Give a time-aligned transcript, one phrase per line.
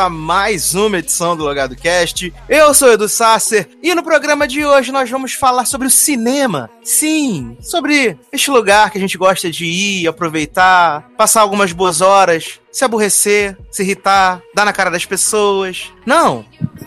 [0.00, 2.32] a mais uma edição do Logado Cast.
[2.48, 6.70] Eu sou Edu Sasser e no programa de hoje nós vamos falar sobre o cinema.
[6.82, 12.60] Sim, sobre este lugar que a gente gosta de ir, aproveitar, passar algumas boas horas,
[12.72, 15.92] se aborrecer, se irritar, dar na cara das pessoas.
[16.06, 16.46] Não,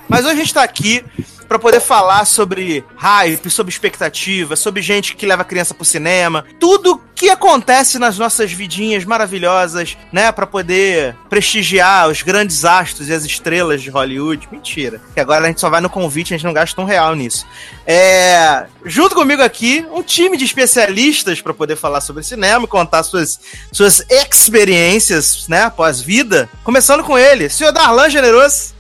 [0.10, 1.06] mas hoje a gente tá aqui
[1.54, 7.00] para poder falar sobre hype, sobre expectativa, sobre gente que leva criança pro cinema, tudo
[7.14, 13.24] que acontece nas nossas vidinhas maravilhosas, né, para poder prestigiar os grandes astros e as
[13.24, 14.50] estrelas de Hollywood.
[14.52, 15.00] Mentira.
[15.14, 17.46] Que agora a gente só vai no convite, a gente não gasta um real nisso.
[17.86, 23.04] É, junto comigo aqui, um time de especialistas para poder falar sobre cinema e contar
[23.04, 23.40] suas
[23.72, 26.50] suas experiências, né, pós-vida.
[26.64, 28.74] Começando com ele, senhor Darlan Generoso.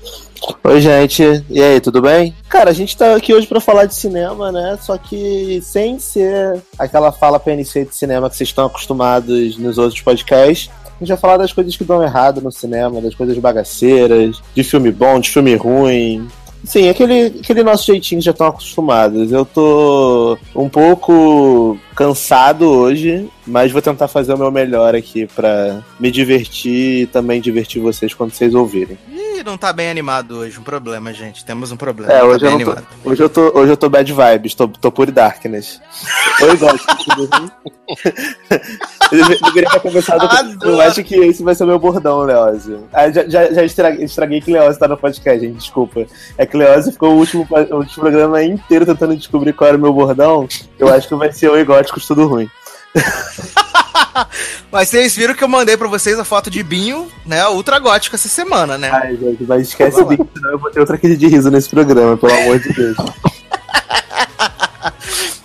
[0.63, 1.43] Oi, gente.
[1.49, 2.35] E aí, tudo bem?
[2.49, 4.77] Cara, a gente tá aqui hoje para falar de cinema, né?
[4.81, 10.01] Só que sem ser aquela fala PNC de cinema que vocês estão acostumados nos outros
[10.01, 10.69] podcasts.
[10.85, 14.63] A gente vai falar das coisas que dão errado no cinema, das coisas bagaceiras, de
[14.63, 16.27] filme bom, de filme ruim,
[16.63, 19.31] Sim, aquele, aquele nosso jeitinho já estão acostumados.
[19.31, 25.81] Eu tô um pouco cansado hoje, mas vou tentar fazer o meu melhor aqui para
[25.99, 28.97] me divertir e também divertir vocês quando vocês ouvirem.
[29.11, 31.43] Ih, não tá bem animado hoje, um problema, gente.
[31.45, 32.11] Temos um problema.
[32.11, 34.91] É, tá hoje, eu, tô, hoje eu, tô, hoje eu tô bad vibes, tô, tô
[34.91, 35.81] pure darkness.
[36.41, 36.85] Oi, gosto.
[39.11, 40.27] eu deveria ter conversado
[40.59, 42.87] com Eu acho que esse vai ser o meu bordão, Leózio.
[42.91, 46.05] Ah, já, já, já estraguei, estraguei que Leózio tá no podcast, gente, desculpa.
[46.37, 49.81] É que Leózio ficou o último, o último programa inteiro tentando descobrir qual era o
[49.81, 50.47] meu bordão.
[50.79, 52.49] Eu acho que vai ser o Egóticos Tudo Ruim.
[54.71, 57.45] mas vocês viram que eu mandei pra vocês a foto de Binho, né?
[57.47, 58.89] Ultra gótico essa semana, né?
[58.91, 61.69] Ai, gente, mas esquece o Binho, senão eu vou ter outra crise de riso nesse
[61.69, 62.97] programa, pelo amor de Deus.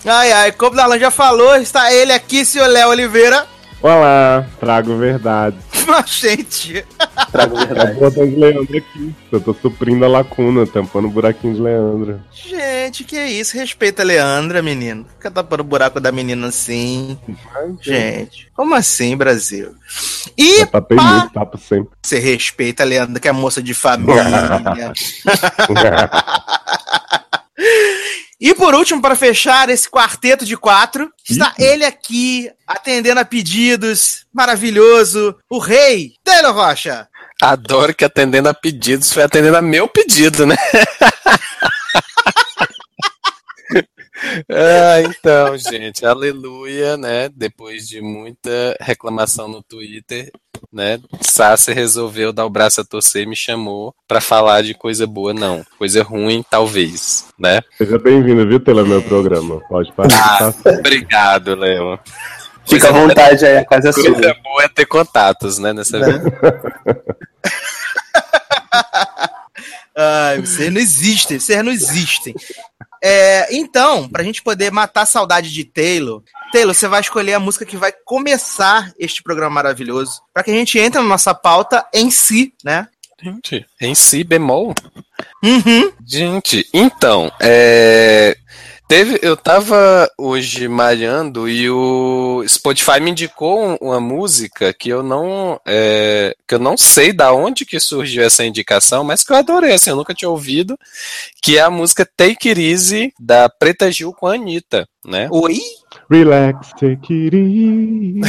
[0.07, 3.47] ai, ai, como o Dalan já falou, está ele aqui, senhor Léo Oliveira.
[3.83, 5.57] Olá, trago verdade.
[5.87, 6.85] Mas, gente.
[7.31, 7.95] Trago verdade.
[8.11, 9.15] De Leandro aqui.
[9.31, 12.21] Eu tô suprindo a lacuna, tampando o buraquinho de Leandro.
[12.33, 13.57] Gente, que isso?
[13.57, 15.07] Respeita a Leandra, menino.
[15.17, 17.19] Fica tapando o buraco da menina assim.
[17.53, 19.75] Mas, gente, como assim, Brasil?
[20.37, 20.61] E.
[20.61, 21.03] Eu tapei pá...
[21.05, 21.91] muito, tapo sempre.
[22.03, 24.25] Você respeita a Leandra, que é moça de família.
[28.41, 34.27] E por último, para fechar esse quarteto de quatro, está ele aqui, atendendo a pedidos,
[34.33, 37.09] maravilhoso, o rei, Taylor Rocha.
[37.43, 40.57] Adoro que atendendo a pedidos foi atendendo a meu pedido, né?
[44.51, 47.29] ah, então, gente, aleluia, né?
[47.35, 50.31] Depois de muita reclamação no Twitter,
[50.73, 50.99] né?
[51.21, 55.33] Sassi resolveu dar o braço a torcer e me chamou para falar de coisa boa,
[55.33, 55.65] não.
[55.79, 57.61] Coisa ruim, talvez, né?
[57.77, 59.61] Seja bem-vindo, viu, pelo meu programa.
[59.69, 60.55] Pode participar.
[60.65, 61.99] Ah, obrigado, Léo.
[62.69, 64.13] Fica à vontade aí, a casa é sua.
[64.13, 66.39] Coisa boa é ter contatos, né, nessa vida.
[70.01, 72.33] Ai, vocês não existem, vocês não existem.
[73.09, 76.23] É, então, pra gente poder matar a saudade de Taylor,
[76.53, 80.55] Taylor, você vai escolher a música que vai começar este programa maravilhoso, para que a
[80.55, 82.87] gente entre na nossa pauta em si, né?
[83.21, 84.75] Gente, em si bemol?
[85.43, 85.91] Uhum.
[86.07, 88.37] Gente, então, é...
[88.89, 95.61] Teve, eu tava hoje malhando e o Spotify me indicou uma música que eu não
[95.67, 99.75] é, que eu não sei da onde que surgiu essa indicação, mas que eu adorei,
[99.75, 100.75] assim, eu nunca tinha ouvido,
[101.43, 105.29] que é a música Take It Easy da Preta Gil com a Anitta, né?
[105.31, 105.61] Oi?
[106.11, 108.21] Relax, take it easy.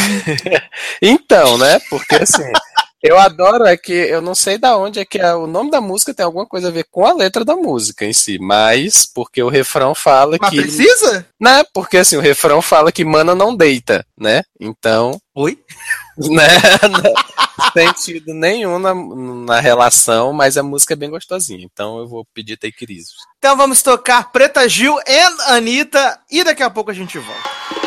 [1.01, 1.79] então, né?
[1.89, 2.51] Porque assim,
[3.01, 5.79] eu adoro é que eu não sei da onde é que é, o nome da
[5.79, 9.41] música tem alguma coisa a ver com a letra da música em si, mas porque
[9.41, 11.25] o refrão fala mas que precisa?
[11.39, 11.63] Né?
[11.73, 14.43] Porque assim, o refrão fala que mana não deita, né?
[14.59, 15.57] Então, oi?
[16.19, 16.49] Né?
[17.71, 21.63] sentido nenhum na, na relação, mas a música é bem gostosinha.
[21.63, 23.05] Então eu vou pedir Take It.
[23.37, 27.78] Então vamos tocar Preta Gil e Anitta e daqui a pouco a gente volta.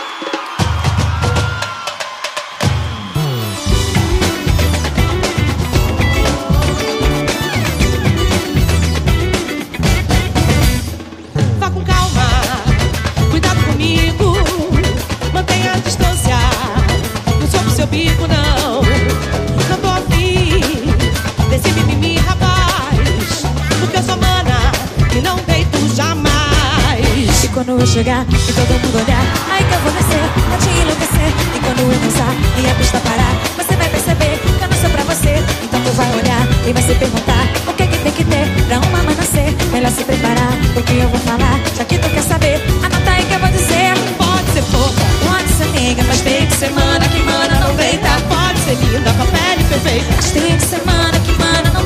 [27.64, 31.30] Quando eu chegar e todo mundo olhar, aí que eu vou descer, pra te enlouquecer.
[31.54, 34.90] E quando eu dançar e a pista parar, você vai perceber que eu não sou
[34.90, 35.38] pra você.
[35.62, 38.80] Então tu vai olhar e vai se perguntar o que, que tem que ter pra
[38.80, 39.54] uma mana ser.
[39.70, 42.58] Melhor se preparar, porque eu vou falar, já que tu quer saber.
[42.82, 43.94] Anota aí que eu vou dizer.
[44.18, 48.10] Pode ser pouca, pode ser nega, mas tem que ser mana que mana não deita.
[48.26, 51.82] Pode ser linda com a pele perfeita, mas tem que ser mana que mana não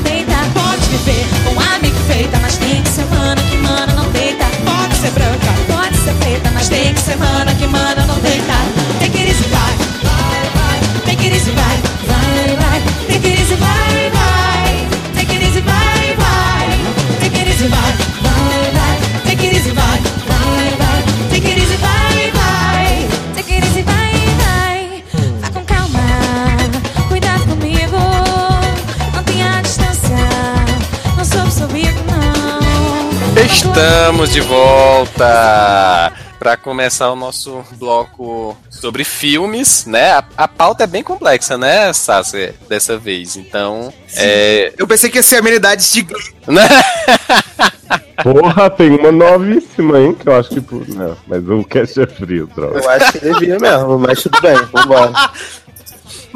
[33.77, 40.13] Estamos de volta para começar o nosso bloco sobre filmes, né?
[40.13, 43.37] A, a pauta é bem complexa, né, Sassi, dessa vez.
[43.37, 44.73] Então, é...
[44.79, 46.07] Eu pensei que ia ser amenidades de
[46.47, 46.67] Né?
[48.25, 50.15] Porra, tem uma novíssima, hein?
[50.15, 50.95] Que eu acho que.
[50.95, 52.79] Não, mas o cast é frio, droga.
[52.79, 55.13] Eu acho que devia mesmo, mas tudo bem, vambora.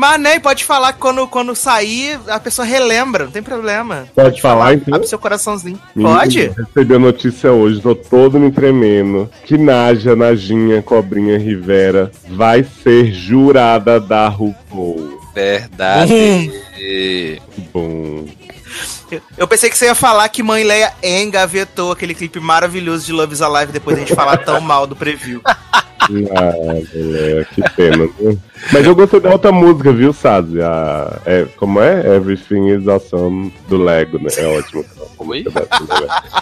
[0.00, 4.06] Mas nem pode falar que quando, quando sair, a pessoa relembra, não tem problema.
[4.14, 4.94] Pode falar, então?
[4.94, 5.78] Abre seu coraçãozinho.
[5.94, 6.48] Menino, Pode?
[6.56, 9.30] Recebi a notícia hoje, tô todo me tremendo.
[9.44, 15.20] Que Naja, Najinha, Cobrinha Rivera vai ser jurada da RuPaul.
[15.34, 16.50] Verdade.
[16.74, 17.38] Que
[17.70, 18.24] bom.
[19.10, 23.12] Eu- Eu pensei que você ia falar que Mãe Leia engavetou aquele clipe maravilhoso de
[23.12, 25.42] Love is Alive depois de a gente falar tão mal do preview.
[26.34, 26.52] Ah,
[26.94, 28.38] galera, que pena, viu?
[28.72, 30.60] Mas eu gostei da outra música, viu, Sazi?
[30.60, 32.16] A, é, como é?
[32.16, 34.28] Everything is Awesome do Lego, né?
[34.36, 34.84] É ótimo.
[35.18, 35.44] Oi?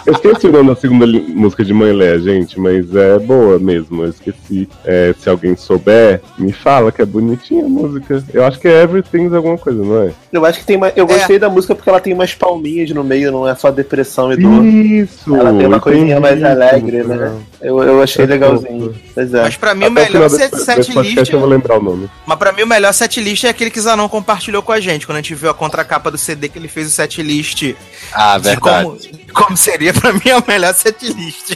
[0.05, 4.03] Eu esqueci o nome da segunda música de Mãe Lé, gente, mas é boa mesmo.
[4.03, 4.69] Eu esqueci.
[4.85, 8.23] É, se alguém souber, me fala que é bonitinha a música.
[8.33, 10.11] Eu acho que é Everything's alguma coisa, não é?
[10.31, 13.03] Eu acho que tem uma, Eu gostei da música porque ela tem umas palminhas no
[13.03, 14.65] meio, não é só depressão e dor.
[14.65, 15.35] Isso!
[15.35, 17.33] Ela tem uma coisinha mais alegre, né?
[17.61, 18.95] Eu, eu achei É legalzinho.
[19.13, 19.48] Pois é.
[19.49, 21.33] Mas pra mim o Até o melhor set, desse, set desse list.
[21.33, 22.09] eu vou lembrar o nome.
[22.25, 25.05] Mas pra mim o melhor set list é aquele que Zanon compartilhou com a gente.
[25.05, 27.75] Quando a gente viu a contracapa do CD que ele fez o set list.
[28.13, 28.83] Ah, de verdade.
[28.85, 28.99] Como,
[29.33, 31.53] como seria pra mim o melhor set list.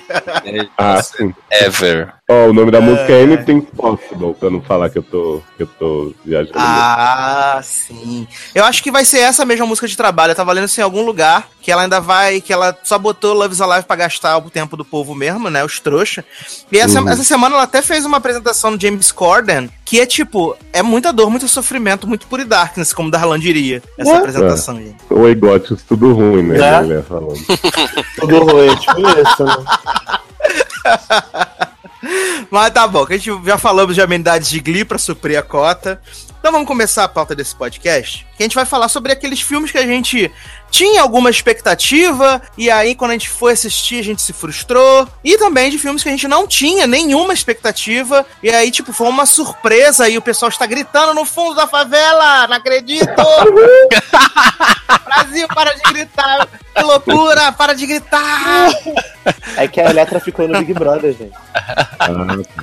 [0.78, 1.34] Ah, sim.
[1.52, 2.14] Ever.
[2.32, 5.64] Ó, o nome da música é Anything Possible, pra não falar que eu tô, que
[5.64, 6.54] eu tô viajando.
[6.56, 8.26] Ah, sim.
[8.56, 10.32] Eu acho que vai ser essa mesma música de trabalho.
[10.32, 11.50] Eu tava lendo isso em algum lugar.
[11.62, 12.40] Que ela ainda vai.
[12.40, 15.66] Que ela só botou Love is Alive pra gastar o tempo do povo mesmo, né?
[15.66, 16.24] Os trouxa.
[16.72, 17.10] E essa, Uhum.
[17.10, 19.70] essa semana ela até fez uma apresentação no James Corden.
[19.84, 20.56] Que é tipo.
[20.72, 23.84] É muita dor, muito sofrimento, muito pure darkness, como Darlan diria.
[23.98, 24.18] Essa É.
[24.18, 24.96] apresentação, gente.
[25.10, 26.58] O Egotius, tudo ruim, né?
[26.58, 27.02] É.
[27.02, 27.36] falando.
[28.18, 29.56] Tudo ruim, tipo isso, né?
[32.50, 35.42] Mas tá bom, que a gente já falamos de amenidades de Glee pra suprir a
[35.42, 36.02] cota.
[36.40, 38.28] Então vamos começar a pauta desse podcast.
[38.36, 40.30] Que a gente vai falar sobre aqueles filmes que a gente
[40.74, 45.08] tinha alguma expectativa e aí quando a gente foi assistir a gente se frustrou.
[45.24, 49.08] E também de filmes que a gente não tinha nenhuma expectativa e aí tipo foi
[49.08, 52.48] uma surpresa e o pessoal está gritando no fundo da favela.
[52.48, 53.06] Não acredito!
[55.06, 56.48] Brasil, para de gritar!
[56.76, 57.52] Que loucura!
[57.52, 58.72] Para de gritar!
[59.56, 61.34] É que a Eletra ficou no Big Brother, gente.
[62.00, 62.08] Ah,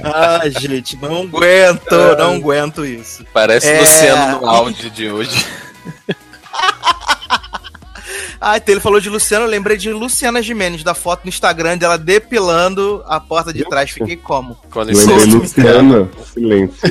[0.03, 3.25] Ah, gente, não aguento, não aguento isso.
[3.33, 3.81] Parece É.
[3.81, 5.47] Luciano no áudio de hoje.
[8.41, 11.77] Ah, então ele falou de Luciano, eu lembrei de Luciana Gimenez, da foto no Instagram
[11.77, 13.91] dela depilando a porta de trás.
[13.91, 14.57] Fiquei como?
[14.71, 15.27] Com lembrei.
[15.27, 16.09] Luciana.
[16.33, 16.81] Silêncio.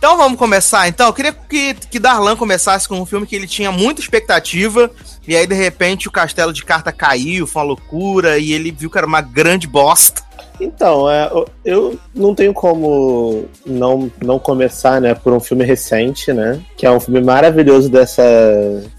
[0.00, 1.08] Então vamos começar, então.
[1.08, 4.90] Eu queria que, que Darlan começasse com um filme que ele tinha muita expectativa,
[5.28, 8.88] e aí de repente o castelo de carta caiu, foi uma loucura, e ele viu
[8.88, 10.22] que era uma grande bosta.
[10.60, 11.30] Então, é,
[11.64, 16.60] eu- não tenho como não, não começar, né, por um filme recente, né?
[16.76, 18.22] Que é um filme maravilhoso dessa,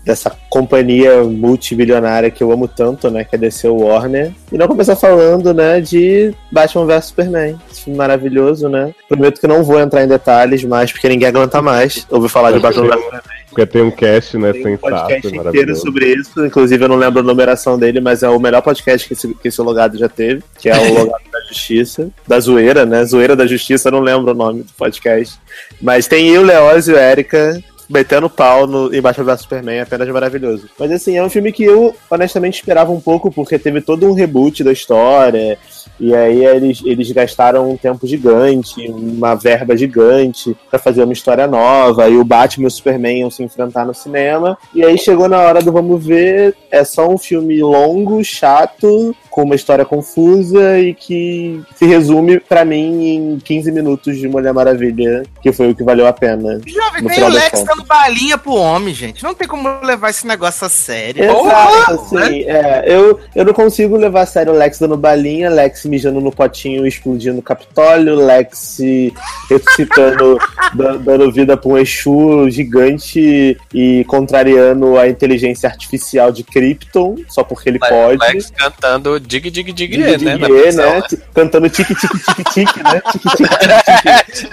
[0.06, 3.24] dessa companhia multibilionária que eu amo tanto, né?
[3.24, 4.32] Que é DC Warner.
[4.52, 7.56] E não começar falando, né, de Batman vs Superman.
[7.72, 8.94] Esse filme maravilhoso, né?
[9.08, 12.60] Prometo que não vou entrar em detalhes mais, porque ninguém aguenta mais ouvir falar de
[12.60, 13.22] Batman vs Superman.
[13.52, 16.46] Porque tem um cast, né, Tem um sensato, podcast inteiro sobre isso.
[16.46, 19.48] Inclusive, eu não lembro a numeração dele, mas é o melhor podcast que esse, que
[19.50, 21.22] esse Logado já teve, que é o Logado
[21.52, 22.10] Justiça.
[22.28, 23.04] Da Zoeira, né?
[23.06, 25.40] Zoeira da Justiça, não lembro o nome do podcast.
[25.82, 30.70] Mas tem eu, Leózio Érica metendo pau no Embaixo vs Superman, é apenas maravilhoso.
[30.80, 34.14] Mas assim, é um filme que eu honestamente esperava um pouco, porque teve todo um
[34.14, 35.58] reboot da história.
[36.00, 41.46] E aí eles, eles gastaram um tempo gigante, uma verba gigante pra fazer uma história
[41.46, 42.10] nova.
[42.10, 44.58] E o Batman e o Superman iam se enfrentar no cinema.
[44.74, 49.44] E aí chegou na hora do vamos ver, é só um filme longo, chato, com
[49.44, 55.24] uma história confusa e que se resume pra mim em 15 minutos de Mulher Maravilha,
[55.42, 56.60] que foi o que valeu a pena.
[56.66, 57.64] Jovem, No tem o Lex.
[57.82, 59.24] Dando balinha pro homem, gente.
[59.24, 61.24] Não tem como levar esse negócio a sério.
[61.24, 62.42] Exato, Porra, assim, né?
[62.42, 66.32] é, eu, eu não consigo levar a sério o Lex dando balinha, Lex mijando no
[66.32, 68.78] potinho e explodindo o Capitólio, Lex
[69.50, 70.38] ressuscitando,
[70.76, 77.44] da- dando vida pra um Exu gigante e contrariando a inteligência artificial de Krypton, só
[77.44, 78.18] porque ele pode.
[78.22, 80.18] Lex cantando dig dig dig, Diga, né?
[80.18, 81.04] diga, na né, prisão, né?
[81.34, 83.02] Cantando tique tique tique tique, né?
[83.12, 84.52] Tique tique tique tique.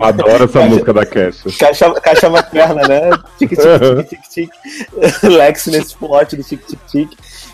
[0.00, 1.23] Adoro essa música da Cat.
[1.58, 3.10] Caixa, caixa materna, né?
[3.38, 3.60] Tic, tic,
[4.08, 4.50] tic, tic, tic.
[5.24, 7.08] Lex nesse plot do tic, tic, tic.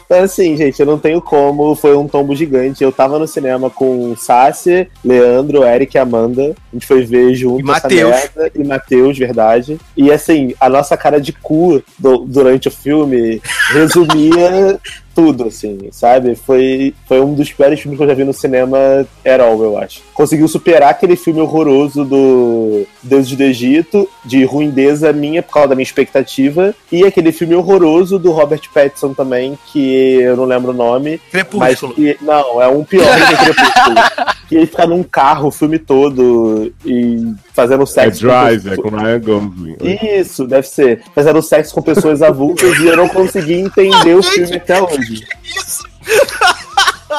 [0.06, 1.74] Então, assim, gente, eu não tenho como.
[1.76, 2.82] Foi um tombo gigante.
[2.82, 6.42] Eu tava no cinema com Sassi, Leandro, Eric e Amanda.
[6.50, 8.10] A gente foi ver junto E essa Matheus.
[8.10, 8.50] merda.
[8.56, 9.78] E Matheus, verdade.
[9.96, 13.40] E, assim, a nossa cara de cu do- durante o filme
[13.72, 14.80] resumia
[15.14, 16.34] tudo, assim, sabe?
[16.34, 18.78] Foi, foi um dos piores filmes que eu já vi no cinema
[19.24, 20.02] at all, eu acho.
[20.14, 25.74] Conseguiu superar aquele filme horroroso do Deuses do Egito, de ruindeza minha por causa da
[25.74, 30.74] minha expectativa, e aquele filme horroroso do Robert Pattinson também, que eu não lembro o
[30.74, 31.20] nome,
[31.54, 31.94] mas Crepúsculo.
[31.94, 33.96] que, não, é um pior que Crepúsculo.
[34.50, 38.20] que ele fica num carro o filme todo e fazendo É sexo.
[38.20, 39.76] com Drive, pessoas- é com Ryan Gosling.
[40.20, 41.02] isso, deve ser.
[41.14, 45.24] Fazendo sexo com pessoas avulsas e eu não consegui entender o filme até hoje.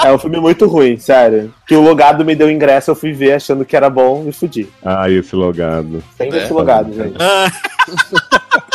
[0.04, 1.54] É um filme muito ruim, sério.
[1.68, 4.68] Que o logado me deu ingresso, eu fui ver achando que era bom e fudi.
[4.84, 6.02] Ah, esse logado.
[6.18, 6.44] Sempre É.
[6.44, 7.16] esse logado, gente.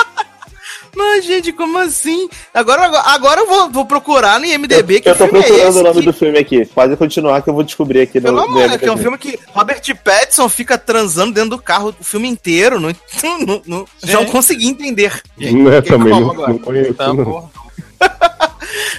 [0.97, 2.27] Mas, gente, como assim?
[2.55, 5.83] Agora, agora eu vou, vou procurar no IMDB que eu tô filme é procurando o
[5.83, 6.65] nome que- do filme aqui.
[6.65, 8.79] Pode continuar que eu vou descobrir aqui no, Pelo no amor, né?
[8.79, 12.81] Que é um filme que Robert Pattinson fica transando dentro do carro o filme inteiro.
[12.81, 12.91] Não,
[13.47, 15.13] não, não, não consegui entender.
[15.39, 15.55] gente.
[15.55, 16.95] Não é também, não, não conheço.
[16.95, 17.51] Tá, não.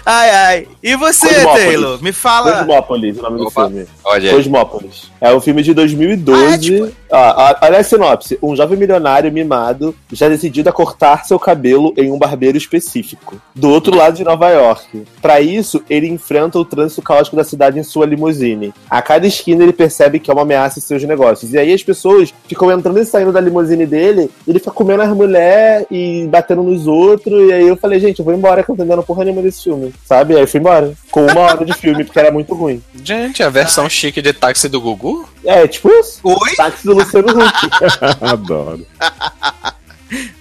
[0.05, 0.67] Ai, ai.
[0.81, 1.63] E você, Cosmópolis.
[1.65, 2.03] Taylor?
[2.03, 2.51] Me fala.
[2.59, 3.63] Cosmópolis, o nome Opa.
[3.67, 3.87] do filme.
[4.03, 4.35] Olha aí.
[4.35, 5.11] Cosmópolis.
[5.19, 6.43] É um filme de 2012.
[6.45, 8.37] Ah, é tipo- Ah, ah, olha a sinopse.
[8.43, 13.69] Um jovem milionário mimado já decidido a cortar seu cabelo em um barbeiro específico, do
[13.69, 15.03] outro lado de Nova York.
[15.21, 18.73] Para isso, ele enfrenta o trânsito caótico da cidade em sua limusine.
[18.89, 21.53] A cada esquina ele percebe que é uma ameaça em seus negócios.
[21.53, 25.09] E aí as pessoas ficam entrando e saindo da limusine dele, ele fica comendo as
[25.09, 27.49] mulheres e batendo nos outros.
[27.49, 29.41] E aí eu falei, gente, eu vou embora que eu não tô entendendo porra nenhuma
[29.41, 29.93] desse filme.
[30.05, 30.35] Sabe?
[30.35, 30.93] Aí eu fui embora.
[31.11, 32.81] Com uma hora de filme, porque era muito ruim.
[33.03, 35.27] Gente, a versão chique de táxi do Gugu?
[35.43, 36.19] É, tipo isso.
[36.23, 36.55] Oi?
[36.55, 37.69] Táxi do Luciano Huck.
[38.21, 38.85] Adoro.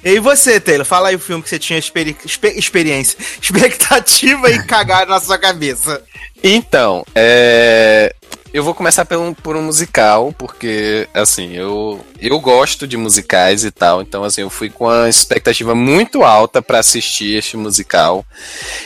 [0.05, 0.87] E você, Taylor?
[0.87, 5.37] Fala aí o filme que você tinha experi- expe- experiência, expectativa e cagar na sua
[5.39, 6.01] cabeça.
[6.43, 8.15] Então, é...
[8.53, 13.65] eu vou começar por um, por um musical, porque, assim, eu, eu gosto de musicais
[13.65, 18.25] e tal, então, assim, eu fui com uma expectativa muito alta pra assistir este musical.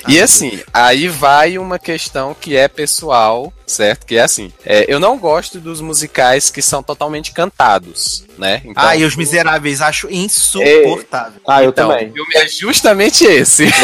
[0.08, 4.06] e, assim, aí vai uma questão que é pessoal, certo?
[4.06, 8.62] Que é assim, é, eu não gosto dos musicais que são totalmente cantados, né?
[8.64, 11.40] Então, ah, e Os Miseráveis, acho insuportável.
[11.46, 12.08] Ah, eu então, também.
[12.08, 13.66] o filme é justamente esse.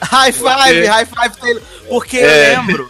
[0.00, 1.62] High five, high five, Taylor.
[1.88, 2.56] Porque eu É.
[2.56, 2.88] lembro.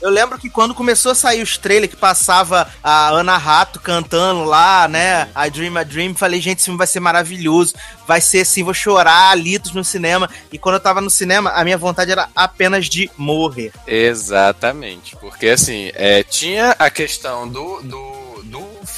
[0.00, 4.44] Eu lembro que quando começou a sair os trailers que passava a Ana Rato cantando
[4.44, 5.28] lá, né?
[5.36, 7.74] I Dream, I Dream, falei, gente, esse filme vai ser maravilhoso.
[8.06, 10.28] Vai ser assim, vou chorar litos no cinema.
[10.52, 13.72] E quando eu tava no cinema, a minha vontade era apenas de morrer.
[13.86, 18.19] Exatamente, porque assim, é, tinha a questão do, do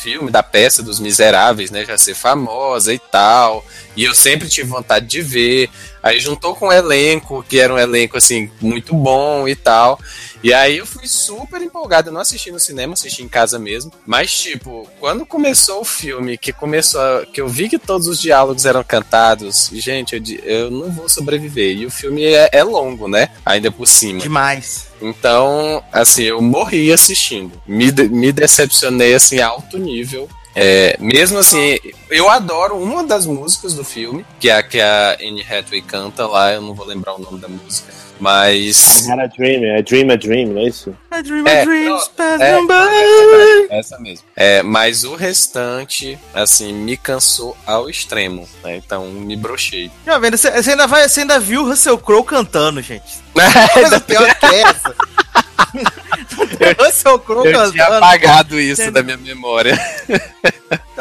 [0.03, 3.65] filme, da peça dos Miseráveis, né, já ser famosa e tal,
[3.97, 5.71] e eu sempre tive vontade de ver,
[6.03, 9.99] aí juntou com o elenco, que era um elenco, assim, muito bom e tal,
[10.43, 13.93] e aí eu fui super empolgado, eu não assisti no cinema, assisti em casa mesmo,
[14.07, 18.21] mas tipo, quando começou o filme, que começou, a- que eu vi que todos os
[18.21, 23.07] diálogos eram cantados, gente, eu, eu não vou sobreviver, e o filme é, é longo,
[23.09, 24.21] né, ainda por cima.
[24.21, 24.87] Demais.
[25.01, 27.61] Então, assim, eu morri assistindo.
[27.67, 30.29] Me, me decepcionei, assim, a alto nível.
[30.55, 31.79] É, mesmo assim,
[32.11, 36.27] eu adoro uma das músicas do filme, que é a que a Anne Hathaway canta
[36.27, 37.93] lá, eu não vou lembrar o nome da música.
[38.23, 39.09] Mas.
[39.09, 40.97] Era Dream, é Dream a Dream, não é isso?
[41.13, 43.67] I dream É, dreams passing é, by.
[43.69, 44.25] Essa mesmo.
[44.37, 48.49] É, mas o restante, assim, me cansou ao extremo.
[48.63, 48.77] né?
[48.77, 49.91] Então, me brochei.
[50.07, 53.03] Já vendo, você, ainda vai, você ainda viu o Russell Crowe cantando, gente.
[53.75, 54.95] Coisa pior que essa.
[56.79, 59.77] Russell Crowe Eu tinha apagado isso da minha memória.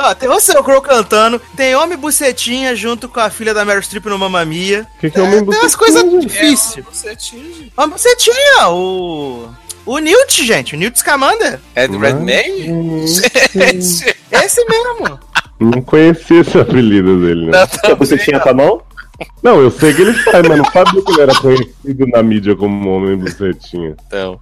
[0.04, 4.06] Ó, tem Russell Crowe cantando, tem Homem Bucetinha junto com a filha da Meryl Streep
[4.08, 4.88] no Mamma Mia.
[4.98, 6.22] O que, que é É, homem tem umas bucetinha, coisas gente?
[6.28, 6.86] difíceis.
[6.92, 7.72] Você atinge.
[7.78, 9.50] Homem Bucetinha, o...
[9.84, 11.60] O Newt, gente, o Newt Scamander.
[11.76, 12.70] É do Red Mas- May?
[12.70, 15.20] Hum, Gente, Esse mesmo.
[15.60, 17.68] Não conhecia esse apelido dele, né?
[17.68, 18.82] Que você tinha com a mão?
[19.44, 22.56] Não, eu sei que ele faz, mas não sabia que ele era conhecido na mídia
[22.56, 23.96] como homem bucetinha.
[24.08, 24.40] Então.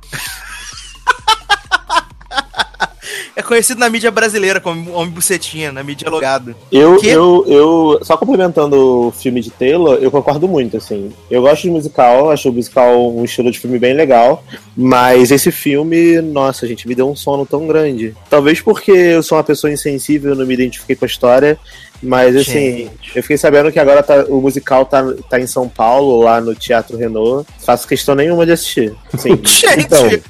[3.40, 6.54] É conhecido na mídia brasileira como Homem Bucetinha, na mídia logado.
[6.70, 7.08] Eu, Que?
[7.08, 11.14] eu, eu, só complementando o filme de Taylor, eu concordo muito, assim.
[11.32, 14.44] Eu gosto de musical, acho o musical um estilo de filme bem legal,
[14.76, 18.14] mas esse filme, nossa, gente, me deu um sono tão grande.
[18.30, 21.58] Talvez porque eu sou uma pessoa insensível, não me identifiquei com a história,
[22.02, 26.22] Mas assim, eu fiquei sabendo que agora tá- o musical tá, tá em São Paulo,
[26.24, 27.46] lá no Teatro Renault.
[27.60, 28.94] Faço questão nenhuma de assistir.
[29.18, 29.38] Sim.
[29.44, 30.22] Gente, Então, é,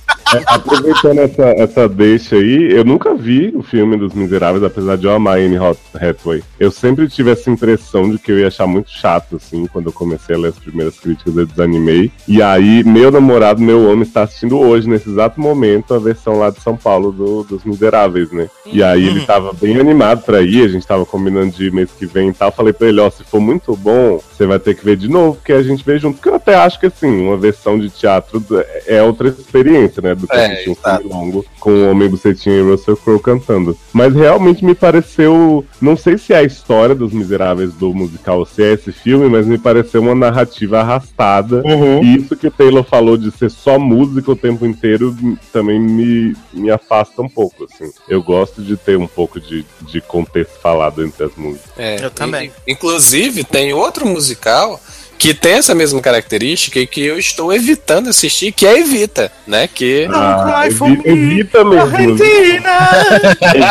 [0.47, 5.11] aproveitando essa, essa deixa aí, eu nunca vi o filme dos Miseráveis, apesar de eu
[5.11, 6.43] amar Anne Hath- Hathaway.
[6.59, 9.93] Eu sempre tive essa impressão de que eu ia achar muito chato, assim, quando eu
[9.93, 12.11] comecei a ler as primeiras críticas, eu desanimei.
[12.27, 16.49] E aí, meu namorado, meu homem, está assistindo hoje, nesse exato momento, a versão lá
[16.49, 18.49] de São Paulo do- dos Miseráveis, né?
[18.71, 21.91] E aí ele tava bem animado pra ir, a gente tava combinando de ir mês
[21.91, 22.51] que vem e tal.
[22.51, 25.35] Falei pra ele, ó, se for muito bom, você vai ter que ver de novo,
[25.35, 26.15] porque a gente vê junto.
[26.15, 28.41] Porque eu até acho que, assim, uma versão de teatro
[28.87, 30.15] é outra experiência, né?
[30.15, 31.01] Do que É, assistir um exato.
[31.01, 33.77] filme longo com o Homem Bucetinha e Russell Crowe cantando.
[33.91, 35.65] Mas realmente me pareceu.
[35.81, 39.27] Não sei se é a história dos miseráveis do musical ou se é esse filme,
[39.27, 41.61] mas me pareceu uma narrativa arrastada.
[41.65, 42.01] Uhum.
[42.01, 45.13] E isso que o Taylor falou de ser só música o tempo inteiro
[45.51, 47.91] também me, me afasta um pouco, assim.
[48.07, 51.71] Eu gosto de ter um pouco de, de contexto falado entre as músicas.
[51.77, 52.47] É, Eu também.
[52.67, 54.28] in- Inclusive, tem outro musical
[55.17, 59.67] que tem essa mesma característica e que eu estou evitando assistir, que é Evita, né?
[59.67, 60.07] Que
[60.65, 61.81] evi- me, evita mesmo.
[61.81, 62.77] Argentina!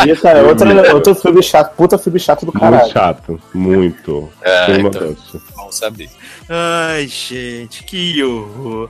[0.03, 2.91] Evita é outro, outro filme chato, puta filme chato do Muito caralho.
[2.91, 4.29] chato, muito.
[4.43, 5.15] É, então-
[5.55, 6.09] bom saber.
[6.47, 8.89] Ai, gente, que horror.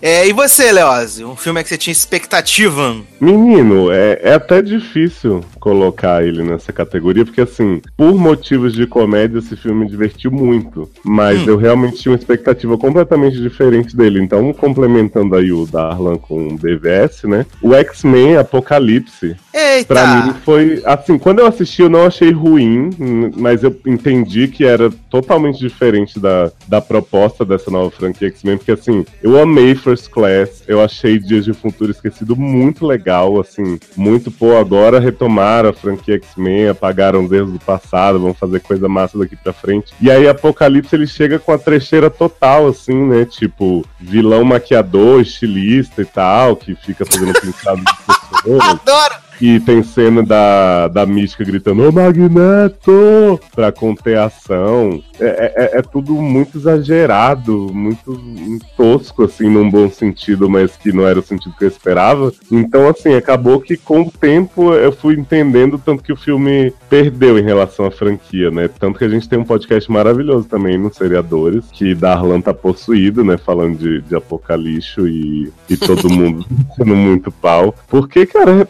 [0.00, 1.28] É, e você, Leózio?
[1.30, 2.96] Um filme que você tinha expectativa?
[3.20, 9.38] Menino, é, é até difícil colocar ele nessa categoria, porque assim, por motivos de comédia,
[9.38, 10.88] esse filme me divertiu muito.
[11.04, 11.44] Mas Hum.
[11.48, 14.20] eu realmente tinha uma expectativa completamente diferente dele.
[14.20, 17.46] Então, complementando aí o Darlan com o DVS, né?
[17.62, 19.94] O X-Men Apocalipse, Eita!
[19.94, 20.82] Pra mim foi.
[20.84, 22.90] Assim, quando eu assisti, eu não achei ruim,
[23.34, 28.72] mas eu entendi que era totalmente diferente da, da proposta dessa nova franquia X-Men, porque
[28.72, 34.30] assim, eu amei First Class, eu achei Dias de Futuro Esquecido muito legal, assim, muito
[34.30, 39.16] pô, agora retomaram a franquia X-Men, apagaram os erros do passado, vão fazer coisa massa
[39.16, 39.94] daqui pra frente.
[40.02, 43.24] E aí Apocalipse ele chega com a trecheira total, assim, né?
[43.24, 47.92] Tipo, vilão maquiador, estilista e tal, que fica fazendo pintado de
[48.44, 48.68] pessoas.
[48.68, 49.25] Adoro!
[49.40, 53.38] E tem cena da, da mística gritando, ô Magneto!
[53.54, 55.02] Pra conter a ação.
[55.20, 60.92] É, é- é tudo muito exagerado, muito, muito tosco, assim, num bom sentido, mas que
[60.92, 62.32] não era o sentido que eu esperava.
[62.50, 67.38] Então, assim, acabou que com o tempo eu fui entendendo tanto que o filme perdeu
[67.38, 68.68] em relação à franquia, né?
[68.68, 73.24] Tanto que a gente tem um podcast maravilhoso também nos Seriadores, que Darlan tá possuído,
[73.24, 73.36] né?
[73.36, 76.44] Falando de, de apocalipse e, e todo mundo
[76.76, 77.74] sendo muito pau.
[77.88, 78.66] Porque, cara,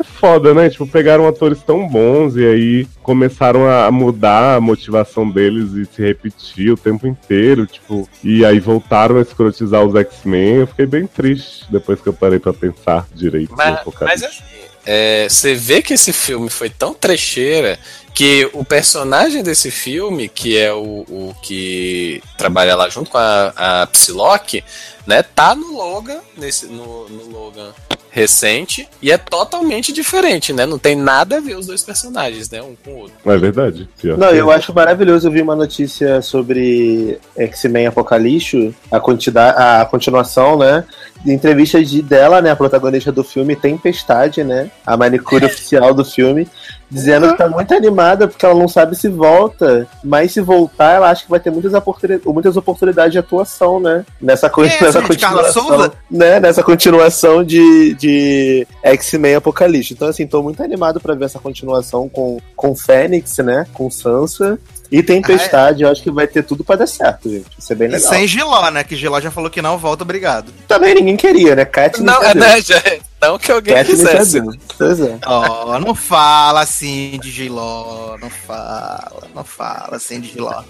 [0.00, 0.68] é foda, né?
[0.70, 6.02] Tipo, pegaram atores tão bons e aí começaram a mudar a motivação deles e se
[6.02, 10.56] repetir o tempo inteiro, tipo, e aí voltaram a escrotizar os X-Men.
[10.56, 14.42] Eu fiquei bem triste depois que eu parei pra pensar direito Mas, mas assim,
[14.84, 17.78] é, você vê que esse filme foi tão trecheira
[18.16, 23.52] que o personagem desse filme, que é o, o que trabalha lá junto com a,
[23.82, 24.64] a Psylocke,
[25.06, 27.74] né, tá no Logan, nesse, no, no Logan
[28.16, 30.64] recente, e é totalmente diferente, né?
[30.64, 32.62] Não tem nada a ver os dois personagens, né?
[32.62, 33.14] Um com o outro.
[33.26, 33.86] É verdade?
[34.00, 35.28] Pior Não, eu acho maravilhoso.
[35.28, 40.82] Eu vi uma notícia sobre X-Men Apocalipse, a, quantidade, a continuação, né?
[41.22, 42.50] De entrevistas de dela, né?
[42.50, 44.70] A protagonista do filme, Tempestade, né?
[44.86, 46.48] A manicure oficial do filme,
[46.90, 51.10] dizendo que tá muito animada porque ela não sabe se volta, mas se voltar, ela
[51.10, 54.04] acha que vai ter muitas, oportuni- muitas oportunidades de atuação, né?
[54.20, 55.92] Nessa, co- É, nessa essa de Carla continuação.
[56.10, 56.40] Né?
[56.40, 59.92] Nessa continuação de, de X-Men Apocalipse.
[59.94, 63.66] Então, assim, tô muito animado pra ver essa continuação com, com Fênix, né?
[63.74, 64.58] Com Sansa.
[64.92, 67.42] E Tempestade, eu acho que vai ter tudo pra dar certo, gente.
[67.44, 68.08] Vai ser bem E legal.
[68.08, 68.84] sem Giló, né?
[68.84, 70.52] Que Giló já falou que não, volta, obrigado.
[70.68, 71.64] Também ninguém queria, né?
[71.64, 72.80] Katniss Não, é é, né, já,
[73.20, 74.40] não que alguém é quisesse.
[74.78, 75.18] Pois é.
[75.26, 80.62] Ó, não fala assim de Giló, não fala, não fala assim de Giló.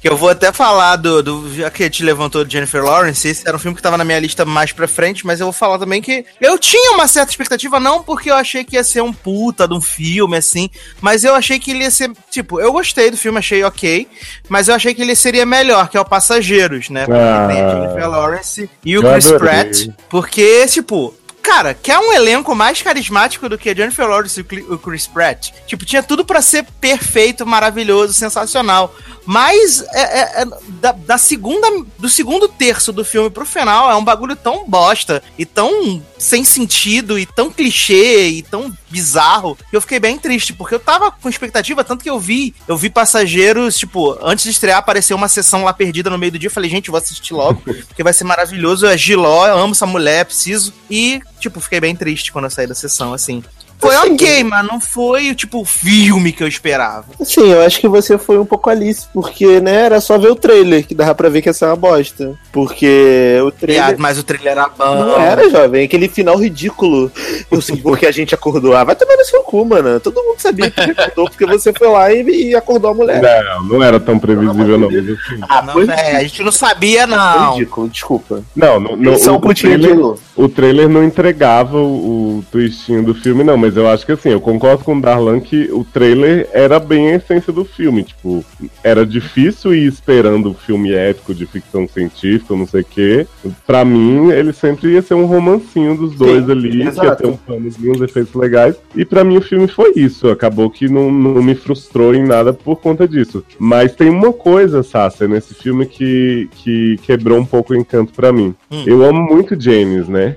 [0.00, 3.46] Que eu vou até falar do, do já que te levantou de Jennifer Lawrence, esse
[3.46, 5.78] era um filme que tava na minha lista mais pra frente, mas eu vou falar
[5.78, 9.12] também que eu tinha uma certa expectativa, não porque eu achei que ia ser um
[9.12, 13.10] puta de um filme, assim, mas eu achei que ele ia ser, tipo, eu gostei
[13.10, 14.08] do filme, achei ok,
[14.48, 17.04] mas eu achei que ele seria melhor, que é o Passageiros, né?
[17.04, 17.48] Porque Ah.
[17.50, 19.38] tem a Jennifer Lawrence e o Chris adorei.
[19.48, 21.14] Pratt, porque, tipo,
[21.46, 25.52] cara, quer um elenco mais carismático do que Jennifer Lawrence e o Chris Pratt?
[25.64, 28.92] Tipo, tinha tudo pra ser perfeito, maravilhoso, sensacional.
[29.26, 30.46] Mas é, é- é
[30.80, 31.66] da, da segunda,
[31.98, 36.44] do segundo terço do filme pro final é um bagulho tão bosta e tão sem
[36.44, 41.10] sentido e tão clichê e tão bizarro que eu fiquei bem triste, porque eu tava
[41.10, 45.28] com expectativa, tanto que eu vi, eu vi passageiros, tipo, antes de estrear apareceu uma
[45.28, 48.02] sessão lá perdida no meio do dia, eu falei, gente, eu vou assistir logo, porque
[48.02, 50.72] vai ser maravilhoso, é Giló, eu amo essa mulher, preciso.
[50.88, 53.42] E, tipo, fiquei bem triste quando eu saí da sessão, assim.
[53.78, 57.04] Foi Assim, ok, mas não foi tipo o filme que eu esperava.
[57.22, 60.34] Sim, eu acho que você foi um pouco Alice, porque, né, era só ver o
[60.36, 62.34] trailer, que dava pra ver que ia ser uma bosta.
[62.52, 63.84] Porque o trailer.
[63.86, 64.94] Viado, mas o trailer era bom.
[65.04, 67.10] Não era, jovem, aquele final ridículo.
[67.50, 68.74] Eu sei porque a gente acordou.
[68.74, 70.00] Ah, vai tomar no seu cu, mano.
[70.00, 73.20] Todo mundo sabia que acordou, porque você foi lá e, e acordou a mulher.
[73.22, 74.88] Não, não era tão previsível, não.
[74.88, 75.16] Assim,
[75.48, 77.52] Ah, Não, foi é, a gente não sabia, Foi não.
[77.52, 78.42] ridículo, desculpa.
[78.54, 83.02] não, Eles são o, um putinho de trailer, o trailer não entregava o, o twistinho
[83.02, 83.56] do filme, não.
[83.56, 87.12] Mas eu acho que assim, eu concordo com o Darlan que o trailer era bem
[87.12, 88.04] a essência do filme.
[88.04, 88.44] Tipo,
[88.84, 93.26] era difícil ir esperando o filme épico de ficção científica, não sei o quê.
[93.66, 97.26] Pra mim, ele sempre ia ser um romancinho dos dois Sim, ali, que ia ter
[97.26, 98.76] um planozinho, uns efeitos legais.
[98.94, 100.28] E pra mim o filme foi isso.
[100.28, 103.42] Acabou que não, não me frustrou em nada por conta disso.
[103.58, 108.32] Mas tem uma coisa, Sasha, nesse filme que, que quebrou um pouco o encanto pra
[108.32, 108.54] mim.
[108.70, 108.84] Hum.
[108.86, 110.36] Eu amo muito James, né?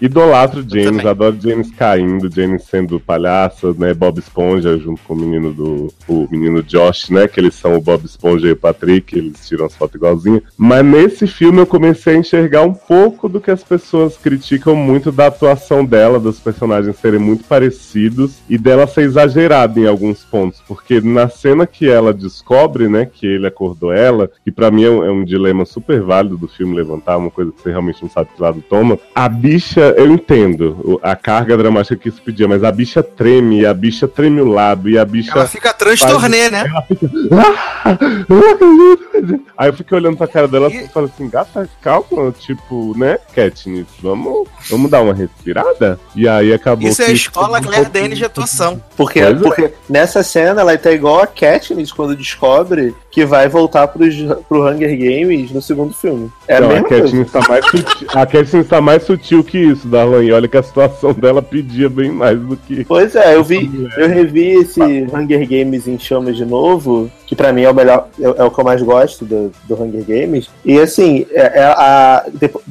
[0.00, 3.94] Idolatro James, adoro James caindo, James sendo palhaço, né?
[3.94, 5.92] Bob Esponja junto com o menino do.
[6.08, 7.28] O menino Josh, né?
[7.28, 10.42] Que eles são o Bob Esponja e o Patrick, eles tiram as fotos igualzinho.
[10.56, 15.10] Mas nesse filme eu comecei a enxergar um pouco do que as pessoas criticam muito
[15.10, 20.62] da atuação dela, dos personagens serem muito parecidos e dela ser exagerada em alguns pontos.
[20.66, 24.90] Porque na cena que ela descobre, né, que ele acordou ela, que pra mim é
[24.90, 28.10] um, é um dilema super válido do filme levantar, uma coisa que você realmente não
[28.10, 28.98] sabe que lado toma.
[29.14, 33.66] A bicha, eu entendo a carga dramática que isso pedia, mas a bicha treme, e
[33.66, 35.32] a bicha treme o lado, e a bicha.
[35.34, 36.64] Ela fica transtornê, né?
[36.66, 37.06] Ela fica.
[37.84, 38.52] "Ah, eu não
[38.92, 43.18] acredito." Aí eu fiquei olhando pra cara dela E- falei assim, gata, calma, tipo, né,
[43.34, 45.98] Katniss, vamos, vamos dar uma respirada?
[46.16, 48.82] E aí acabou Isso é a que- escola Claire Danes de atuação.
[48.96, 49.40] Porque, Pois é.
[49.40, 54.12] porque nessa cena ela tá igual a Katniss quando descobre que vai voltar pros,
[54.48, 56.28] pro Hunger Games no segundo filme.
[56.48, 56.82] É Não, a a.
[56.82, 60.24] Katniss tá mais sutil, a Katniss tá mais sutil que isso, Darlan.
[60.24, 62.84] E olha que a situação dela pedia bem mais do que.
[62.84, 67.52] Pois é, eu vi, eu revi esse Hunger Games em chamas de novo, que pra
[67.52, 70.50] mim é o melhor, é, é o que eu mais gosto do, do Hunger Games.
[70.64, 72.24] E assim, é, é a,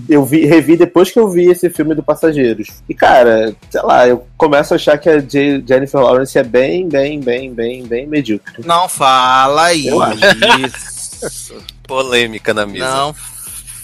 [0.09, 2.67] eu vi, revi depois que eu vi esse filme do Passageiros.
[2.89, 6.89] E cara, sei lá, eu começo a achar que a J- Jennifer Lawrence é bem,
[6.89, 8.55] bem, bem, bem, bem medíocre.
[8.65, 10.01] Não fala Eu
[10.67, 11.63] isso.
[11.87, 12.85] Polêmica na mesa.
[12.85, 13.15] Não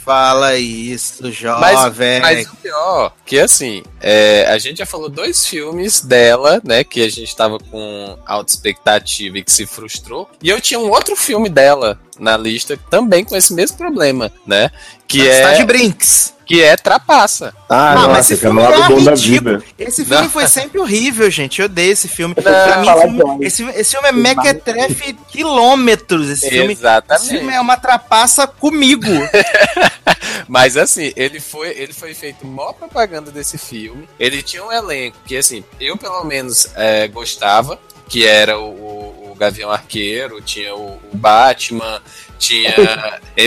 [0.09, 2.19] fala isso, Mas, jovem.
[2.19, 6.83] mas o pior, que assim, é, a gente já falou dois filmes dela, né?
[6.83, 10.27] Que a gente tava com alta expectativa e que se frustrou.
[10.41, 14.71] E eu tinha um outro filme dela na lista também com esse mesmo problema, né?
[15.07, 16.33] Que tá de é, brinks.
[16.49, 17.53] Que é Trapaça.
[17.69, 19.63] Ah, Ah, nossa, mas esse é filme lado é bom da vida.
[19.77, 20.29] Esse filme Não.
[20.31, 21.59] foi sempre horrível, gente.
[21.59, 22.33] Eu odeio esse filme.
[22.35, 22.43] Não.
[22.43, 26.27] pra mim, esse filme, esse, esse filme é mequetrefe quilômetros.
[26.27, 27.29] Esse filme, esse Exatamente.
[27.29, 29.05] filme é uma trapaça comigo.
[30.47, 34.09] Mas assim, ele foi, ele foi feito maior propaganda desse filme.
[34.19, 39.31] Ele tinha um elenco que, assim, eu pelo menos é, gostava, que era o, o-
[39.31, 42.01] o Gavião Arqueiro, tinha o, o Batman,
[42.39, 42.73] tinha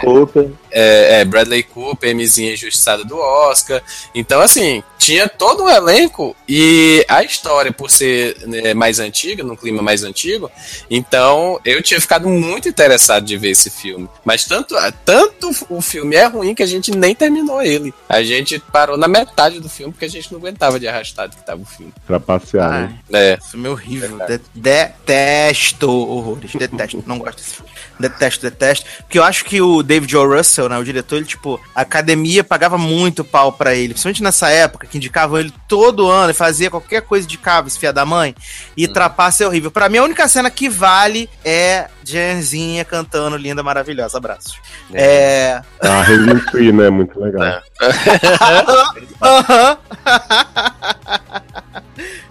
[0.00, 0.50] Cooper.
[0.78, 3.82] É, é, Bradley Cooper, Mzinha injustiçada do Oscar.
[4.14, 9.56] Então, assim, tinha todo um elenco e a história, por ser né, mais antiga, num
[9.56, 10.50] clima mais antigo,
[10.90, 14.06] então eu tinha ficado muito interessado de ver esse filme.
[14.22, 17.94] Mas tanto, tanto o filme é ruim que a gente nem terminou ele.
[18.06, 21.46] A gente parou na metade do filme porque a gente não aguentava de arrastado que
[21.46, 21.92] tava o filme.
[22.06, 23.32] Trapacear, Ai, né?
[23.32, 23.38] É.
[23.50, 24.18] filme é horrível.
[24.26, 26.52] De- detesto horrores.
[26.52, 27.02] Detesto.
[27.06, 27.70] Não gosto desse filme.
[27.98, 28.86] Detesto, detesto.
[28.98, 30.36] Porque eu acho que o David O.
[30.36, 33.94] Russell, né, o diretor, ele, tipo, a academia pagava muito pau pra ele.
[33.94, 37.78] Principalmente nessa época, que indicavam ele todo ano e fazia qualquer coisa de cabo, esse
[37.78, 38.34] filho da mãe.
[38.76, 39.70] E trapaça é horrível.
[39.70, 44.18] Pra mim, a única cena que vale é Jenzinha cantando Linda Maravilhosa.
[44.18, 44.58] Abraços.
[44.92, 45.60] É.
[45.80, 46.90] A Raven Tree, né?
[46.90, 47.44] Muito legal.
[47.44, 47.62] É.
[49.22, 49.78] Aham.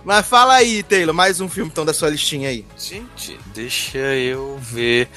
[0.05, 2.63] Mas fala aí, Taylor, mais um filme então da sua listinha aí.
[2.77, 5.09] Gente, deixa eu ver.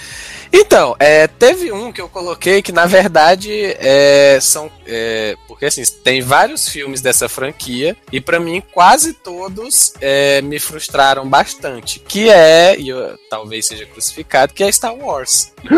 [0.53, 4.71] Então, é, teve um que eu coloquei que na verdade é, são.
[4.87, 10.59] é, porque assim, tem vários filmes dessa franquia e pra mim quase todos é, me
[10.59, 11.99] frustraram bastante.
[12.01, 15.53] Que é, e eu, talvez seja crucificado, que é Star Wars.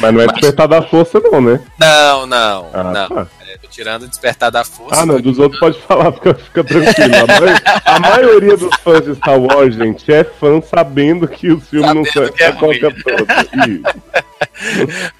[0.00, 1.60] Mas não é despertar da força, não, né?
[1.78, 3.08] Não, não, Ah, não.
[3.08, 3.26] tá.
[3.62, 5.00] É, tirando o Despertar da Força.
[5.02, 7.14] Ah, não, dos outros pode falar, fica, fica tranquilo.
[7.16, 11.60] A, mai- a maioria dos fãs de Star Wars, gente, é fã sabendo que o
[11.60, 12.92] filme não Sabendo sai que é a qualquer.
[13.68, 13.82] Isso.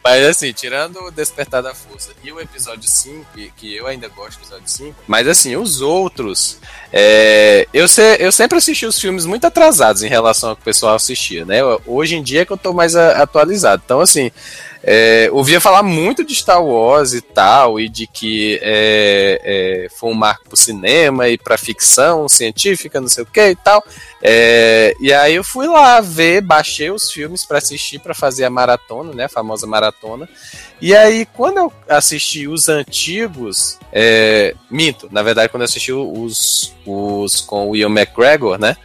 [0.05, 4.09] Mas assim, tirando o Despertar da Força e o episódio 5, que, que eu ainda
[4.09, 6.59] gosto do episódio 5, mas assim, os outros.
[6.93, 10.65] é, eu, se- eu sempre assisti os filmes muito atrasados em relação ao que o
[10.65, 11.59] pessoal assistia, né?
[11.87, 13.83] Hoje em dia é que eu tô mais a- atualizado.
[13.85, 14.31] Então, assim,
[14.83, 20.11] é, ouvia falar muito de Star Wars e tal, e de que é, é, foi
[20.11, 23.85] um marco pro cinema e pra ficção científica, não sei o que e tal.
[24.23, 28.51] É, e aí eu fui lá ver, baixei os filmes para assistir, para fazer a
[28.51, 30.29] maratona, né, a famosa maratona.
[30.81, 36.73] E aí, quando eu assisti os antigos, é, minto, na verdade, quando eu assisti os,
[36.87, 38.77] os com o Ian McGregor, né,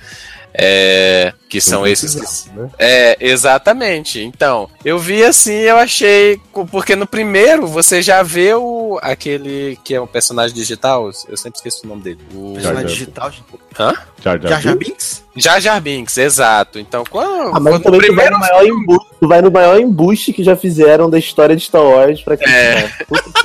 [0.53, 2.67] é, que são esses que, né?
[2.79, 4.19] é, exatamente.
[4.19, 6.41] Então, eu vi assim, eu achei.
[6.71, 11.57] Porque no primeiro você já vê o aquele que é um personagem digital, eu sempre
[11.57, 12.19] esqueço o nome dele.
[12.33, 13.31] O Personagem digital.
[13.79, 13.93] Hã?
[14.23, 15.23] Jar Jar Jar Jar Binks?
[15.35, 16.79] Jar Jar Binks, exato.
[16.79, 19.79] Então, quando, Ah, mas quando tu vai, primeiro no maior embuste, tu vai no maior
[19.79, 22.89] embuste que já fizeram da história de Star Wars pra quem É.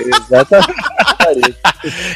[0.00, 0.78] Exatamente.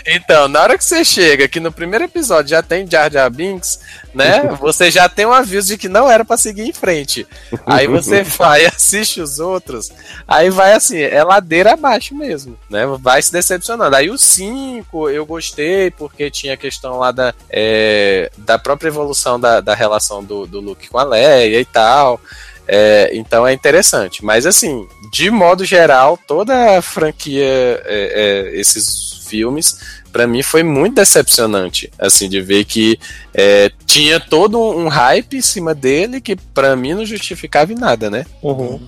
[0.07, 3.81] Então, na hora que você chega que no primeiro episódio já tem Jar Jar Binks,
[4.15, 4.57] né?
[4.61, 7.27] Você já tem um aviso de que não era pra seguir em frente.
[7.67, 9.91] Aí você vai, assiste os outros,
[10.29, 12.87] aí vai assim, é ladeira abaixo mesmo, né?
[13.01, 13.97] Vai se decepcionando.
[13.97, 19.41] Aí o 5 eu gostei, porque tinha a questão lá da, é, da própria evolução
[19.41, 22.21] da, da relação do, do Luke com a Leia e tal.
[22.69, 24.25] É, então é interessante.
[24.25, 29.79] Mas assim, de modo geral, toda a franquia, é, é, esses filmes,
[30.13, 31.91] pra mim foi muito decepcionante.
[31.99, 32.99] Assim, de ver que
[33.33, 38.11] é, tinha todo um hype em cima dele que pra mim não justificava em nada,
[38.11, 38.27] né?
[38.43, 38.79] Uhum.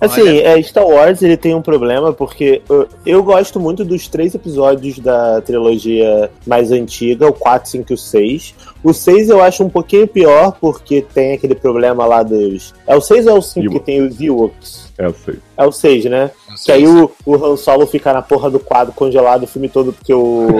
[0.00, 4.34] Assim, é, Star Wars ele tem um problema porque eu, eu gosto muito dos três
[4.34, 8.54] episódios da trilogia mais antiga, o 4, 5 e o 6.
[8.82, 12.74] O 6 eu acho um pouquinho pior porque tem aquele problema lá dos.
[12.86, 14.88] É o 6 ou é o 5 que tem os Ewoks?
[14.98, 15.36] É, eu sei.
[15.56, 16.32] É o 6, né?
[16.64, 19.92] Que aí o, o Han Solo fica na porra do quadro congelado o filme todo
[19.92, 20.52] porque o, o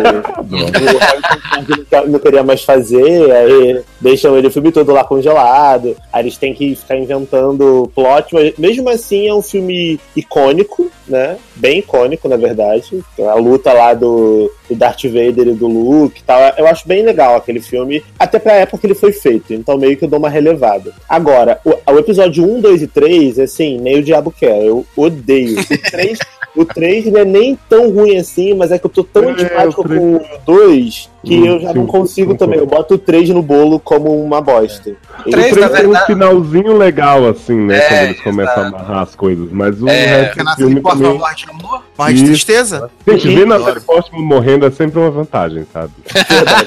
[2.08, 6.54] não queria mais fazer, aí deixam ele o filme todo lá congelado, aí eles têm
[6.54, 11.36] que ficar inventando plot, mas mesmo assim é um filme icônico, né?
[11.56, 13.02] Bem icônico, na verdade.
[13.18, 17.02] A luta lá do, do Darth Vader e do Luke e tal, eu acho bem
[17.02, 20.18] legal aquele filme, até pra época que ele foi feito, então meio que eu dou
[20.18, 20.92] uma relevada.
[21.08, 25.58] Agora, o, o episódio 1, 2 e 3, assim, nem o diabo quer, eu odeio.
[25.58, 26.18] O 3,
[26.56, 29.30] o 3 não é nem tão ruim assim, mas é que eu tô tão É,
[29.32, 32.38] antipático o três- com o 2 que Hum, eu já sim, não consigo concordo.
[32.52, 32.58] também.
[32.60, 34.94] Eu boto o 3 no bolo como uma bosta.
[35.24, 37.76] Três, o três na tem um verdade- finalzinho legal, assim, né?
[37.78, 39.48] É, quando eles começam a amarrar as coisas.
[39.52, 41.18] Mas o É, resto Porque do filme uma também...
[41.18, 42.32] morte de amor, morte de Isso.
[42.32, 42.90] tristeza.
[43.06, 43.46] Gente, ver.
[43.46, 45.92] Natalie Portman morrendo é sempre uma vantagem, sabe?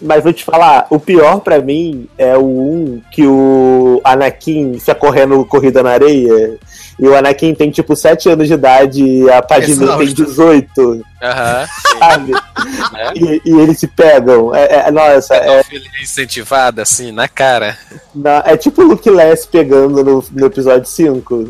[0.00, 4.94] Mas vou te falar, o pior pra mim é o 1 que o Anakin fica
[4.94, 6.58] correndo corrida na areia.
[6.98, 10.24] E o Anakin tem tipo 7 anos de idade e a Padmé tem Exausto.
[10.26, 11.66] 18, Aham.
[11.98, 12.32] sabe?
[12.92, 13.12] né?
[13.16, 14.54] E, e eles se pegam.
[14.54, 15.62] É, é- nossa, é,
[16.00, 17.76] incentivada, assim, na cara.
[18.14, 21.48] na- é tipo o Luke Less pegando no, no episódio 5.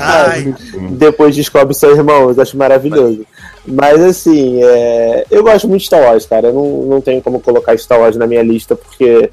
[0.00, 0.54] Ai.
[0.92, 3.26] Depois descobre seus irmãos, acho maravilhoso.
[3.66, 6.48] Mas assim, é, eu gosto muito de Star Wars, cara.
[6.48, 9.30] Eu não, não tenho como colocar Star Wars na minha lista, porque é,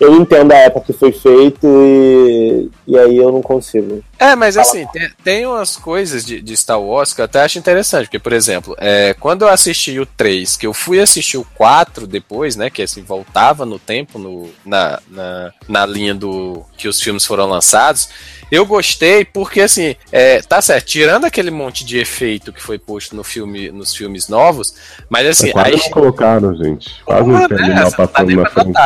[0.00, 4.02] eu entendo a época que foi feito e, e aí eu não consigo.
[4.18, 7.58] É, mas assim, tem, tem umas coisas de, de Star Wars que eu até acho
[7.58, 11.46] interessante, porque, por exemplo, é, quando eu assisti o 3, que eu fui assistir o
[11.54, 16.88] 4 depois, né, que assim, voltava no tempo, no, na, na, na linha do que
[16.88, 18.08] os filmes foram lançados,
[18.50, 23.16] eu gostei porque, assim, é, tá certo, tirando aquele monte de efeito que foi posto
[23.16, 24.74] no filme, nos filmes novos,
[25.08, 27.02] mas assim, Quase aí, não colocaram, gente.
[27.04, 27.90] Quase Porra, não tem né?
[27.90, 28.78] passando na pra frente.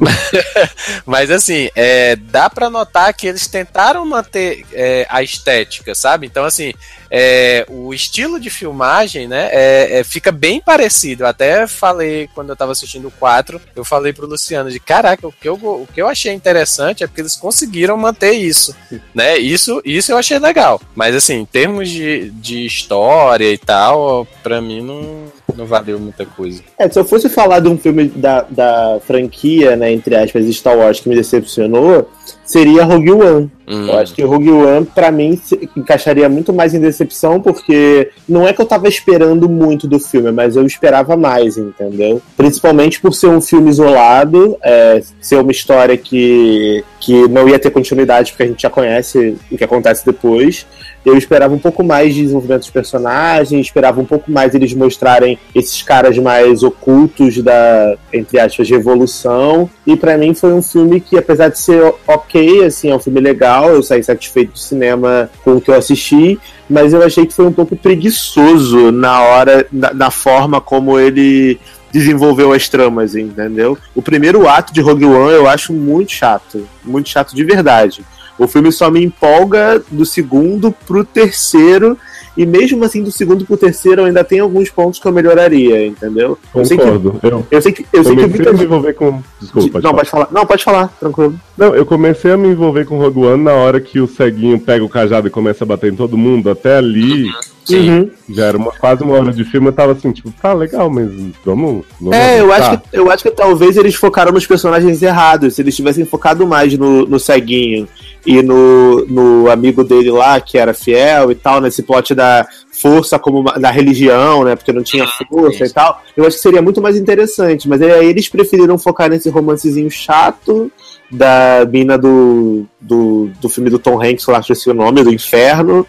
[1.06, 6.26] Mas assim, é, dá pra notar que eles tentaram manter é, a estética, sabe?
[6.26, 6.72] Então, assim,
[7.10, 11.24] é, o estilo de filmagem, né, é, é, fica bem parecido.
[11.24, 15.26] Eu até falei, quando eu tava assistindo o 4, eu falei pro Luciano de caraca,
[15.26, 18.74] o que eu, o que eu achei interessante é porque eles conseguiram manter isso,
[19.14, 19.36] né?
[19.36, 20.80] Isso, isso eu achei legal.
[20.94, 26.24] Mas assim, em termos de, de história e tal, pra mim não, não valeu muita
[26.24, 26.62] coisa.
[26.78, 30.76] É, se eu fosse falar de um filme da, da franquia, né, entre aspas, Star
[30.76, 32.08] Wars que me decepcionou,
[32.44, 33.50] seria Rogue One.
[33.66, 33.86] Hum.
[33.86, 35.40] Eu acho que Rogue One, pra mim,
[35.76, 40.30] encaixaria muito mais em decepção, porque não é que eu tava esperando muito do filme,
[40.32, 42.20] mas eu esperava mais, entendeu?
[42.36, 47.70] Principalmente por ser um filme isolado, é, ser uma história que, que não ia ter
[47.70, 50.66] continuidade, porque a gente já conhece o que acontece depois.
[51.04, 55.38] Eu esperava um pouco mais de desenvolvimento dos personagens, esperava um pouco mais eles mostrarem
[55.54, 59.68] esses caras mais ocultos da, entre aspas, revolução.
[59.86, 63.20] E pra mim foi um filme que, apesar de ser ok, assim, é um filme
[63.20, 66.38] legal, eu saí satisfeito do cinema com o que eu assisti,
[66.68, 71.58] mas eu achei que foi um pouco preguiçoso na hora, na, na forma como ele
[71.92, 73.76] desenvolveu as tramas, entendeu?
[73.94, 78.02] O primeiro ato de Rogue One eu acho muito chato, muito chato de verdade.
[78.38, 81.96] O filme só me empolga do segundo pro terceiro.
[82.36, 86.38] E mesmo assim, do segundo pro terceiro, ainda tem alguns pontos que eu melhoraria, entendeu?
[86.54, 87.20] Eu sei que, Concordo.
[87.22, 89.22] Eu eu sei que, eu sei que comecei a muita me envolver com.
[89.38, 89.96] Desculpa, pode Não, falar.
[89.96, 90.28] pode falar.
[90.32, 91.34] Não, pode falar, tranquilo.
[91.58, 94.82] Não, eu comecei a me envolver com Rogue One na hora que o ceguinho pega
[94.82, 96.48] o cajado e começa a bater em todo mundo.
[96.48, 97.26] Até ali,
[97.66, 97.90] Sim.
[97.90, 98.10] Uhum.
[98.30, 101.10] já era uma, quase uma hora de filme, eu tava assim, tipo, tá legal, mas
[101.44, 101.84] vamos.
[102.00, 105.54] vamos É, eu acho, que, eu acho que talvez eles focaram nos personagens errados.
[105.54, 107.86] Se eles tivessem focado mais no, no ceguinho
[108.24, 113.18] e no, no amigo dele lá, que era fiel e tal, nesse plot da força
[113.18, 114.54] como uma- da religião, né?
[114.56, 116.00] Porque não tinha força e tal.
[116.16, 117.68] Eu acho que seria muito mais interessante.
[117.68, 120.70] Mas aí eles preferiram focar nesse romancezinho chato
[121.10, 125.12] da mina do, do, do filme do Tom Hanks, eu acho esse o nome, do
[125.12, 125.86] Inferno.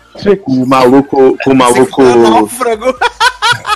[0.52, 1.38] O maluco.
[1.44, 2.02] Com o maluco.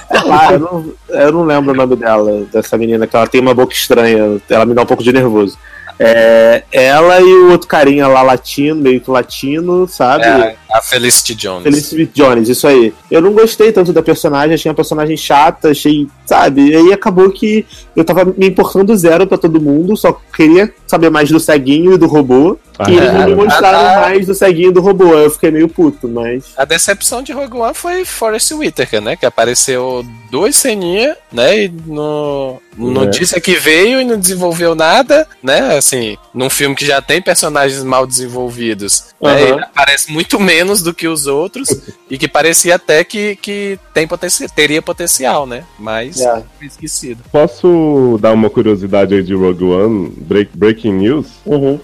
[0.09, 3.41] Sei lá, eu não, eu não lembro o nome dela, dessa menina, que ela tem
[3.41, 5.57] uma boca estranha, ela me dá um pouco de nervoso.
[5.99, 10.25] É, ela e o outro carinha lá latino, meio que latino, sabe?
[10.25, 11.63] É, a Felicity Jones.
[11.63, 12.93] Felicity Jones, isso aí.
[13.09, 16.69] Eu não gostei tanto da personagem, achei uma personagem chata, achei, sabe?
[16.69, 21.09] E aí acabou que eu tava me importando zero pra todo mundo, só queria saber
[21.09, 22.57] mais do ceguinho e do robô.
[22.79, 23.13] Ah, e eles é.
[23.13, 23.99] não me mostraram Ah, ah.
[24.01, 25.13] mais do ceguinho e do robô.
[25.15, 26.45] Eu fiquei meio puto, mas.
[26.55, 29.15] A decepção de Rogue One foi Forrest Whitaker, né?
[29.15, 31.63] Que apareceu duas ceninhas, né?
[31.65, 33.07] E no, não É.
[33.07, 35.75] disse que veio e não desenvolveu nada, né?
[35.75, 39.31] Assim, num filme que já tem personagens mal desenvolvidos, né?
[39.31, 39.39] Aham.
[39.39, 41.69] Ele aparece muito menos do que os outros
[42.11, 45.63] e que parecia até que, que tem potenci teria potencial, né?
[45.79, 46.43] Mas É.
[46.59, 47.23] foi esquecido.
[47.31, 50.09] Posso dar uma curiosidade aí de Rogue One?
[50.15, 51.27] Break, breaking news?
[51.45, 51.79] Uhum.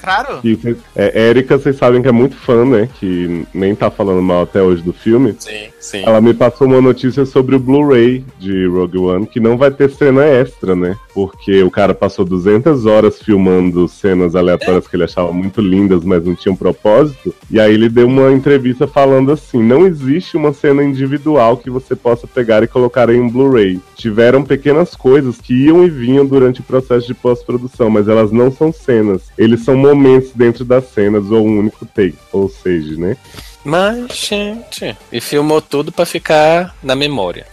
[0.00, 0.40] Claro.
[0.42, 2.88] Que vocês- é, Érica, vocês sabem que é muito fã, né?
[3.00, 5.34] Que nem tá falando mal até hoje do filme.
[5.38, 6.02] Sim, sim.
[6.04, 9.90] Ela me passou uma notícia sobre o Blu-ray de Rogue One, que não vai ter
[9.90, 10.96] cena extra, né?
[11.14, 16.24] Porque o cara passou 200 horas filmando cenas aleatórias que ele achava muito lindas, mas
[16.24, 17.34] não tinham propósito.
[17.50, 21.96] E aí ele deu uma entrevista falando assim: não existe uma cena individual que você
[21.96, 23.80] possa pegar e colocar em um Blu-ray.
[23.96, 28.50] Tiveram pequenas coisas que iam e vinham durante o processo de pós-produção, mas elas não
[28.50, 29.22] são cenas.
[29.38, 32.18] Eles são momentos dentro das cenas ou um único take.
[32.32, 33.16] Ou seja, né?
[33.64, 34.96] Mas, gente.
[35.10, 37.46] E filmou tudo pra ficar na memória.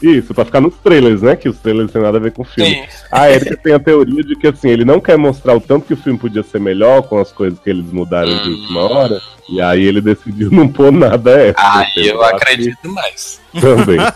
[0.00, 1.36] Isso, pra ficar nos trailers, né?
[1.36, 2.74] Que os trailers têm nada a ver com o filme.
[2.74, 2.84] Sim.
[3.12, 5.94] A Erika tem a teoria de que assim, ele não quer mostrar o tanto que
[5.94, 9.20] o filme podia ser melhor com as coisas que eles mudaram de última hora.
[9.50, 11.62] E aí ele decidiu não pôr nada extra.
[11.62, 13.40] Ah, eu acredito mais.
[13.60, 13.98] Também.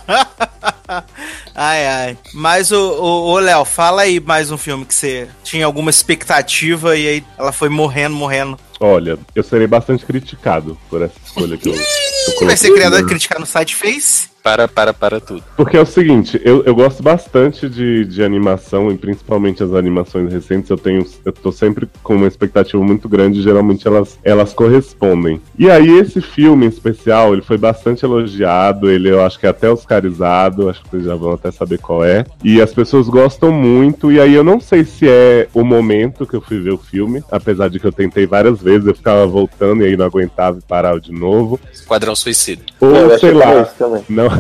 [1.57, 2.19] Ai, ai.
[2.33, 7.25] Mas o Léo, fala aí mais um filme que você tinha alguma expectativa e aí
[7.39, 8.59] ela foi morrendo, morrendo.
[8.81, 13.07] Olha, eu serei bastante criticado por essa escolha que eu, eu Vai ser criador e
[13.07, 14.34] criticar no site Face?
[14.45, 15.43] Para, para, para tudo.
[15.57, 20.31] Porque é o seguinte, eu, eu gosto bastante de, de animação, e principalmente as animações
[20.31, 21.03] recentes, eu tenho.
[21.25, 25.41] Eu tô sempre com uma expectativa muito grande, e geralmente elas, elas correspondem.
[25.59, 29.49] E aí, esse filme em especial, ele foi bastante elogiado, ele eu acho que é
[29.49, 32.27] até oscarizado, acho que vocês já vão até saber qual é.
[32.45, 36.35] E as pessoas gostam muito, e aí eu não sei se é o momento que
[36.37, 39.83] eu fui ver o filme, apesar de que eu tentei várias vezes, eu ficava voltando
[39.83, 41.59] e aí não aguentava e parava de novo.
[41.73, 42.63] Esquadrão Suicida.
[42.79, 43.73] Ou Eu sei que lá.
[44.07, 44.34] Não,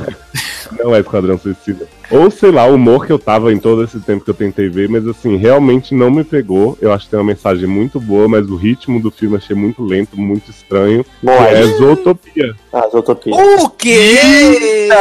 [0.78, 1.86] não é Esquadrão Suicida.
[2.10, 4.68] Ou sei lá, o humor que eu tava em todo esse tempo que eu tentei
[4.68, 6.76] ver, mas assim, realmente não me pegou.
[6.80, 9.82] Eu acho que tem uma mensagem muito boa, mas o ritmo do filme achei muito
[9.82, 11.04] lento, muito estranho.
[11.22, 11.54] Moai.
[11.54, 12.54] é Zootopia.
[12.72, 13.34] Ah, Zootopia.
[13.34, 14.88] O quê?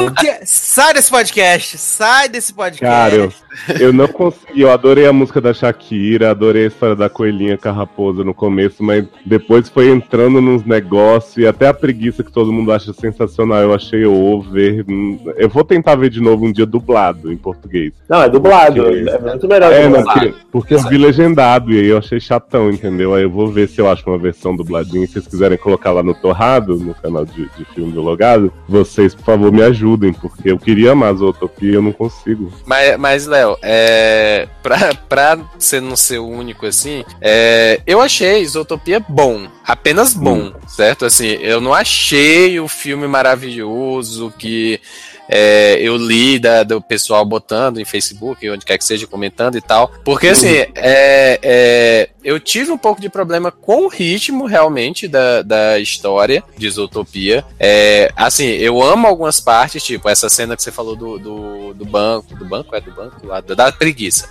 [0.00, 0.40] O quê?
[0.44, 1.78] Sai desse podcast.
[1.78, 2.84] Sai desse podcast.
[2.84, 3.32] Cara, eu,
[3.78, 4.60] eu não consegui.
[4.60, 9.04] Eu adorei a música da Shakira, adorei a história da coelhinha carraposa no começo, mas
[9.24, 13.58] depois foi entrando nos negócios e até a preguiça que todo mundo acha sensacional.
[13.60, 14.84] Eu achei over.
[14.88, 17.92] Hum, Eu vou tentar ver de novo um dia dublado em português.
[18.08, 18.82] Não, é dublado.
[18.84, 19.72] Porque- É muito melhor.
[19.72, 20.06] É, dublado.
[20.20, 23.14] porque, porque eu vi legendado e aí eu achei chatão, entendeu?
[23.14, 25.06] Aí eu vou ver se eu acho uma versão dubladinha.
[25.06, 29.14] Se vocês quiserem colocar lá no Torrado, no canal de, de filme do Logado, vocês,
[29.14, 32.52] por favor, me ajudem, porque eu queria amar Zootopia e eu não consigo.
[32.66, 38.40] Mas, mas Léo, é, pra, pra você não ser o único assim, é, eu achei
[38.42, 39.46] Isotopia bom.
[39.66, 41.04] Apenas bom, certo?
[41.04, 44.80] Assim, eu não achei o filme maravilhoso que
[45.28, 49.60] é, eu li da- do pessoal botando em Facebook, onde quer que seja, comentando e
[49.60, 49.88] tal.
[50.04, 55.42] Porque, assim, é, é, eu tive um pouco de problema com o ritmo, realmente, da,
[55.42, 57.44] da história de Isotopia.
[57.60, 61.84] É, assim, eu amo algumas partes, tipo essa cena que você falou do, do, do
[61.84, 63.24] banco, do banco, é do banco?
[63.24, 64.28] Lá, da preguiça.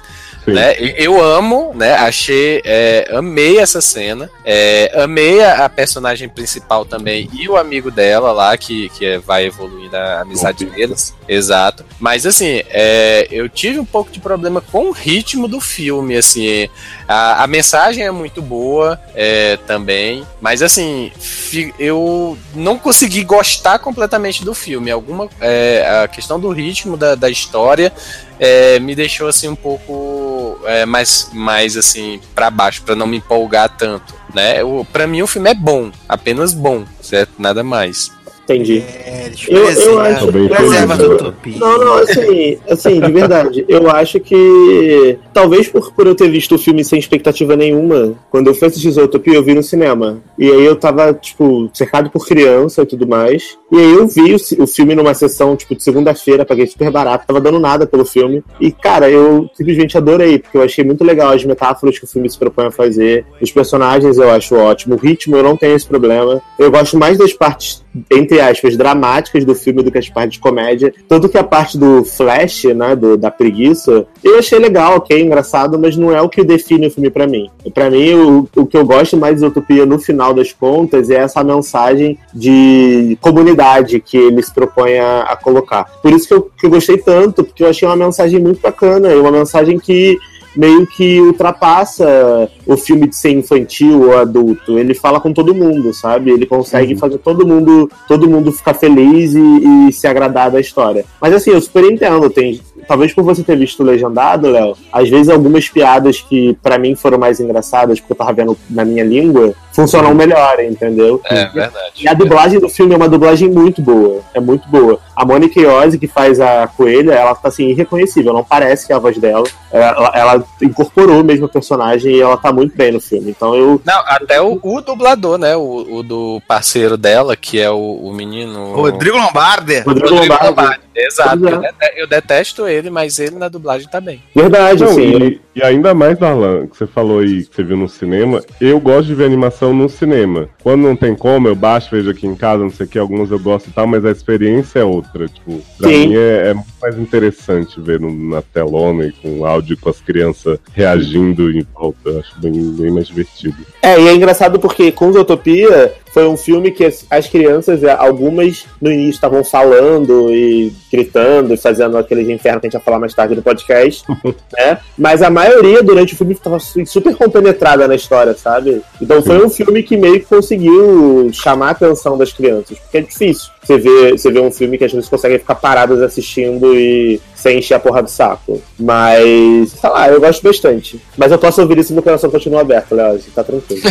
[0.54, 0.76] Né?
[0.98, 1.94] Eu amo, né?
[1.94, 7.90] Achei, é, amei essa cena, é, amei a, a personagem principal também e o amigo
[7.92, 11.86] dela lá que, que é- vai evoluindo a amizade Bom, deles, exato.
[12.00, 16.68] Mas assim, é, eu tive um pouco de problema com o ritmo do filme, assim,
[17.08, 23.80] a, a mensagem é muito boa é, também, mas assim, fi- eu não consegui gostar
[23.80, 24.92] completamente do filme.
[24.92, 27.92] Alguma é, a questão do ritmo da, da história
[28.40, 33.18] é, me deixou assim um pouco é, mais, mais assim para baixo, para não me
[33.18, 34.56] empolgar tanto, né?
[34.92, 37.34] Para mim o filme é bom, apenas bom, certo?
[37.38, 38.12] Nada mais.
[38.50, 38.84] Entendi.
[39.06, 40.30] É, Eu, eu acho.
[40.30, 41.18] Reserva feliz do.
[41.18, 41.60] Tupi.
[41.60, 43.66] Não, não, assim, assim, de verdade.
[43.68, 45.20] Eu acho que.
[45.32, 48.92] Talvez por, por eu ter visto o filme sem expectativa nenhuma, quando eu fui assistir
[48.92, 50.22] Zootopia, eu vi no cinema.
[50.38, 53.58] E aí eu tava, tipo, cercado por criança e tudo mais.
[53.72, 57.28] E aí eu vi o, o filme numa sessão, tipo, de segunda-feira, paguei super barato,
[57.28, 58.44] tava dando nada pelo filme.
[58.60, 62.30] E, cara, eu simplesmente adorei, porque eu achei muito legal as metáforas que o filme
[62.30, 63.26] se propõe a fazer.
[63.40, 64.96] Os personagens eu acho ótimo.
[64.96, 66.42] O ritmo eu não tenho esse problema.
[66.58, 70.40] Eu gosto mais das partes entre aspas, dramáticas do filme do que as partes de
[70.40, 70.94] comédia.
[71.08, 75.80] Tanto que a parte do Flash, né, do, da preguiça, eu achei legal, ok, engraçado,
[75.80, 77.50] mas não é o que define o filme pra mim.
[77.74, 81.16] Pra mim, o, o que eu gosto mais de Utopia no final das contas é
[81.16, 85.86] essa mensagem de comunidade que ele se propõe a, a colocar.
[86.02, 89.10] Por isso que eu, que eu gostei tanto, porque eu achei uma mensagem muito bacana,
[89.10, 90.18] e uma mensagem que
[90.56, 94.78] meio que ultrapassa o filme de ser infantil ou adulto.
[94.78, 96.32] Ele fala com todo mundo, sabe?
[96.32, 101.06] Ele consegue fazer todo mundo, todo mundo ficar feliz e, e se agradar da história.
[101.22, 105.30] Mas assim, eu super entendo, tem talvez por você ter visto legendado, Léo, às vezes
[105.30, 109.54] algumas piadas que pra mim foram mais engraçadas porque eu tava vendo na minha língua,
[109.72, 111.22] funcionam melhor, entendeu?
[111.26, 111.94] É verdade.
[112.02, 114.22] E a dublagem do filme é uma dublagem muito boa.
[114.34, 115.00] É muito boa.
[115.16, 118.34] A Mônica Iose, que faz a coelha, ela tá assim, irreconhecível.
[118.34, 119.44] Não parece que é a voz dela.
[119.72, 123.30] Ela, ela incorporou mesmo o personagem e ela tá muito bem no filme.
[123.30, 123.80] Então eu.
[123.86, 125.56] Não, até o, o dublador, né?
[125.56, 128.74] O, o do parceiro dela, que é o, o menino.
[128.74, 129.82] Rodrigo Lombardi.
[129.82, 130.89] Rodrigo Lombardi.
[131.06, 131.48] Exato.
[131.48, 131.52] É.
[131.54, 134.22] Eu dete- Eu detesto ele, mas ele na dublagem tá bem.
[134.36, 135.02] Verdade, Não, assim.
[135.18, 138.80] e, e ainda mais, Darlan, que você falou aí que você viu no cinema, eu
[138.80, 140.48] gosto de ver animação no cinema.
[140.64, 143.30] Quando não tem como, eu baixo, vejo aqui em casa, não sei o que, alguns
[143.32, 145.28] eu gosto e tal, mas a experiência é outra.
[145.28, 146.08] Tipo, pra Sim.
[146.08, 150.00] mim é, é muito mais interessante ver no- na telona e com áudio com as
[150.00, 151.98] crianças reagindo em volta.
[152.10, 153.58] Eu acho bem, bem mais divertido.
[153.82, 157.92] É, e é engraçado porque com Zootopia foi um filme que as, as crianças, é,
[157.92, 162.84] algumas no início estavam falando e gritando e fazendo aqueles infernos que a gente vai
[162.84, 164.04] falar mais tarde no podcast,
[164.58, 164.80] né?
[164.98, 165.49] Mas a maioria
[165.84, 168.82] durante o filme estava super compenetrada na história, sabe?
[169.02, 173.02] Então foi um filme que meio que conseguiu chamar a atenção das crianças, porque é
[173.02, 177.22] difícil você ver, você ver um filme que as pessoas conseguem ficar paradas assistindo e
[177.36, 178.62] sem encher a porra do saco.
[178.80, 181.02] Mas, sei lá, eu gosto bastante.
[181.18, 183.82] Mas eu posso ouvir isso e meu coração continua aberto, Léo, tá tranquilo.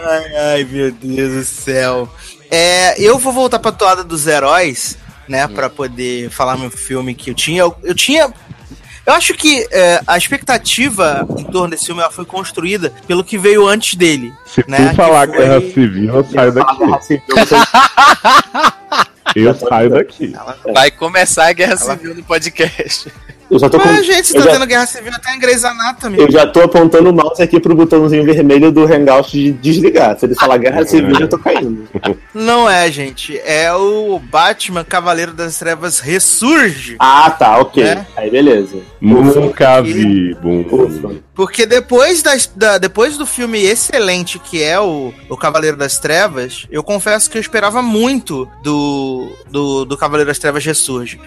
[0.00, 2.08] Ai, ai, meu Deus do céu.
[2.50, 4.96] É, eu vou voltar pra toada dos heróis,
[5.28, 5.46] né?
[5.48, 7.60] Pra poder falar meu filme que eu tinha.
[7.60, 8.32] Eu, eu tinha.
[9.06, 13.38] Eu acho que é, a expectativa em torno desse filme ela foi construída pelo que
[13.38, 14.32] veio antes dele.
[14.44, 17.22] Se Né, tu falar foi- guerra civil, eu saio daqui.
[19.34, 20.34] Eu saio daqui.
[20.74, 23.12] Vai começar a guerra Ela- civil no podcast.
[23.50, 23.88] Eu já tô com.
[23.88, 26.18] Mas, gente, você tá já, tendo guerra civil até em Grey's Anatomy.
[26.18, 30.18] eu já tô apontando o mouse aqui pro botãozinho vermelho do Hangout de desligar.
[30.18, 31.88] Se ele falar guerra civil, eu tô caindo.
[32.34, 33.38] Não é, gente.
[33.44, 36.96] É o Batman Cavaleiro das Trevas Ressurge.
[36.98, 37.82] Ah, tá, ok.
[37.82, 38.06] É.
[38.16, 38.76] Aí beleza.
[39.00, 40.64] Nunca vi, bum.
[40.70, 41.28] Ufa.
[41.38, 46.66] Porque depois, das, da, depois do filme excelente que é o, o Cavaleiro das Trevas,
[46.68, 51.20] eu confesso que eu esperava muito do, do, do Cavaleiro das Trevas Ressurge.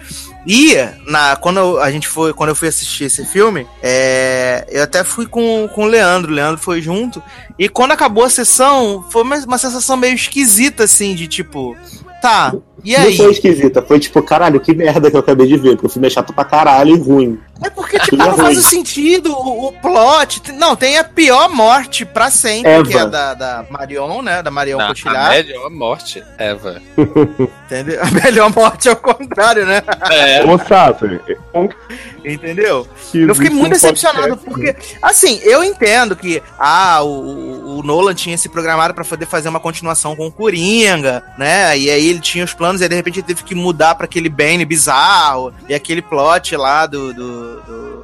[0.46, 0.74] E
[1.06, 5.26] na, quando a gente foi, quando eu fui assistir esse filme, é, eu até fui
[5.26, 7.22] com, com o Leandro, o Leandro foi junto.
[7.58, 11.74] E quando acabou a sessão, foi uma, uma sensação meio esquisita, assim, de tipo,
[12.20, 12.54] tá,
[12.84, 13.16] e Não aí?
[13.16, 16.06] foi esquisita, foi tipo, caralho, que merda que eu acabei de ver, porque o filme
[16.06, 17.38] é chato pra caralho e ruim.
[17.64, 20.52] É porque, tipo, não faz o sentido, o, o plot.
[20.52, 22.84] Não, tem a pior morte pra sempre, Eva.
[22.88, 24.42] que é a da, da Marion, né?
[24.42, 25.46] Da Marion a Cotillard.
[25.46, 26.80] melhor morte, Eva.
[27.66, 28.02] Entendeu?
[28.02, 29.82] A melhor morte é o contrário, né?
[30.10, 30.42] É.
[30.44, 30.58] Ô,
[31.52, 31.68] como
[32.24, 32.86] Entendeu?
[33.10, 38.14] que Eu fiquei muito decepcionado, porque, assim, eu entendo que, ah, o, o- o Nolan
[38.14, 41.76] tinha se programado pra poder fazer uma continuação com o Coringa, né?
[41.76, 44.04] E aí ele tinha os planos, e aí de repente ele teve que mudar pra
[44.04, 47.12] aquele Bane bizarro, e aquele plot lá do.
[47.12, 48.02] do, do-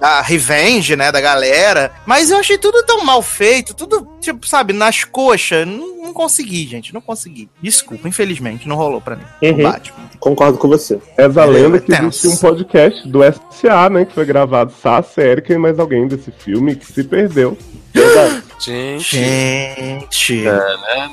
[0.00, 1.90] da revenge, né, da galera.
[2.06, 5.66] Mas eu achei tudo tão mal feito, tudo, tipo, sabe, nas coxas.
[5.66, 6.94] Não, não consegui, gente.
[6.94, 7.48] Não consegui.
[7.60, 9.24] Desculpa, infelizmente, não rolou pra mim.
[9.42, 9.72] Uhum.
[10.20, 11.00] Concordo com você.
[11.16, 12.26] É lenda que tenso.
[12.26, 13.20] existe um podcast do
[13.50, 14.04] SA, né?
[14.04, 17.58] Que foi gravado Sassi, Erika e mais alguém desse filme que se perdeu.
[17.92, 18.42] Verdade.
[18.60, 19.16] Gente.
[19.16, 20.44] Gente.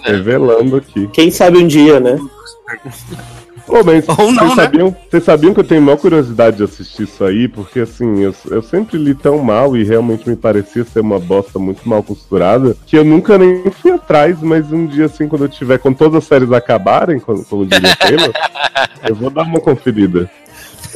[0.03, 1.07] Revelando aqui.
[1.07, 2.17] Quem sabe um dia, né?
[3.67, 4.63] Ô, mas Ou não, vocês, né?
[4.63, 7.47] sabiam, vocês sabiam que eu tenho maior curiosidade de assistir isso aí?
[7.47, 11.57] Porque assim, eu, eu sempre li tão mal e realmente me parecia ser uma bosta
[11.57, 15.49] muito mal costurada que eu nunca nem fui atrás, mas um dia assim, quando eu
[15.49, 18.31] tiver, quando todas as séries acabarem, como, como diria o Taylor,
[19.09, 20.29] eu vou dar uma conferida.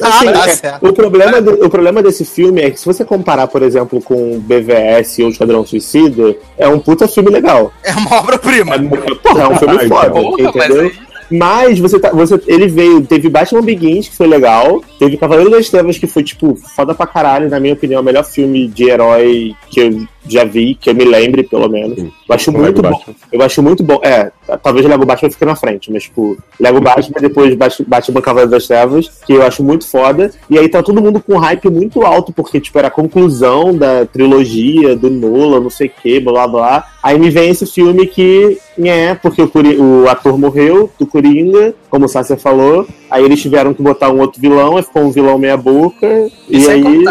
[0.00, 0.88] Assim, Ah, tá é, certo.
[0.88, 4.38] o, problema de- o problema desse filme é que se você comparar, por exemplo, com
[4.40, 7.70] BVS ou Esquadrão Suicida, é um puta filme legal.
[7.82, 8.76] É uma obra-prima.
[8.76, 8.78] É,
[9.16, 10.80] porra, é um filme Ah, foda, mas entendeu?
[10.82, 11.09] aí.
[11.30, 12.10] Mas você tá.
[12.10, 13.02] Você, ele veio.
[13.02, 14.82] Teve Batman Begins, que foi legal.
[15.00, 18.22] Teve Cavaleiro das Trevas, que foi, tipo, foda pra caralho, na minha opinião, o melhor
[18.22, 21.98] filme de herói que eu já vi, que eu me lembre, pelo menos.
[21.98, 22.12] Sim.
[22.28, 22.90] Eu acho Lego muito bom.
[22.90, 23.14] Batman.
[23.32, 23.98] Eu acho muito bom.
[24.02, 24.30] É,
[24.62, 28.50] talvez o Lego Batman fique na frente, mas, tipo, Lego Batman depois Bat- Batman Cavaleiro
[28.50, 30.30] das Trevas, que eu acho muito foda.
[30.50, 34.04] E aí tá todo mundo com hype muito alto, porque, tipo, era a conclusão da
[34.04, 36.84] trilogia do Nola, não sei o que, blá blá blá.
[37.02, 39.50] Aí me vem esse filme que, é, porque o,
[40.04, 42.86] o ator morreu do Coringa, como o Sasser falou.
[43.10, 46.06] Aí eles tiveram que botar um outro vilão, aí ficou um vilão meia-boca.
[46.48, 47.04] E, E, sem aí.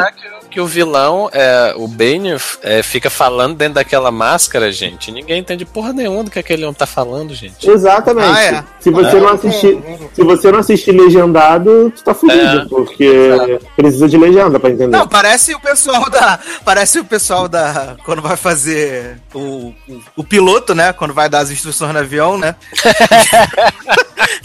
[0.50, 5.12] Que, o- vilão, é, o Bane, é, fica falando dentro daquela máscara, gente.
[5.12, 7.70] Ninguém entende porra nenhuma do que aquele homem tá falando, gente.
[7.70, 8.28] Exatamente.
[8.28, 8.64] Ah, é.
[8.80, 9.20] Se você É.
[9.20, 9.80] não assistir,
[10.14, 12.66] se você não assistir legendado, tu tá fudido, É.
[12.68, 14.96] porque precisa de legenda pra entender.
[14.98, 16.40] Não, parece o pessoal da.
[16.66, 17.96] Parece o pessoal da.
[18.06, 19.40] Quando vai fazer o,
[19.88, 20.94] o, o piloto, né?
[20.94, 22.56] Quando vai dar as instruções no avião, né?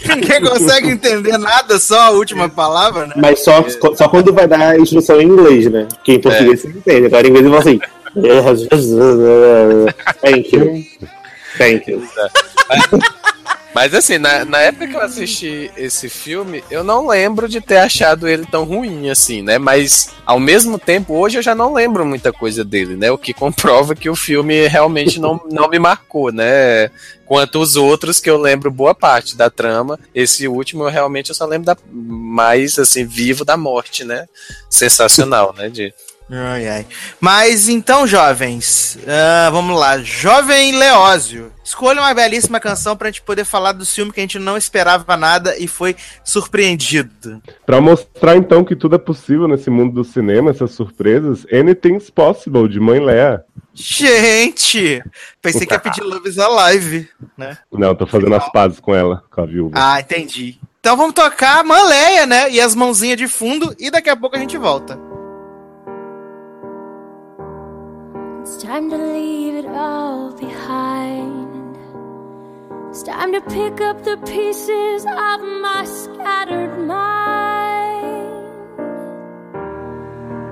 [0.05, 3.13] Ninguém consegue entender nada, só a última palavra, né?
[3.17, 3.63] Mas só,
[3.95, 5.87] só quando vai dar a instrução em inglês, né?
[6.03, 7.07] Que em português você entende.
[7.07, 7.79] Agora em inglês ele fala assim.
[10.21, 10.83] Thank you.
[11.57, 12.01] Thank you.
[13.75, 17.75] Mas assim, na, na época que eu assisti esse filme, eu não lembro de ter
[17.75, 19.57] achado ele tão ruim assim, né?
[19.57, 23.11] Mas ao mesmo tempo, hoje eu já não lembro muita coisa dele, né?
[23.11, 26.89] O que comprova que o filme realmente não, não me marcou, né?
[27.25, 31.35] Quanto os outros que eu lembro boa parte da trama, esse último eu realmente eu
[31.35, 34.25] só lembro da mais assim vivo da morte, né?
[34.69, 35.67] Sensacional, né?
[35.67, 35.93] De
[36.29, 36.85] Ai, ai.
[37.19, 39.99] Mas então, jovens, ah, vamos lá.
[39.99, 44.39] Jovem Leózio, escolha uma belíssima canção pra gente poder falar do filme que a gente
[44.39, 47.41] não esperava nada e foi surpreendido.
[47.65, 52.67] Pra mostrar então que tudo é possível nesse mundo do cinema, essas surpresas, Anything's Possible,
[52.67, 53.43] de Mãe Léa.
[53.73, 55.03] Gente!
[55.41, 57.07] Pensei que ia pedir Love is Alive,
[57.37, 57.57] né?
[57.71, 59.75] Não, tô fazendo as pazes com ela, com a viúva.
[59.77, 60.57] Ah, entendi.
[60.79, 62.49] Então vamos tocar Manleia, né?
[62.49, 64.97] E as mãozinhas de fundo, e daqui a pouco a gente volta.
[68.45, 71.75] It's time to leave it all behind.
[72.91, 78.27] It's time to pick up the pieces of my scattered mind.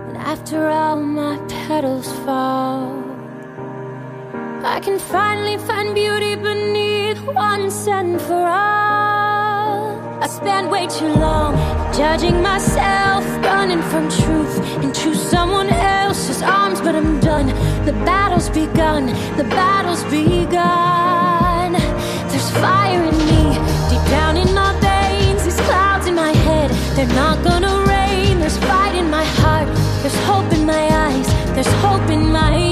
[0.07, 2.97] And after all my petals fall,
[4.63, 10.01] I can finally find beauty beneath once and for all.
[10.19, 11.53] I spent way too long
[11.93, 15.82] judging myself, running from truth into someone else's
[16.43, 17.47] arms, but I'm done.
[17.85, 21.73] The battle's begun, the battle's begun.
[22.29, 23.43] There's fire in me,
[23.89, 25.43] deep down in my veins.
[25.43, 28.39] These clouds in my head, they're not gonna rain.
[28.39, 29.67] There's fight in my heart,
[30.01, 32.62] there's hope in my eyes, there's hope in my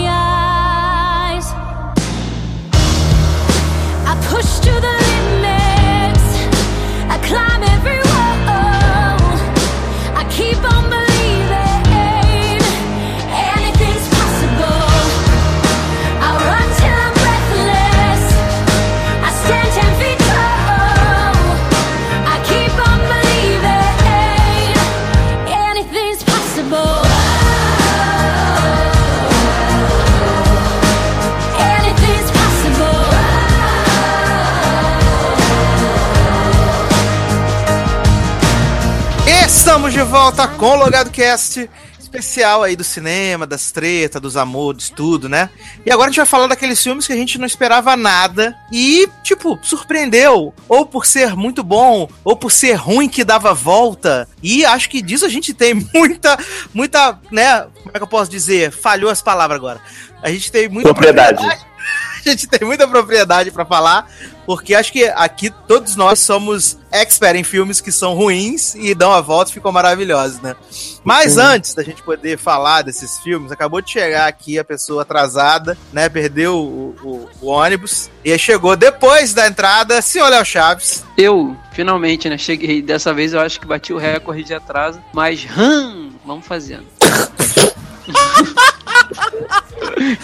[40.02, 45.30] de volta com o Logado Cast, especial aí do cinema, das tretas, dos amores, tudo,
[45.30, 45.48] né?
[45.86, 49.08] E agora a gente vai falar daqueles filmes que a gente não esperava nada e,
[49.22, 50.56] tipo, surpreendeu.
[50.68, 54.28] Ou por ser muito bom, ou por ser ruim que dava volta.
[54.42, 56.36] E acho que disso a gente tem muita,
[56.74, 57.62] muita, né?
[57.62, 58.72] Como é que eu posso dizer?
[58.72, 59.80] Falhou as palavras agora.
[60.24, 61.46] A gente tem muita Propriedade.
[62.26, 64.08] a gente tem muita propriedade pra falar,
[64.46, 69.12] porque acho que aqui todos nós somos expert em filmes que são ruins e dão
[69.12, 70.56] a volta e ficam maravilhosos, né?
[71.04, 75.78] Mas antes da gente poder falar desses filmes, acabou de chegar aqui a pessoa atrasada,
[75.92, 76.10] né?
[76.10, 81.04] Perdeu o, o- o ônibus e chegou depois da entrada, senhor Léo Chaves.
[81.18, 82.38] Eu, finalmente, né?
[82.38, 82.82] Cheguei.
[82.82, 85.02] Dessa vez eu acho que bati o recorde de atraso.
[85.14, 86.86] Mas, hum, vamos fazendo.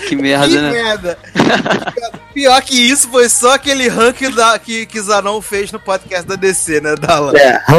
[0.07, 0.71] que merda, que né?
[0.71, 1.19] merda!
[2.33, 6.35] Pior que isso foi só aquele ranking da, que, que Zanon fez no podcast da
[6.35, 7.33] DC, né, Dalan?
[7.35, 7.63] É.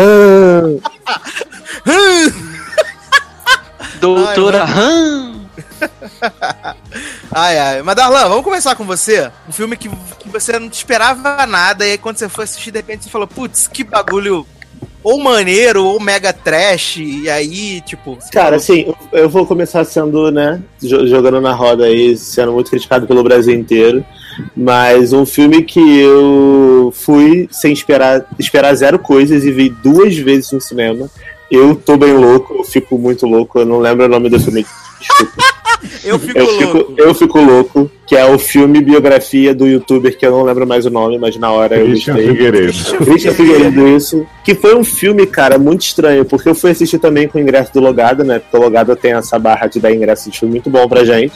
[4.01, 5.39] Doutora Hum.
[7.31, 7.83] Ai, ai.
[7.83, 9.31] Mas, Darlan, vamos começar com você.
[9.49, 9.89] Um filme que,
[10.19, 13.27] que você não esperava nada, e aí quando você foi assistir, de repente você falou,
[13.27, 14.47] putz, que bagulho
[15.03, 18.19] ou maneiro, ou mega trash, e aí, tipo...
[18.33, 23.07] Cara, assim, eu vou começar sendo, né, jo- jogando na roda aí, sendo muito criticado
[23.07, 24.05] pelo Brasil inteiro.
[24.57, 30.53] Mas um filme que eu fui sem esperar, esperar zero coisas e vi duas vezes
[30.53, 31.11] no cinema.
[31.51, 34.65] Eu tô bem louco, eu fico muito louco, eu não lembro o nome do filme.
[35.01, 35.43] Desculpa.
[36.05, 36.79] eu fico Eu louco.
[36.79, 40.67] fico, eu fico louco, que é o filme biografia do youtuber que eu não lembro
[40.67, 42.29] mais o nome, mas na hora eu gostei.
[42.29, 42.73] Figueiredo.
[43.05, 44.27] Christian Figueiredo, isso.
[44.43, 47.71] Que foi um filme, cara, muito estranho, porque eu fui assistir também com o ingresso
[47.75, 48.39] do Logado, né?
[48.39, 51.35] Porque o Logado tem essa barra de dar ingresso de filme muito bom pra gente.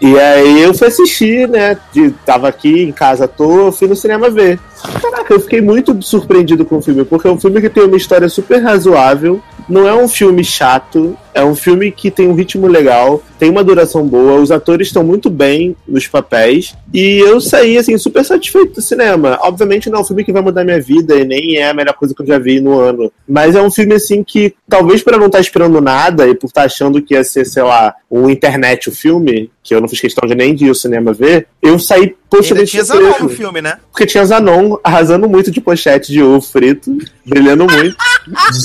[0.00, 1.76] E aí eu fui assistir, né?
[1.92, 4.60] De, tava aqui em casa à toa, fui no cinema ver.
[5.00, 7.96] Caraca, eu fiquei muito surpreendido com o filme, porque é um filme que tem uma
[7.96, 12.66] história super razoável, não é um filme chato, é um filme que tem um ritmo
[12.66, 17.78] legal, tem uma duração boa, os atores estão muito bem nos papéis, e eu saí,
[17.78, 19.38] assim, super satisfeito do cinema.
[19.42, 21.94] Obviamente não é um filme que vai mudar minha vida, e nem é a melhor
[21.94, 25.14] coisa que eu já vi no ano, mas é um filme, assim, que talvez por
[25.14, 28.28] eu não estar esperando nada, e por estar achando que ia ser, sei lá, um
[28.30, 31.48] internet o filme, que eu não fiz questão de nem de ir ao cinema ver,
[31.62, 33.78] eu saí, Ainda poxa, tinha Zanon no filme, né?
[33.90, 37.96] porque tinha Zanon arrasando muito de pochete de ovo frito, brilhando muito.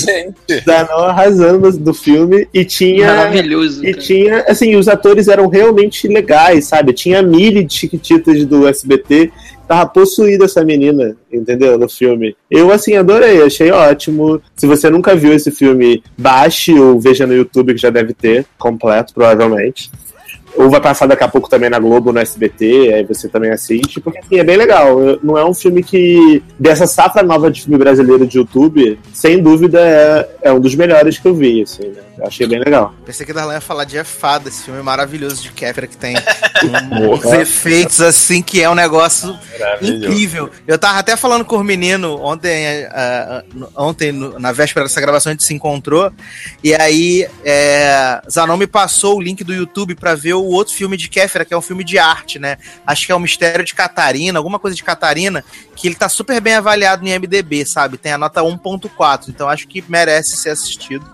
[0.03, 0.63] Gente.
[0.65, 3.07] Zanon arrasando do filme e tinha.
[3.15, 3.85] Maravilhoso.
[3.85, 4.03] E cara.
[4.03, 6.91] tinha, assim, os atores eram realmente legais, sabe?
[6.91, 9.31] Tinha a Millie de Chiquititas do SBT,
[9.67, 11.77] tava possuída essa menina, entendeu?
[11.77, 12.35] No filme.
[12.49, 14.41] Eu, assim, adorei, achei ótimo.
[14.55, 18.45] Se você nunca viu esse filme, baixe ou veja no YouTube, que já deve ter,
[18.57, 19.89] completo, provavelmente.
[20.55, 23.99] Ou vai passar daqui a pouco também na Globo, no SBT, aí você também assiste,
[23.99, 24.97] porque assim, é bem legal.
[25.23, 26.43] Não é um filme que.
[26.59, 31.17] Dessa safra nova de filme brasileiro de YouTube, sem dúvida é, é um dos melhores
[31.17, 32.01] que eu vi, assim, né?
[32.19, 32.93] Eu achei bem legal.
[33.03, 36.15] Pensei que Darlan ia falar de Fada, esse filme maravilhoso de Kéfera que tem
[37.09, 39.35] uns efeitos assim que é um negócio
[39.81, 40.49] incrível.
[40.67, 42.85] Eu tava até falando com o menino ontem,
[43.55, 46.11] no- ontem na véspera dessa gravação a gente se encontrou
[46.63, 50.95] e aí é, Zanon me passou o link do YouTube pra ver o outro filme
[50.97, 52.57] de Kéfera, que é um filme de arte, né?
[52.85, 55.43] Acho que é o Mistério de Catarina, alguma coisa de Catarina,
[55.75, 57.97] que ele tá super bem avaliado no IMDB, sabe?
[57.97, 61.05] Tem a nota 1.4, então acho que merece ser assistido.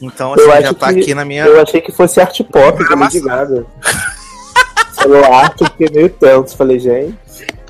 [0.00, 1.44] Então, assim, já tá que- aqui na minha.
[1.44, 3.64] Eu achei que fosse arte pop, como de Gaga.
[4.94, 6.56] Falou arte, fiquei meio tenso.
[6.56, 7.16] Falei, gente.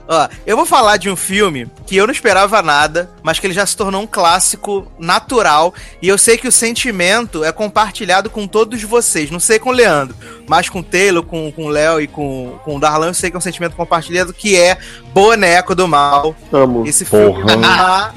[0.09, 3.55] Ó, eu vou falar de um filme que eu não esperava nada, mas que ele
[3.55, 5.75] já se tornou um clássico natural.
[6.01, 9.31] E eu sei que o sentimento é compartilhado com todos vocês.
[9.31, 10.15] Não sei com o Leandro,
[10.49, 13.31] mas com o Taylor, com, com o Léo e com, com o Darlan, eu sei
[13.31, 14.79] que é um sentimento compartilhado que é
[15.13, 16.37] Boneco do Mal.
[16.53, 16.87] Amo.
[16.87, 17.57] Esse filme Porra.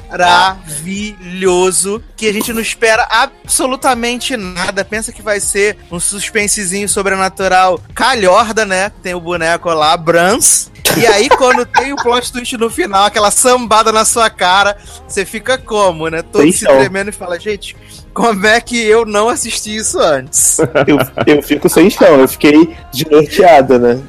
[0.09, 4.85] maravilhoso, que a gente não espera absolutamente nada.
[4.85, 8.91] Pensa que vai ser um suspensezinho sobrenatural calhorda, né?
[9.01, 10.69] Tem o boneco lá, Brans.
[10.97, 14.77] E aí, quando tem o plot twist no final, aquela sambada na sua cara,
[15.07, 16.21] você fica como, né?
[16.21, 17.75] Todo Sem se tremendo e fala, gente,
[18.13, 20.59] como é que eu não assisti isso antes?
[20.87, 20.97] Eu,
[21.35, 24.01] eu fico sem chão, eu fiquei desnorteada, né?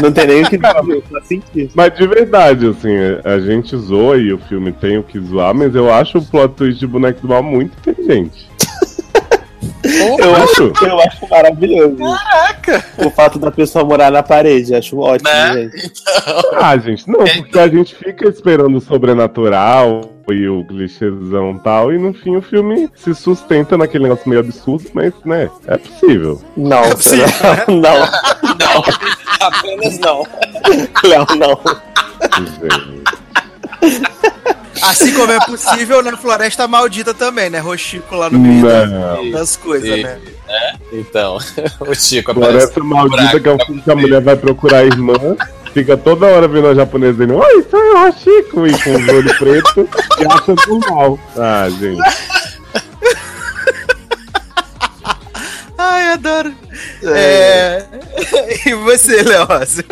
[0.00, 1.70] Não tem nem o que dizer, eu só senti.
[1.74, 5.74] Mas de verdade, assim, a gente zoa e o filme tem o que zoar, mas
[5.74, 8.47] eu acho o plot twist de Boneco do Mal muito inteligente.
[9.84, 11.96] Eu acho, eu acho maravilhoso.
[11.96, 12.84] Caraca!
[12.98, 15.70] O fato da pessoa morar na parede, acho ótimo, Né?
[15.72, 15.92] gente.
[16.54, 20.00] Ah, gente, não, porque a gente fica esperando o sobrenatural
[20.30, 24.40] e o clichêzão e tal, e no fim o filme se sustenta naquele negócio meio
[24.40, 26.42] absurdo, mas, né, é possível.
[26.56, 27.26] Não, É possível,
[27.68, 28.84] não, não, Não,
[29.40, 30.26] apenas não.
[31.04, 31.58] não, não.
[32.60, 32.98] Gente.
[34.90, 37.58] Assim como é possível na Floresta Maldita também, né?
[37.58, 39.30] Rochico lá no meio da- Não.
[39.30, 40.02] das coisas, Sim.
[40.02, 40.18] né?
[40.92, 41.38] Então,
[41.80, 42.32] o Chico.
[42.34, 45.14] Floresta Maldita, que é o filme que a mulher vai procurar a irmã,
[45.74, 49.38] fica toda hora vendo a japonesa dizendo, oi, sou eu, Hachiko, e com os olhos
[49.38, 49.86] pretos,
[50.18, 51.18] e acha normal.
[51.36, 52.00] Ah, gente.
[55.76, 56.52] Ai, adoro.
[57.04, 57.84] É...
[58.66, 59.84] e você, Leózio?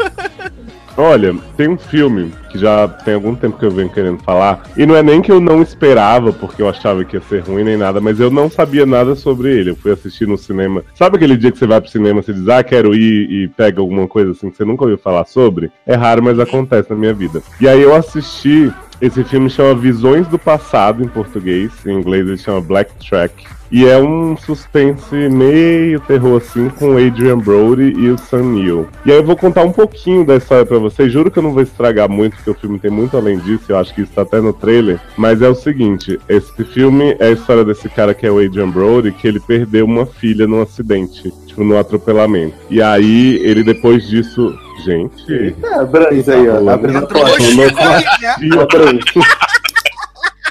[0.96, 4.86] Olha, tem um filme que já tem algum tempo que eu venho querendo falar, e
[4.86, 7.76] não é nem que eu não esperava, porque eu achava que ia ser ruim nem
[7.76, 9.70] nada, mas eu não sabia nada sobre ele.
[9.70, 10.82] Eu fui assistir no cinema.
[10.94, 13.80] Sabe aquele dia que você vai pro cinema e diz, ah, quero ir e pega
[13.80, 15.70] alguma coisa assim que você nunca ouviu falar sobre?
[15.86, 17.42] É raro, mas acontece na minha vida.
[17.60, 18.72] E aí eu assisti.
[19.00, 23.56] Esse filme chama Visões do Passado em português, em inglês ele chama Black Track.
[23.70, 28.88] E é um suspense meio terror assim com Adrian Brody e o Sam Neill.
[29.04, 31.12] E aí eu vou contar um pouquinho da história pra vocês.
[31.12, 33.64] Juro que eu não vou estragar muito, porque o filme tem muito além disso.
[33.68, 35.00] Eu acho que isso tá até no trailer.
[35.16, 38.70] Mas é o seguinte: esse filme é a história desse cara que é o Adrian
[38.70, 42.54] Brody, que ele perdeu uma filha num acidente, tipo, num atropelamento.
[42.68, 44.54] E aí ele depois disso.
[44.84, 45.56] Gente.
[45.64, 46.68] É, Brains aí, ó.
[46.68, 47.38] Abrindo a porta.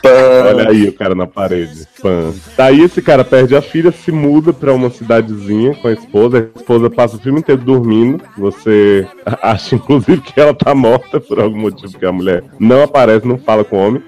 [0.03, 1.87] Olha aí o cara na parede.
[2.01, 2.33] Pã.
[2.57, 6.37] Daí esse cara perde a filha, se muda pra uma cidadezinha com a esposa.
[6.37, 8.23] A esposa passa o filme inteiro dormindo.
[8.37, 9.07] Você
[9.41, 13.37] acha, inclusive, que ela tá morta por algum motivo, porque a mulher não aparece, não
[13.37, 14.03] fala com o homem.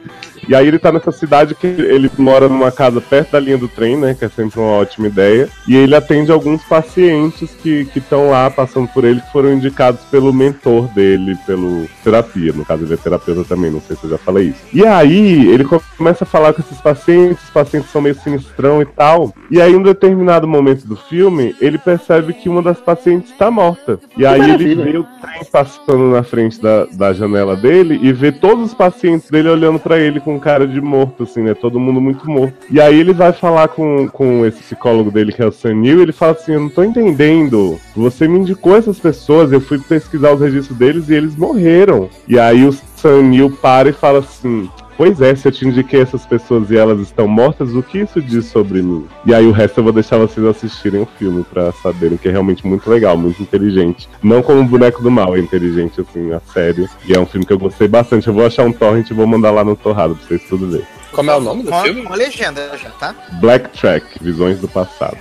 [0.48, 3.68] E aí ele tá nessa cidade que ele mora numa casa perto da linha do
[3.68, 4.16] trem, né?
[4.18, 5.50] Que é sempre uma ótima ideia.
[5.68, 10.32] E ele atende alguns pacientes que estão lá passando por ele, que foram indicados pelo
[10.32, 12.54] mentor dele, pelo terapia.
[12.54, 14.60] No caso, ele é terapeuta também, não sei se eu já falei isso.
[14.74, 15.66] E aí ele
[15.98, 19.34] começa a falar com esses pacientes, os pacientes são meio sinistrão e tal.
[19.52, 23.52] E aí, em um determinado momento do filme, ele percebe que uma das pacientes está
[23.52, 24.00] morta.
[24.18, 28.32] E aí ele vê o trem passando na frente da, da janela dele e vê
[28.32, 31.54] todos os pacientes dele olhando pra ele com cara de morto, assim, né?
[31.54, 32.56] Todo mundo muito morto.
[32.70, 36.02] E aí ele vai falar com, com esse psicólogo dele, que é o Sanil, e
[36.04, 37.80] ele fala assim: Eu não tô entendendo.
[37.96, 42.10] Você me indicou essas pessoas, eu fui pesquisar os registros deles e eles morreram.
[42.28, 44.70] E aí o Sanil para e fala assim.
[44.98, 48.20] Pois é, se eu te indiquei essas pessoas e elas estão mortas, o que isso
[48.20, 49.08] diz sobre mim?
[49.26, 52.32] E aí o resto eu vou deixar vocês assistirem o filme pra saberem que é
[52.32, 54.10] realmente muito legal, muito inteligente.
[54.24, 56.90] Não como o Boneco do Mal, é inteligente assim, a sério.
[57.06, 58.28] E é um filme que eu gostei bastante.
[58.28, 60.88] Eu vou achar um torrent e vou mandar lá no Torrado pra vocês tudo verem.
[61.12, 62.02] Como é o nome do Com, filme?
[62.04, 63.16] com a legenda já, tá?
[63.40, 65.18] Black Track, Visões do Passado.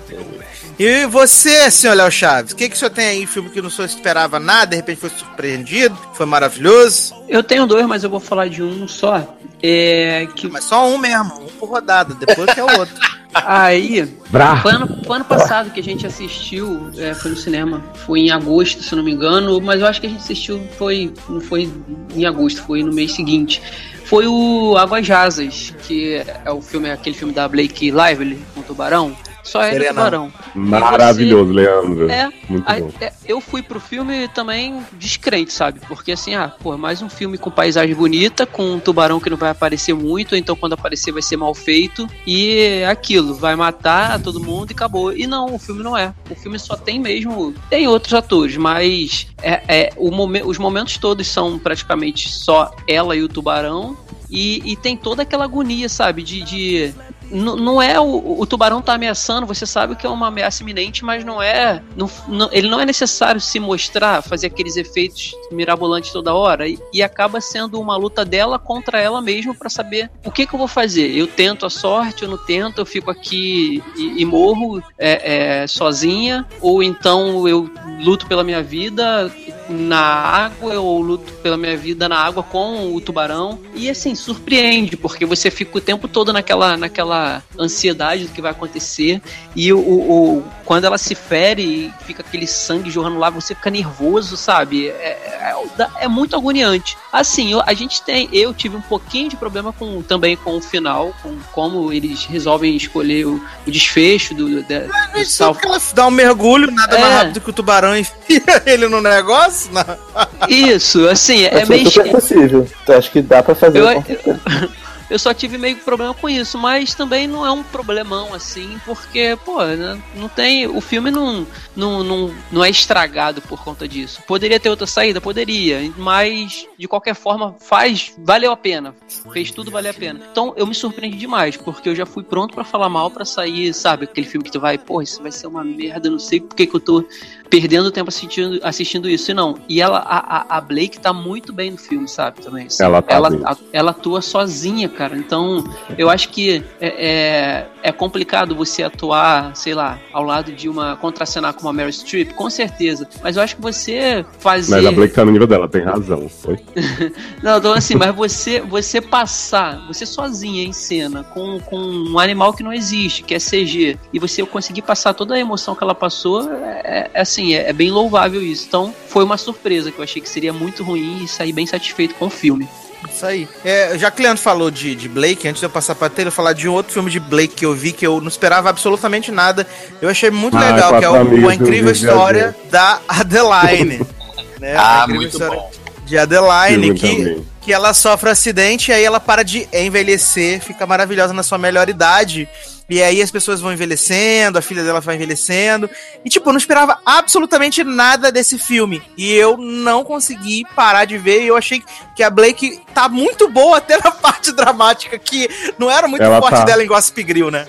[0.79, 3.71] E você, senhor Léo Chaves, o que, que o senhor tem aí, filme que não
[3.71, 7.15] senhor esperava nada, de repente foi surpreendido, foi maravilhoso?
[7.27, 9.37] Eu tenho dois, mas eu vou falar de um só.
[9.63, 12.95] É que Mas só um mesmo, um por rodada, depois que é o outro.
[13.35, 14.57] aí Brá!
[14.57, 17.83] Foi ano, foi ano passado que a gente assistiu, é, foi no cinema.
[17.95, 20.61] Foi em agosto, se eu não me engano, mas eu acho que a gente assistiu,
[20.79, 21.71] foi, não foi
[22.15, 23.63] em agosto, foi no mês seguinte.
[24.05, 28.63] Foi o Águas Rasas, que é o filme, aquele filme da Blake Lively com o
[28.63, 29.17] Tubarão.
[29.47, 29.89] Só ele e o.
[29.91, 30.33] Tubarão.
[30.55, 32.11] Maravilhoso, Leandro.
[32.11, 32.91] É, Muito Aí, bom.
[33.01, 35.81] é, eu fui pro filme também descrente, sabe?
[35.87, 39.37] Porque assim, ah, pô, mais um filme com paisagem bonita, com um tubarão que não
[39.37, 44.21] vai aparecer muito, então quando aparecer vai ser mal feito, e é aquilo, vai matar
[44.21, 45.13] todo mundo e acabou.
[45.13, 46.13] E não, o filme não é.
[46.29, 47.55] O filme só tem mesmo.
[47.71, 53.15] Tem outros atores, mas é, é, o momen- os momentos todos são praticamente só ela
[53.15, 53.97] e o tubarão.
[54.29, 56.21] E, e tem toda aquela agonia, sabe?
[56.21, 56.43] De.
[56.43, 56.93] de
[57.31, 61.25] não é o, o tubarão tá ameaçando, você sabe que é uma ameaça iminente, mas
[61.25, 61.83] não é.
[61.97, 66.69] não- não- ele não é necessário se mostrar, fazer aqueles efeitos mirabolantes toda hora.
[66.69, 70.55] E, e acaba sendo uma luta dela contra ela mesma pra saber o que, que
[70.55, 71.11] eu vou fazer.
[71.17, 75.67] Eu tento a sorte, eu não tento, eu fico aqui e, e morro é, é,
[75.67, 77.71] sozinha, ou então eu
[78.01, 79.31] luto pela minha vida
[79.69, 83.59] na água, ou luto pela minha vida na água com o tubarão.
[83.75, 88.51] E assim, surpreende, porque você fica o tempo todo naquela, naquela ansiedade do que vai
[88.53, 89.21] acontecer.
[89.55, 93.71] E o, o- quando ela se fere e fica aquele sangue jorrando lá, você fica
[93.71, 94.89] nervoso, sabe?
[94.89, 96.97] É, é, é muito agoniante.
[97.13, 98.29] Assim, eu- a gente tem.
[98.33, 102.77] Eu tive um pouquinho de problema com também com o final, com como eles resolvem
[102.77, 106.71] escolher o, o desfecho do, do, do Mas sal- só que ela dá um mergulho,
[106.71, 107.01] nada É.
[107.01, 109.56] mais rápido que o tubarão enfia ele no negócio.
[109.73, 110.49] Não.
[110.49, 111.91] Isso, assim, é É meio.
[111.91, 112.67] super possível.
[112.83, 113.79] Então, acho que dá pra fazer.
[113.81, 114.41] Eu- com certeza.
[115.09, 119.39] Eu só tive meio problema com isso, mas também não é um problemão assim, porque,
[119.45, 120.67] pô, né, não tem.
[120.67, 121.47] O filme não,
[121.77, 124.21] não, não, não é estragado por conta disso.
[124.27, 125.21] Poderia ter outra saída?
[125.21, 128.97] Poderia, mas de qualquer forma faz, valeu a pena.
[129.33, 130.23] Fez tudo valer a pena.
[130.33, 133.73] Então eu me surpreendi demais, porque eu já fui pronto pra falar mal pra sair,
[133.73, 134.07] sabe?
[134.07, 136.57] Aquele filme que tu vai, pô, isso vai ser uma merda, eu não sei por
[136.57, 137.05] que, que eu tô
[137.51, 139.31] perdendo tempo assistindo, assistindo isso.
[139.31, 139.57] E não.
[139.69, 142.41] E ela, a, a- Blake tá muito bem no filme, sabe?
[142.43, 142.67] Também.
[142.67, 142.83] assim.
[142.83, 145.17] Ela tá ela, a- ela atua sozinha, cara.
[145.17, 145.65] Então,
[145.97, 150.97] eu acho que é, é, é complicado você atuar, sei lá, ao lado de uma.
[150.97, 153.09] contracenar com uma Mary Streep, com certeza.
[153.23, 154.75] Mas eu acho que você fazer.
[154.77, 156.29] Mas a Blake tá no nível dela, tem razão.
[156.29, 156.59] Foi.
[157.43, 162.53] Não, então assim, mas você, você passar, você sozinha em cena, com, com um animal
[162.53, 165.95] que não existe, que é CG, e você conseguir passar toda a emoção que ela
[165.95, 168.67] passou, é, é assim, é, é bem louvável isso.
[168.69, 172.15] Então, foi uma surpresa que eu achei que seria muito ruim e sair bem satisfeito
[172.15, 172.69] com o filme.
[173.13, 173.49] Isso aí.
[173.65, 176.33] É, já que o Leandro falou de, de Blake, antes de eu passar pra Taylor,
[176.33, 179.31] falar de um outro filme de Blake que eu vi que eu não esperava absolutamente
[179.31, 179.67] nada.
[180.01, 184.01] Eu achei muito Ah, legal, que é o, a incrível história da Adeline.
[184.59, 184.75] né?
[184.77, 185.71] A Ah, incrível muito história bom.
[186.05, 187.47] De Adeline, que, também.
[187.61, 191.59] que ela sofre um acidente e aí ela para de envelhecer, fica maravilhosa na sua
[191.59, 192.49] melhor idade.
[192.89, 195.91] E aí as pessoas vão envelhecendo, a filha dela vai envelhecendo.
[196.25, 199.03] E, tipo, eu não esperava absolutamente nada desse filme.
[199.17, 201.43] E eu não consegui parar de ver.
[201.43, 201.83] E eu achei
[202.15, 206.41] que a Blake tá muito boa até na parte dramática, que não era muito Ela
[206.41, 206.65] forte tá.
[206.65, 207.67] dela em Gossip Grill, né?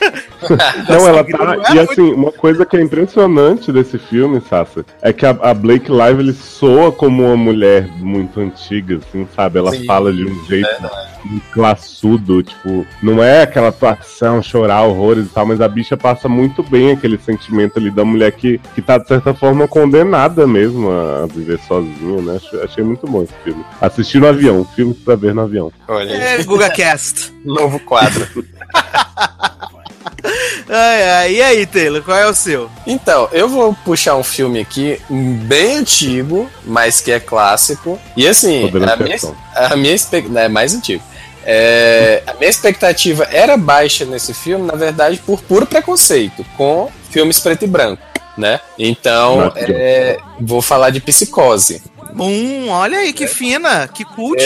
[0.88, 1.54] Não, ela tá.
[1.70, 5.54] E muito- assim, uma coisa que é impressionante desse filme, Sassa, é que a, a
[5.54, 9.58] Blake Live ele soa como uma mulher muito antiga, assim, sabe?
[9.58, 10.68] Ela Sim, fala de um jeito
[11.24, 16.28] muito classudo, tipo, não é aquela atuação, chorar horrores e tal, mas a bicha passa
[16.28, 20.90] muito bem aquele sentimento ali da mulher que, que tá, de certa forma, condenada mesmo
[20.90, 22.36] a, viver sozinha, né?
[22.36, 23.64] Achei, achei muito bom esse filme.
[23.80, 25.72] Assistir no avião, filme pra ver no avião.
[25.88, 27.32] Olha aí, É, Guga Cast.
[27.44, 28.26] novo quadro.
[30.68, 31.32] Ai, ai.
[31.34, 32.70] E aí, Taylor, qual é o seu?
[32.86, 37.98] Então, eu vou puxar um filme aqui bem antigo, mas que é clássico.
[38.16, 39.16] E assim, a minha,
[39.54, 40.40] a minha expectativa.
[40.40, 41.02] É mais antigo.
[41.46, 47.38] É, a minha expectativa era baixa nesse filme, na verdade, por puro preconceito com filmes
[47.38, 48.02] preto e branco,
[48.36, 48.58] né?
[48.78, 51.82] Então, é, vou falar de Psicose.
[52.18, 54.40] Hum, olha aí, que fina, que cult.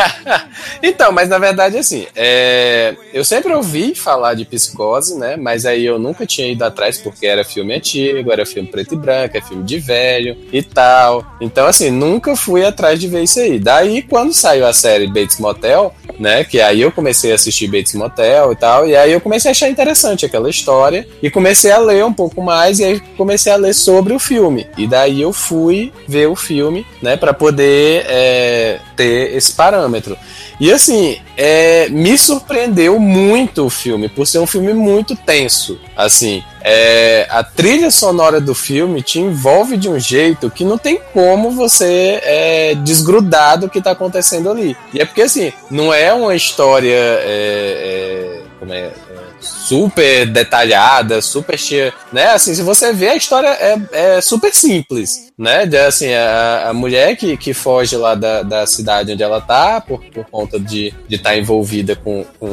[0.82, 5.36] então, mas na verdade, assim, é, eu sempre ouvi falar de psicose, né?
[5.36, 8.96] Mas aí eu nunca tinha ido atrás porque era filme antigo, era filme preto e
[8.98, 11.24] branco, é filme de velho e tal.
[11.40, 13.58] Então, assim, nunca fui atrás de ver isso aí.
[13.58, 16.44] Daí, quando saiu a série Bates Motel, né?
[16.44, 19.52] Que aí eu comecei a assistir Bates Motel e tal, e aí eu comecei a
[19.52, 23.56] achar interessante aquela história e comecei a ler um pouco mais e aí comecei a
[23.56, 24.66] ler sobre o filme.
[24.76, 27.16] E daí eu fui ver o filme, né?
[27.16, 30.16] Para poder é, ter esse parâmetro.
[30.60, 35.80] E assim, é, me surpreendeu muito o filme, por ser um filme muito tenso.
[35.96, 41.00] Assim, é, a trilha sonora do filme te envolve de um jeito que não tem
[41.12, 44.76] como você é, desgrudar do que tá acontecendo ali.
[44.94, 46.94] E é porque assim, não é uma história.
[46.94, 48.92] é, é, como é, é,
[49.66, 52.28] super detalhada, super cheia, né?
[52.28, 55.66] Assim, se você vê a história é, é super simples, né?
[55.66, 59.80] De, assim, a, a mulher que, que foge lá da, da cidade onde ela tá
[59.80, 62.48] por, por conta de estar envolvida com, com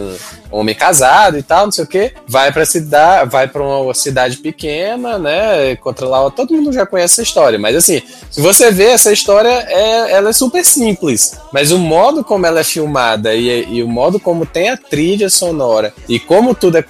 [0.52, 3.94] um homem casado e tal, não sei o que, vai pra cidade, vai para uma
[3.94, 5.78] cidade pequena, né?
[6.02, 10.12] Lá, todo mundo já conhece essa história, mas assim, se você vê essa história, é,
[10.12, 14.20] ela é super simples, mas o modo como ela é filmada e, e o modo
[14.20, 16.82] como tem a trilha sonora e como tudo é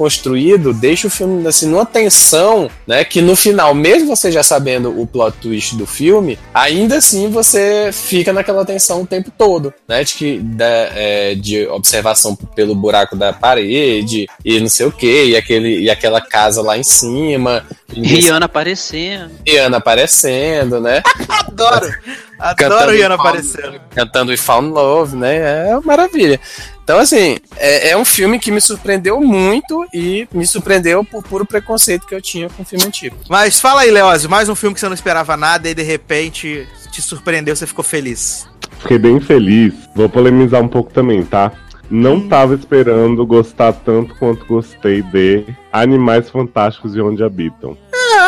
[0.73, 3.03] deixa o filme assim numa tensão, né?
[3.03, 7.89] Que no final, mesmo você já sabendo o plot twist do filme, ainda assim você
[7.91, 10.03] fica naquela tensão o tempo todo, né?
[10.03, 15.25] De, que, da, é, de observação pelo buraco da parede e não sei o que,
[15.25, 19.31] e, aquele, e aquela casa lá em cima, Rihanna aparecendo.
[19.45, 21.01] Rihanna aparecendo, né?
[21.27, 21.91] Adoro.
[22.39, 23.81] Adoro Rihanna aparecendo.
[23.93, 25.69] cantando We Found Love, né?
[25.69, 26.39] É uma maravilha.
[26.89, 31.45] Então, assim, é, é um filme que me surpreendeu muito e me surpreendeu por puro
[31.45, 33.15] preconceito que eu tinha com o filme antigo.
[33.29, 36.67] Mas fala aí, Leózio, mais um filme que você não esperava nada e de repente
[36.91, 38.49] te surpreendeu, você ficou feliz.
[38.79, 39.71] Fiquei bem feliz.
[39.95, 41.51] Vou polemizar um pouco também, tá?
[41.91, 47.77] Não tava esperando gostar tanto quanto gostei de Animais Fantásticos e Onde Habitam.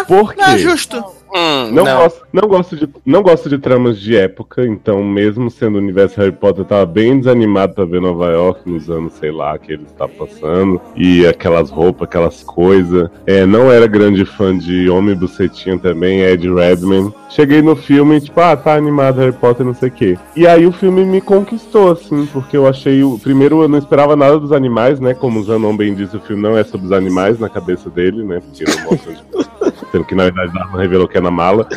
[0.08, 0.42] Por quê?
[0.42, 1.04] Não é justo.
[1.34, 5.76] Hum, Não, Gosto, não, gosto de, não gosto de tramas de época, então, mesmo sendo
[5.76, 9.32] o universo Harry Potter, eu tava bem desanimado pra ver Nova York nos anos, sei
[9.32, 10.82] lá, que ele está passando.
[10.96, 13.10] E aquelas roupas, aquelas coisas.
[13.26, 17.14] É, não era grande fã de Homem Bucetinha também, Ed Redman.
[17.30, 20.18] Cheguei no filme, tipo, ah, tá animado Harry Potter, não sei o quê.
[20.36, 23.04] E aí o filme me conquistou, assim, porque eu achei.
[23.04, 25.14] O, primeiro, eu não esperava nada dos animais, né?
[25.14, 28.22] Como o Zanon bem disse, o filme não é sobre os animais na cabeça dele,
[28.24, 28.42] né?
[28.42, 29.51] Porque não mostra.
[29.92, 31.68] Sendo que na verdade ela revelou que é na mala.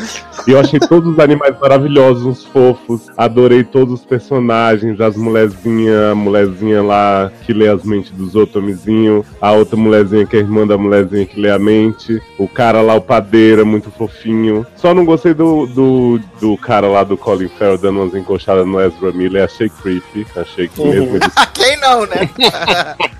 [0.46, 3.08] E eu achei todos os animais maravilhosos, uns fofos.
[3.16, 8.54] Adorei todos os personagens, as mulherzinhas, a mulherzinha lá que lê as mentes dos outros
[9.40, 12.94] a outra mulherzinha que é irmã da mulherzinha que lê a mente, o cara lá,
[12.94, 14.66] o padeira, muito fofinho.
[14.76, 18.80] Só não gostei do, do, do cara lá do Colin Farrell dando umas encostadas no
[18.80, 22.30] Ezra Miller, achei creepy, achei que mesmo ele Quem não, né?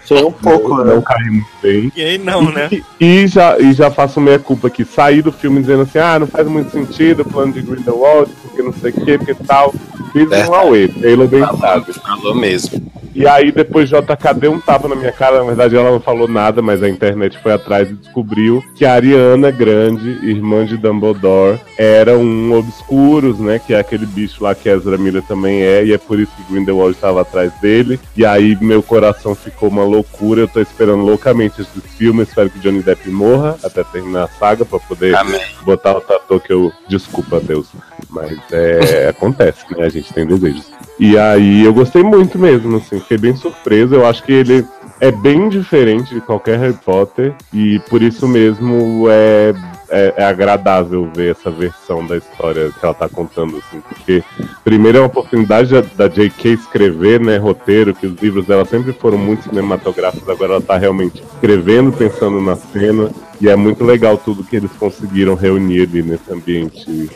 [0.03, 1.03] Achei um pouco, não né?
[1.05, 1.91] caiu muito bem.
[1.91, 2.69] Quem não, né?
[2.71, 4.84] E, e já, e já faço meia culpa aqui.
[4.85, 8.63] Saí do filme dizendo assim, ah, não faz muito sentido o plano de Grindelwald, porque
[8.63, 9.75] não sei o que, porque tal.
[10.15, 10.49] Fiz Verdade.
[10.49, 11.93] um away, Taylor bem Falou, sabe.
[11.93, 12.95] falou mesmo.
[13.15, 16.27] E aí depois JK deu um tapa na minha cara, na verdade ela não falou
[16.29, 21.61] nada, mas a internet foi atrás e descobriu que a Ariana Grande, irmã de Dumbledore,
[21.77, 25.93] era um Obscuros, né, que é aquele bicho lá que Ezra Miller também é, e
[25.93, 27.99] é por isso que Grindelwald estava atrás dele.
[28.17, 32.61] E aí meu coração ficou uma loucura, eu tô esperando loucamente esse filme, espero que
[32.61, 35.41] Johnny Depp morra até terminar a saga pra poder Amém.
[35.65, 36.73] botar o tatu que eu.
[36.89, 37.69] Desculpa, Deus.
[38.11, 39.09] Mas é.
[39.09, 39.87] acontece, né?
[39.87, 40.67] A gente tem desejos.
[40.99, 43.95] E aí eu gostei muito mesmo, assim, fiquei bem surpreso.
[43.95, 44.65] Eu acho que ele
[45.01, 47.35] é bem diferente de qualquer Harry Potter.
[47.53, 49.55] E por isso mesmo é.
[49.91, 54.25] É, é agradável ver essa versão da história que ela tá contando, assim, porque
[54.65, 56.55] primeiro é uma oportunidade da, J.K.
[56.55, 61.23] escrever, né, roteiro, que os livros dela sempre foram muito cinematográficos, agora ela tá realmente
[61.23, 66.33] escrevendo, pensando na cena, e é muito legal tudo que eles conseguiram reunir ali nesse
[66.33, 67.11] ambiente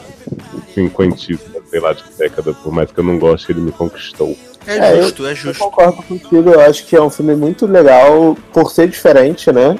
[0.72, 4.36] cinquentista, sei lá de que década, por mais que eu não goste, ele me conquistou.
[4.66, 5.64] É É, justo, é Eu justo.
[5.64, 9.76] concordo contigo, eu acho que é um filme muito legal por ser diferente, né?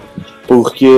[0.47, 0.89] Porque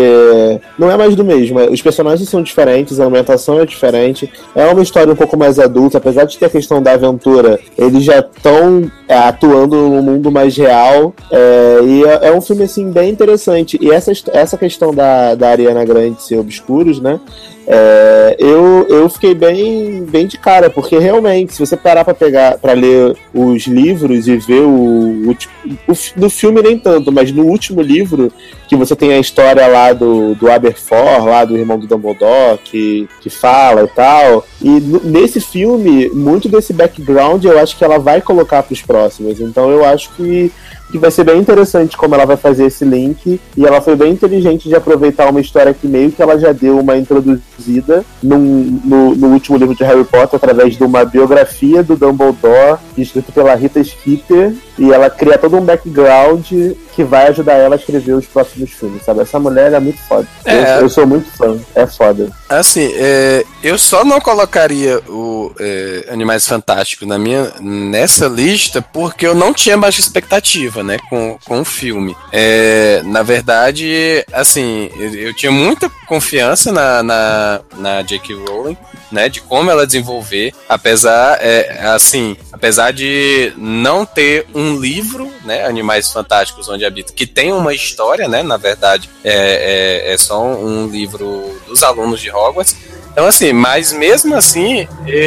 [0.79, 1.59] não é mais do mesmo.
[1.59, 4.33] Os personagens são diferentes, a ambientação é diferente.
[4.55, 8.05] É uma história um pouco mais adulta, apesar de ter a questão da aventura, eles
[8.05, 11.13] já estão é, atuando num mundo mais real.
[11.33, 13.77] é, e é, é um filme assim bem interessante.
[13.81, 17.19] E essa, essa questão da, da Ariana Grande ser obscuros, né?
[17.67, 22.59] É, eu, eu fiquei bem, bem de cara, porque realmente, se você parar pra pegar
[22.59, 25.53] para ler os livros e ver o, último-
[25.87, 28.33] o, fi- do filme nem tanto, mas no último livro,
[28.71, 33.09] que você tem a história lá do, do Aberforth, lá do irmão do Dumbledore, que,
[33.21, 34.47] que fala e tal.
[34.63, 34.69] E
[35.03, 39.41] nesse filme, muito desse background eu acho que ela vai colocar pros próximos.
[39.41, 40.53] Então eu acho que
[40.91, 43.41] que vai ser bem interessante como ela vai fazer esse link.
[43.57, 46.81] E ela foi bem inteligente de aproveitar uma história que meio que ela já deu
[46.81, 51.95] uma introduzida num- no, no último livro de Harry Potter, através de uma biografia do
[51.97, 54.53] Dumbledore, escrito pela Rita Skeeter.
[54.81, 56.51] E ela cria todo um background
[56.95, 59.21] que vai ajudar ela a escrever os próximos filmes, sabe?
[59.21, 60.27] Essa mulher é muito foda.
[60.43, 60.79] É.
[60.79, 62.31] Eu, eu sou muito fã, é foda.
[62.49, 69.27] Assim, é, eu só não colocaria o é, Animais Fantásticos na minha, nessa lista porque
[69.27, 72.17] eu não tinha baixa expectativa, né, com, com o filme.
[72.33, 78.35] É, na verdade, assim, eu, eu tinha muita confiança na, na, na J.K.
[78.35, 78.77] Rowling,
[79.13, 85.65] né, de como ela desenvolver, apesar, é, assim, apesar de não ter um livro, né,
[85.65, 90.43] Animais Fantásticos onde habita, que tem uma história, né, na verdade, é, é, é só
[90.43, 92.77] um livro dos alunos de Hogwarts.
[93.13, 94.87] Então, assim, mas mesmo assim,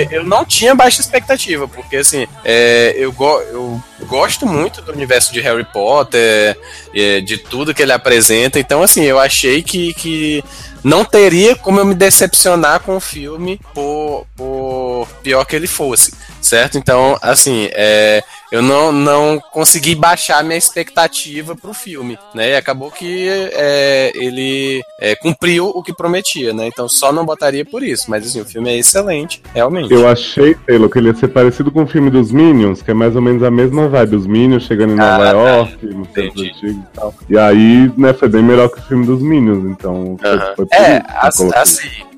[0.09, 5.33] eu não tinha baixa expectativa, porque, assim, é, eu, go eu gosto muito do universo
[5.33, 6.57] de Harry Potter,
[6.95, 10.43] é, de tudo que ele apresenta, então, assim, eu achei que, que
[10.83, 16.13] não teria como eu me decepcionar com o filme por, por pior que ele fosse,
[16.43, 16.77] certo?
[16.77, 18.21] Então, assim, é,
[18.51, 22.51] eu não, não consegui baixar minha expectativa pro filme, né?
[22.51, 26.67] E acabou que é, ele é, cumpriu o que prometia, né?
[26.67, 29.91] Então só não botaria por isso, mas assim, o filme é excelente, realmente.
[29.91, 32.93] Eu achei, Taylor, que ele ia ser parecido com o filme dos Minions, que é
[32.93, 34.17] mais ou menos a mesma vibe.
[34.17, 35.31] Os Minions chegando em Nova Ah, tá.
[35.31, 37.13] York, no centro antigo e tal.
[37.29, 40.53] E aí, né, foi bem melhor que o filme dos Minions, então foi, Aham.
[40.55, 41.49] foi por É, assim,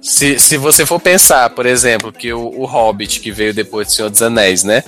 [0.02, 3.94] se, se você for pensar, por exemplo, que o, o Hobbit, que veio depois do
[3.94, 4.84] Senhor dos Anéis, né?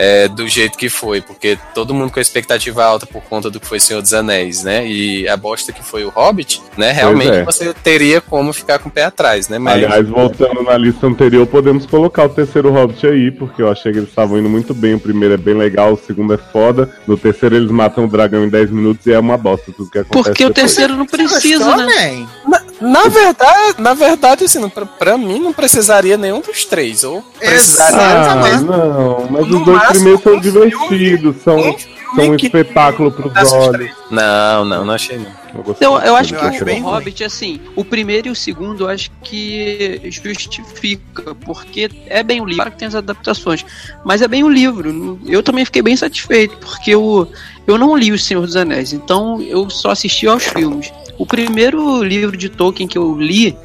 [0.00, 3.58] É, do jeito que foi, porque todo mundo com a expectativa alta por conta do
[3.58, 4.86] que foi Senhor dos Anéis, né?
[4.86, 6.92] E a bosta que foi o Hobbit, né?
[6.92, 7.44] Realmente é.
[7.44, 9.58] você teria como ficar com o pé atrás, né?
[9.58, 13.90] Mas Aliás, voltando na lista anterior, podemos colocar o terceiro Hobbit aí, porque eu achei
[13.90, 14.94] que eles estavam indo muito bem.
[14.94, 16.88] O primeiro é bem legal, o segundo é foda.
[17.04, 19.98] No terceiro, eles matam o dragão em 10 minutos e é uma bosta tudo que
[19.98, 20.22] acontece.
[20.22, 20.74] Porque o depois.
[20.74, 22.24] terceiro não precisa, né?
[22.46, 22.67] man?
[22.80, 27.02] Na verdade, na verdade, assim, pra, pra mim não precisaria nenhum dos três.
[27.04, 27.98] Ou precisaria.
[27.98, 28.64] Ah, Exatamente.
[28.64, 31.78] não, mas No os dois máximo, primeiros são um filme- divertidos, são, um
[32.14, 33.90] são um espetáculo pros olhos.
[34.10, 35.38] Não, não, não achei não.
[35.54, 36.80] Eu, gostei Eu, acho que Eu acho o.
[36.82, 42.44] Hobbit, assim, o primeiro e o segundo eu acho que justifica, porque é bem o
[42.44, 43.64] livro, claro que tem as adaptações,
[44.04, 45.18] mas é bem o livro.
[45.26, 47.30] Eu também fiquei bem satisfeito, porque eu,
[47.66, 50.92] eu não li O Senhor dos Anéis, então eu só assisti aos filmes.
[51.18, 53.56] O primeiro livro de Tolkien que eu li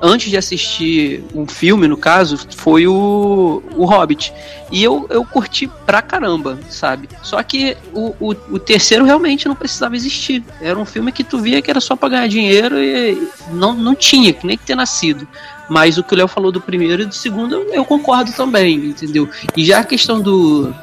[0.00, 4.32] antes de assistir um filme, no caso, foi o, o Hobbit.
[4.70, 7.08] E eu, eu curti pra caramba, sabe?
[7.22, 10.42] Só que o, o, o terceiro realmente não precisava existir.
[10.60, 13.94] Era um filme que tu via que era só pra ganhar dinheiro e não, não
[13.94, 15.26] tinha nem que ter nascido.
[15.68, 19.28] Mas o que o Léo falou do primeiro e do segundo, eu, concordo também, entendeu?
[19.56, 20.74] E já a questão do,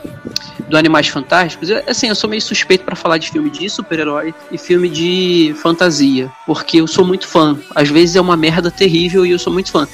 [0.67, 4.57] do Animais Fantásticos, assim, eu sou meio suspeito pra falar de filme de super-herói e
[4.57, 7.57] filme de fantasia, porque eu sou muito fã.
[7.75, 9.87] Às vezes é uma merda terrível e eu sou muito fã.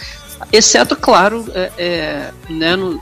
[0.52, 3.02] Exceto, claro, é, é, né, no-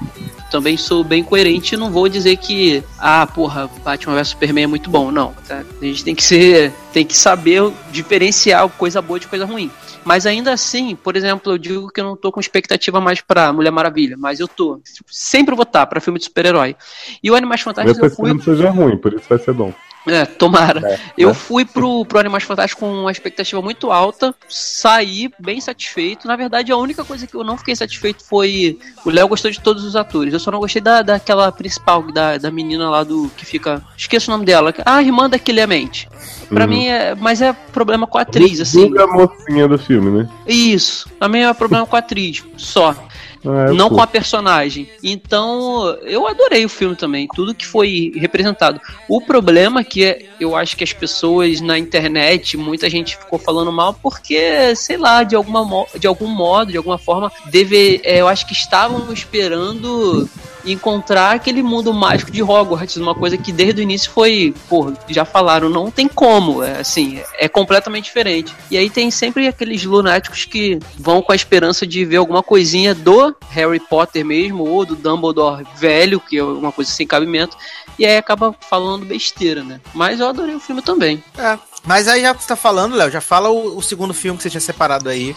[0.49, 4.67] também sou bem coerente e não vou dizer que, ah, porra, Batman vs Superman é
[4.67, 5.11] muito bom.
[5.11, 5.63] Não, tá?
[5.81, 9.69] A gente tem que ser, tem que saber diferenciar coisa boa de coisa ruim.
[10.05, 13.51] Mas ainda assim, por exemplo, eu digo que eu não tô com expectativa mais pra
[13.51, 14.79] Mulher Maravilha, mas eu tô.
[15.11, 16.73] Sempre vou estar pra filme de super-herói.
[17.21, 18.33] E o Animais Fantásticos eu que fui.
[18.33, 19.73] não seja ruim, por isso vai ser bom.
[20.07, 20.87] É, tomara.
[20.87, 21.33] É, eu né?
[21.33, 26.27] fui pro, pro Animais Fantásticos com uma expectativa muito alta, saí bem satisfeito.
[26.27, 28.79] Na verdade, a única coisa que eu não fiquei satisfeito foi.
[29.03, 30.33] O Léo gostou de todos os atores.
[30.33, 33.29] Eu só não gostei da, daquela principal, da, da menina lá do.
[33.35, 33.83] que fica.
[33.97, 34.73] Esqueço o nome dela.
[34.85, 36.07] A irmã da Clemente.
[36.49, 36.69] Pra Uhum.
[36.69, 37.15] mim é.
[37.15, 38.91] Mas é problema com a atriz, assim.
[38.97, 40.29] A mocinha do filme, né?
[40.47, 41.09] Isso.
[41.19, 42.43] Pra mim é problema com a atriz.
[42.57, 42.95] Só
[43.47, 44.03] Ah, eu não com curto.
[44.03, 44.89] a personagem.
[45.03, 48.81] Então, eu adorei o filme também, tudo que foi representado.
[49.07, 53.37] O problema é que é- eu acho que as pessoas na internet, muita gente ficou
[53.37, 58.19] falando mal porque, sei lá, de, alguma, de algum modo, de alguma forma, deve, é,
[58.21, 60.27] eu acho que estavam esperando
[60.65, 65.25] encontrar aquele mundo mágico de Hogwarts, uma coisa que desde o início foi, pô, já
[65.25, 68.53] falaram, não tem como, é assim, é completamente diferente.
[68.69, 72.93] E aí tem sempre aqueles lunáticos que vão com a esperança de ver alguma coisinha
[72.93, 77.57] do Harry Potter mesmo, ou do Dumbledore velho, que é uma coisa sem cabimento,
[77.97, 79.79] e aí acaba falando besteira, né?
[79.93, 81.23] Mas eu adorei o filme também.
[81.37, 81.57] É.
[81.85, 84.43] Mas aí já que você tá falando, Léo, já fala o, o segundo filme que
[84.43, 85.35] você tinha separado aí.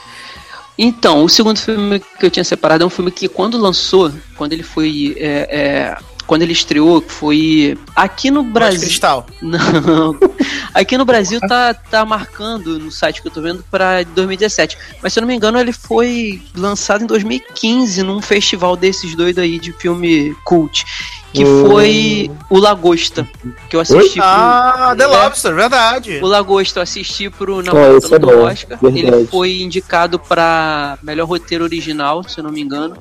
[0.78, 4.52] Então, o segundo filme que eu tinha separado é um filme que quando lançou, quando
[4.52, 5.16] ele foi.
[5.18, 5.98] é, é,
[6.28, 8.82] quando ele estreou, que foi aqui no Brasil.
[8.82, 9.26] Cristal.
[9.40, 10.14] Não.
[10.74, 14.76] Aqui no Brasil tá, tá marcando no site que eu tô vendo pra 2017.
[15.02, 19.42] Mas se eu não me engano, ele foi lançado em 2015 num festival desses doidos
[19.42, 20.84] aí de filme cult.
[21.38, 21.66] Que Hum.
[21.68, 23.26] foi o Lagosta.
[23.70, 25.06] Que eu assisti Ah, The É.
[25.06, 26.18] Lobster, verdade.
[26.18, 26.24] pro.
[26.24, 27.62] O Lagosta eu assisti pro
[28.14, 28.78] é do bom, Oscar.
[28.80, 28.98] verdade.
[28.98, 32.96] Ele foi indicado pra melhor roteiro original, se eu não me engano.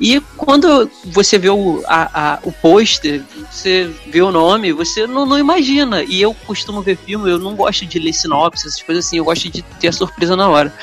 [0.00, 5.24] E quando você vê o, a, a- o pôster, você vê o nome, você não,
[5.24, 6.02] não imagina.
[6.02, 9.24] E eu costumo ver filme, eu não gosto de ler sinopse, essas coisas assim, eu
[9.24, 10.74] gosto de ter a surpresa na hora.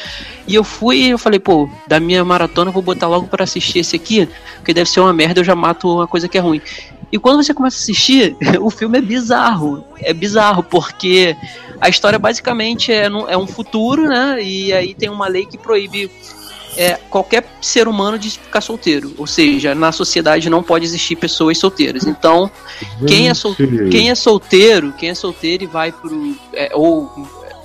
[0.48, 3.44] E eu fui e eu falei, pô, da minha maratona eu vou botar logo pra
[3.44, 6.42] assistir esse aqui, porque deve ser uma merda, eu já mato uma coisa que é
[6.42, 6.62] ruim.
[7.12, 9.84] E quando você começa a assistir, o filme é bizarro.
[10.00, 11.36] É bizarro, porque
[11.82, 14.42] a história basicamente é, é um futuro, né?
[14.42, 16.10] E aí tem uma lei que proíbe
[16.80, 19.14] é, qualquer ser humano de ficar solteiro.
[19.18, 22.06] Ou seja, na sociedade não pode existir pessoas solteiras.
[22.08, 22.50] Então,
[23.06, 23.54] quem é, sol-
[23.92, 26.36] quem é solteiro, quem é solteiro e vai pro.
[26.54, 27.12] é, ou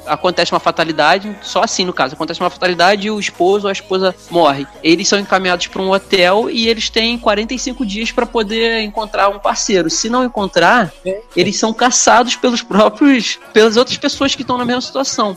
[0.07, 3.73] acontece uma fatalidade, só assim no caso, acontece uma fatalidade e o esposo ou a
[3.73, 4.67] esposa morre.
[4.83, 9.39] Eles são encaminhados para um hotel e eles têm 45 dias para poder encontrar um
[9.39, 9.89] parceiro.
[9.91, 10.93] Se não encontrar,
[11.37, 15.37] eles são caçados pelos próprios, pelas outras pessoas que estão na mesma situação.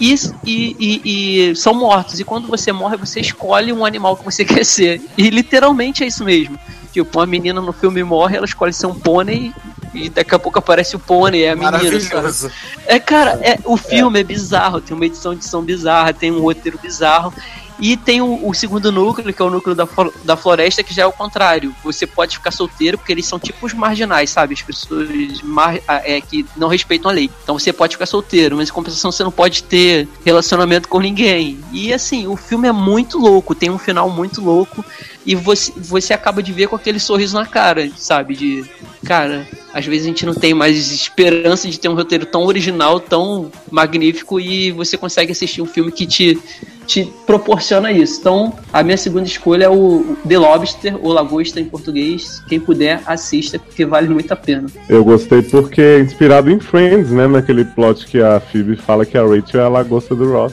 [0.00, 2.18] E, e- e- e são mortos.
[2.18, 5.00] E quando você morre, você escolhe um animal que você quer ser.
[5.16, 6.58] E literalmente é isso mesmo.
[6.92, 9.52] Tipo, uma menina no filme morre, ela escolhe ser um pônei
[9.94, 11.78] e daqui a pouco aparece o pônei, é a menina.
[12.00, 12.54] sabe?
[12.86, 14.24] É, cara, é, o filme é.
[14.24, 17.32] bizarro, tem uma edição de edição bizarra, tem um roteiro bizarro.
[17.80, 19.88] E tem o, o segundo núcleo, que é o núcleo da,
[20.22, 21.74] da floresta, que já é o contrário.
[21.82, 24.54] Você pode ficar solteiro, porque eles são tipo os marginais, sabe?
[24.54, 27.28] As pessoas mar, é, que não respeitam a lei.
[27.42, 31.58] Então você pode ficar solteiro, mas em compensação você não pode ter relacionamento com ninguém.
[31.72, 34.84] E assim, o filme é muito louco, tem um final muito louco.
[35.24, 38.34] E você, você acaba de ver com aquele sorriso na cara, sabe?
[38.34, 38.64] De,
[39.04, 43.00] cara, às vezes a gente não tem mais esperança de ter um roteiro tão original,
[43.00, 46.38] tão magnífico, e você consegue assistir um filme que te,
[46.86, 48.20] te proporciona isso.
[48.20, 52.42] Então, a minha segunda escolha é o The Lobster, ou Lagosta em português.
[52.48, 54.66] Quem puder, assista, porque vale muito a pena.
[54.88, 57.26] Eu gostei porque é inspirado em Friends, né?
[57.26, 60.52] Naquele plot que a Phoebe fala que a Rachel é a lagosta do Ross.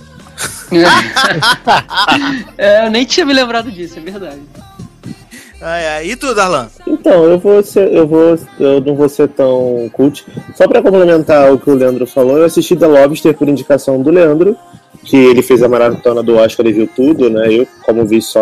[2.57, 4.39] é, eu nem tinha me lembrado disso, é verdade.
[5.61, 6.11] Ai, ai.
[6.11, 6.69] E tu, Darlan?
[6.87, 10.25] Então, eu vou ser, eu vou, eu não vou ser tão cult.
[10.55, 14.09] Só pra complementar o que o Leandro falou, eu assisti The Lobster por indicação do
[14.09, 14.55] Leandro,
[15.03, 17.51] que ele fez a maratona do Oscar e viu tudo, né?
[17.51, 18.41] Eu, como vi só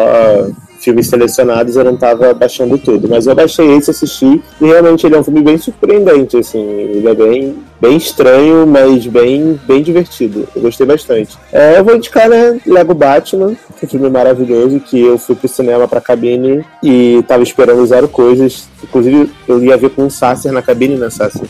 [0.80, 3.08] filmes selecionados, eu não tava baixando tudo.
[3.10, 6.60] Mas eu baixei esse, assisti, e realmente ele é um filme bem surpreendente, assim.
[6.60, 10.48] Ele é bem, bem estranho, mas bem, bem divertido.
[10.56, 11.38] Eu gostei bastante.
[11.52, 15.36] É, eu vou indicar, né, Lego Batman, que é um filme maravilhoso, que eu fui
[15.36, 18.68] pro cinema pra cabine e tava esperando zero coisas.
[18.84, 21.48] Inclusive, eu ia ver com um Sasser na cabine, né, Sasser?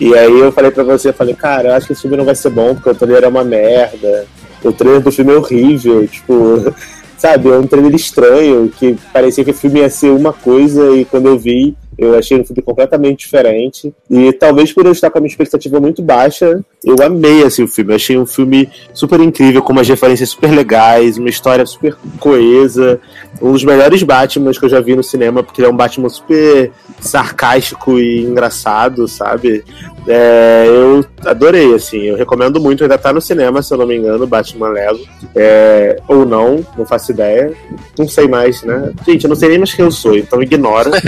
[0.00, 2.24] E aí eu falei pra você, eu falei, cara, eu acho que esse filme não
[2.24, 4.26] vai ser bom, porque o trailer é uma merda.
[4.64, 6.34] O trailer do filme é horrível, tipo,
[7.22, 11.04] sabe, é um trailer estranho, que parecia que o filme ia ser uma coisa e
[11.04, 13.92] quando eu vi, eu achei um filme completamente diferente.
[14.10, 17.68] E talvez por eu estar com a minha expectativa muito baixa, eu amei assim, o
[17.68, 17.92] filme.
[17.92, 23.00] Eu achei um filme super incrível, com umas referências super legais, uma história super coesa.
[23.40, 26.08] Um dos melhores Batmans que eu já vi no cinema, porque ele é um Batman
[26.08, 26.70] super
[27.00, 29.64] sarcástico e engraçado, sabe?
[30.06, 33.96] É, eu adorei, assim, eu recomendo muito, ainda tá no cinema, se eu não me
[33.96, 35.00] engano, Batman Lego.
[35.34, 37.52] É, ou não, não faço ideia.
[37.98, 38.92] Não sei mais, né?
[39.06, 40.90] Gente, eu não sei nem mais quem eu sou, então ignora.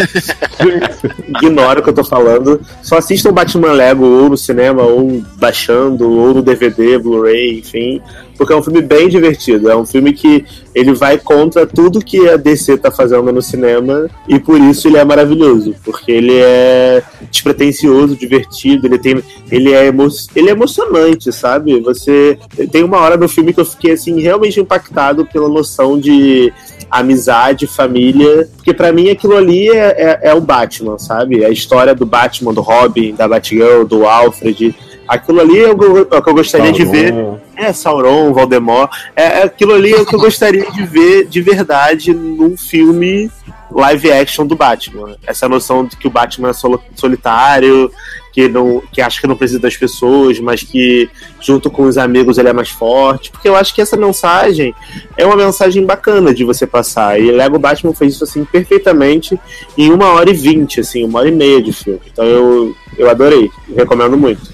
[1.28, 2.60] ignora o que eu tô falando.
[2.82, 8.00] Só assistam Batman Lego ou no cinema, ou baixando, ou no DVD, Blu-ray, enfim
[8.36, 9.70] porque é um filme bem divertido.
[9.70, 10.44] É um filme que
[10.74, 14.96] ele vai contra tudo que a DC tá fazendo no cinema e por isso ele
[14.96, 21.32] é maravilhoso, porque ele é despretensioso, divertido, ele tem ele é emo, ele é emocionante,
[21.32, 21.78] sabe?
[21.80, 22.38] Você
[22.70, 26.52] tem uma hora no filme que eu fiquei assim realmente impactado pela noção de
[26.90, 31.44] amizade, família, porque para mim aquilo ali é, é, é o Batman, sabe?
[31.44, 34.74] A história do Batman, do Robin, da Batgirl, do Alfred,
[35.06, 36.72] Aquilo ali é o que eu gostaria Sauron.
[36.72, 37.14] de ver.
[37.56, 38.90] É, Sauron, Voldemort.
[39.14, 43.30] É, é, aquilo ali é o que eu gostaria de ver de verdade num filme
[43.70, 45.16] live action do Batman.
[45.26, 46.52] Essa noção de que o Batman é
[46.94, 47.90] solitário,
[48.34, 51.08] que não que acha que não precisa das pessoas, mas que
[51.40, 53.30] junto com os amigos ele é mais forte.
[53.30, 54.74] Porque eu acho que essa mensagem
[55.16, 57.20] é uma mensagem bacana de você passar.
[57.20, 59.38] E Lego Batman fez isso assim perfeitamente
[59.78, 62.00] em uma hora e vinte, assim, uma hora e meia de filme.
[62.12, 64.52] Então eu, eu adorei, recomendo muito.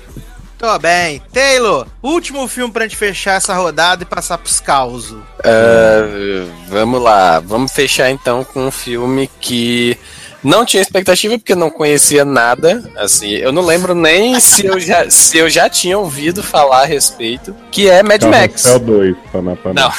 [0.58, 1.22] Tô bem.
[1.32, 5.16] Taylor, último filme pra gente fechar essa rodada e passar pros causos.
[5.38, 7.40] Uh, vamos lá.
[7.40, 9.96] Vamos fechar então com um filme que
[10.42, 12.82] não tinha expectativa porque não conhecia nada.
[12.96, 16.86] Assim, eu não lembro nem se eu já, se eu já tinha ouvido falar a
[16.86, 18.64] respeito, que é Mad Max.
[18.64, 19.92] 2, pra não, pra não.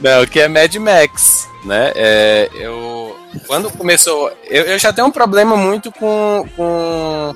[0.00, 1.92] não, que é Mad Max, né?
[1.94, 3.16] É, eu
[3.46, 7.34] quando começou, eu, eu já tenho um problema muito com, com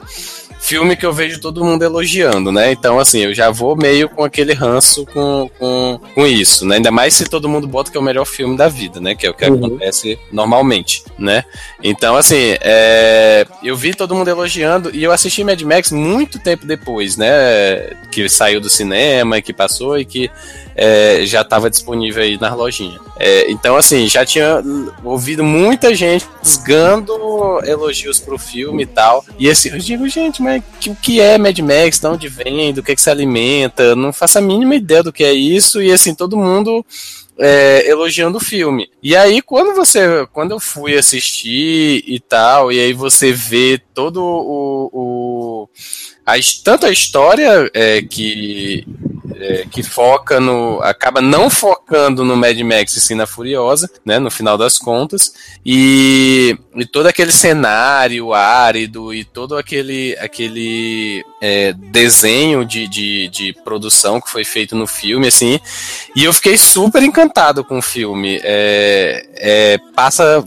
[0.72, 2.72] filme que eu vejo todo mundo elogiando, né?
[2.72, 6.76] Então, assim, eu já vou meio com aquele ranço com, com, com isso, né?
[6.76, 9.14] Ainda mais se todo mundo bota que é o melhor filme da vida, né?
[9.14, 9.66] Que é o que uhum.
[9.66, 11.44] acontece normalmente, né?
[11.82, 13.46] Então, assim, é...
[13.62, 17.28] eu vi todo mundo elogiando e eu assisti Mad Max muito tempo depois, né?
[18.10, 20.30] Que saiu do cinema e que passou e que
[20.74, 22.98] é, já estava disponível aí na lojinha.
[23.18, 24.62] É, então, assim, já tinha
[25.04, 27.12] ouvido muita gente rasgando
[27.64, 29.24] elogios pro filme e tal.
[29.38, 32.00] E assim, eu digo, gente, mas o que é Mad Max?
[32.00, 32.72] De onde vem?
[32.72, 33.94] Do que, é que se alimenta?
[33.94, 35.82] Não faço a mínima ideia do que é isso.
[35.82, 36.84] E assim, todo mundo.
[37.38, 38.90] É, elogiando o filme.
[39.02, 40.26] E aí, quando você.
[40.32, 44.90] Quando eu fui assistir e tal, e aí você vê todo o.
[44.92, 45.68] o
[46.26, 46.34] a,
[46.64, 48.86] tanto a história é, que
[49.42, 50.80] é, que foca no.
[50.82, 54.20] acaba não focando no Mad Max e sim na Furiosa, né?
[54.20, 55.34] No final das contas.
[55.66, 63.52] E, e todo aquele cenário árido e todo aquele, aquele é, desenho de, de, de,
[63.64, 65.58] produção que foi feito no filme, assim.
[66.14, 68.40] E eu fiquei super encantado com o filme.
[68.44, 70.44] É, é passa,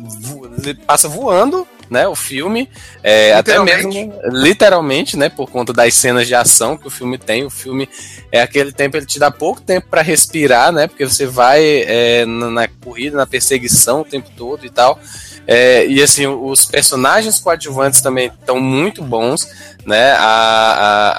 [0.87, 2.69] passa voando né, o filme,
[3.03, 7.45] é, até mesmo literalmente, né, por conta das cenas de ação que o filme tem.
[7.45, 7.87] O filme
[8.31, 12.25] é aquele tempo, ele te dá pouco tempo para respirar, né, porque você vai é,
[12.25, 14.99] na, na, corrida, na perseguição o tempo todo e tal.
[15.47, 19.47] É, e assim, os personagens coadjuvantes também estão muito bons,
[19.85, 20.13] né?
[20.13, 20.23] A,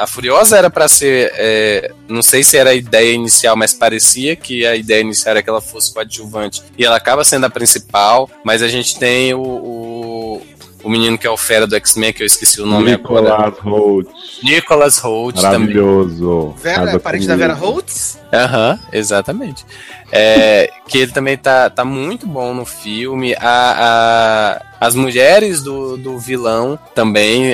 [0.01, 3.72] a, a Furiosa era para ser, é, não sei se era a ideia inicial, mas
[3.72, 7.51] parecia que a ideia inicial era que ela fosse coadjuvante e ela acaba sendo a
[7.51, 8.28] principal.
[8.44, 10.43] Mas a gente tem o, o
[10.82, 13.54] o menino que é o fera do X-Men, que eu esqueci o nome Nicolas agora.
[13.62, 14.08] Holt.
[14.42, 16.54] Nicolas Holt Maravilhoso.
[16.56, 16.62] também.
[16.62, 18.18] Vera, é parente da Vera Holtz?
[18.32, 19.64] Aham, uhum, exatamente.
[20.12, 23.34] É, que ele também tá, tá muito bom no filme.
[23.34, 27.52] A, a, as mulheres do, do vilão também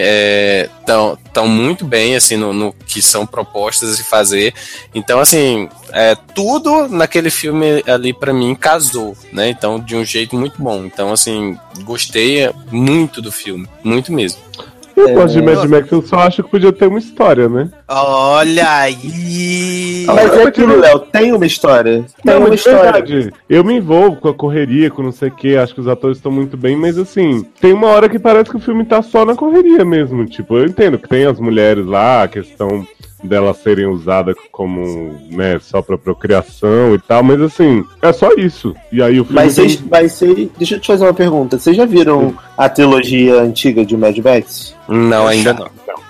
[0.78, 4.52] estão é, tão muito bem assim no, no, que são propostas de fazer.
[4.94, 9.48] Então, assim, é, tudo naquele filme ali para mim casou, né?
[9.48, 10.84] Então, de um jeito muito bom.
[10.84, 14.40] Então, assim, gostei muito do filme, muito mesmo.
[14.96, 17.68] Eu gosto de Mad Max, eu só acho que podia ter uma história, né?
[17.88, 20.04] Olha aí!
[20.06, 22.04] Mas é aquilo, Léo, tem uma história.
[22.24, 22.82] Tem Não, uma de história.
[22.92, 25.88] verdade, eu me envolvo com a correria, com não sei o que, acho que os
[25.88, 29.02] atores estão muito bem, mas assim, tem uma hora que parece que o filme tá
[29.02, 30.24] só na correria mesmo.
[30.26, 32.86] Tipo, eu entendo que tem as mulheres lá, a questão
[33.22, 38.74] delas serem usadas como, né, só pra procriação e tal, mas assim, é só isso.
[38.90, 39.40] E aí o filme.
[39.42, 40.50] Mas tem- vocês, vai ser.
[40.58, 41.58] Deixa eu te fazer uma pergunta.
[41.58, 44.74] Vocês já viram a trilogia antiga de Mad Max?
[44.88, 45.68] Não, ainda não.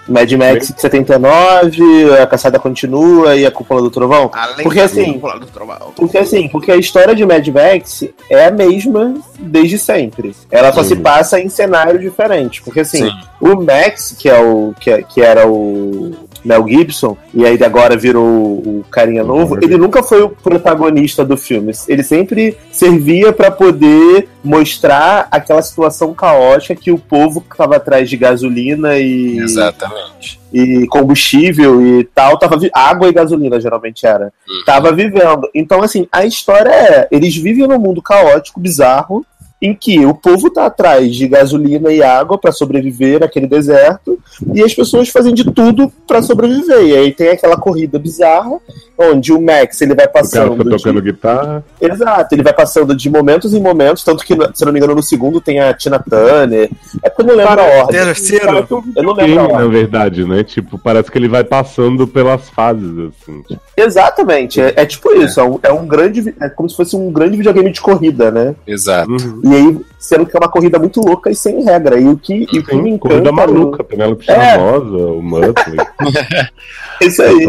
[0.09, 1.82] Mad Max de 79,
[2.20, 4.30] a caçada continua e a cúpula do trovão?
[4.34, 5.93] Além Porque da assim- cúpula do trovão.
[5.94, 10.34] Porque assim, porque a história de Mad Max é a mesma desde sempre.
[10.51, 12.60] Ela só se passa em cenários diferentes.
[12.64, 13.12] Porque assim, Sim.
[13.40, 16.12] o Max, que é o que, é- que era o
[16.44, 21.36] Mel Gibson, e aí agora virou o, carinha novo, ele nunca foi o protagonista do
[21.36, 21.73] filme.
[21.89, 28.10] Ele sempre servia pra poder mostrar aquela situação caótica que o povo que tava atrás
[28.10, 30.40] de gasolina e Exatamente.
[30.52, 34.32] e combustível e tal, tava água e gasolina geralmente era.
[34.66, 35.48] Tava vivendo.
[35.55, 39.24] Então assim, a história é, eles vivem num mundo caótico, bizarro,
[39.62, 44.18] em que o povo tá atrás de gasolina e água pra sobreviver naquele deserto
[44.52, 46.82] e as pessoas fazem de tudo pra sobreviver.
[46.84, 48.59] E aí tem aquela corrida bizarra
[48.98, 51.64] onde o Max ele vai O cara passando fica de- tocando guitarra.
[51.80, 55.02] Exato, ele vai passando de momentos em momentos, tanto que, se não me engano, no
[55.02, 56.68] segundo tem a Tina Turner.
[57.02, 58.01] É porque eu não lembro a ordem.
[58.01, 58.66] Terceiro.
[58.97, 60.43] Eu não lembro a videogame, na verdade, né?
[60.44, 63.43] Tipo, parece que ele vai passando pelas fases, assim.
[63.43, 66.34] Tipo, Exatamente, é, é tipo isso, é um, é um grande.
[66.40, 68.55] É como se fosse um grande videogame de corrida, né?
[68.66, 69.10] Exato.
[69.10, 69.40] uhum.
[69.53, 72.01] E aí, sendo que é uma corrida muito louca e sem regra.
[72.01, 73.15] E o que, e o que me encanta.
[73.16, 74.35] corrida maluca, Penélope É.
[74.35, 75.77] Charmosa, o Muttley,
[77.03, 77.47] Isso aí.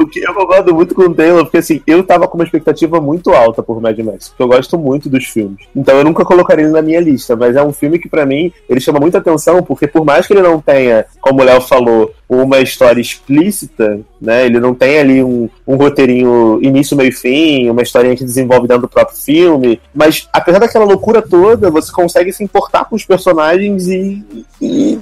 [0.00, 3.00] O que eu concordo muito com o Taylor, porque assim, eu tava com uma expectativa
[3.00, 5.58] muito alta por Mad Max, porque eu gosto muito dos filmes.
[5.76, 8.52] Então eu nunca colocaria ele na minha lista, mas é um filme que pra mim
[8.68, 12.12] ele chama muita atenção, porque por mais que ele não tenha, como o Léo falou,
[12.28, 14.44] uma história explícita, né?
[14.44, 18.68] Ele não tem ali um, um roteirinho início, meio e fim, uma historinha que desenvolve
[18.68, 23.04] dentro do próprio filme, mas apesar daquela loucura toda, você consegue se importar com os
[23.04, 24.46] personagens e.
[24.60, 25.00] e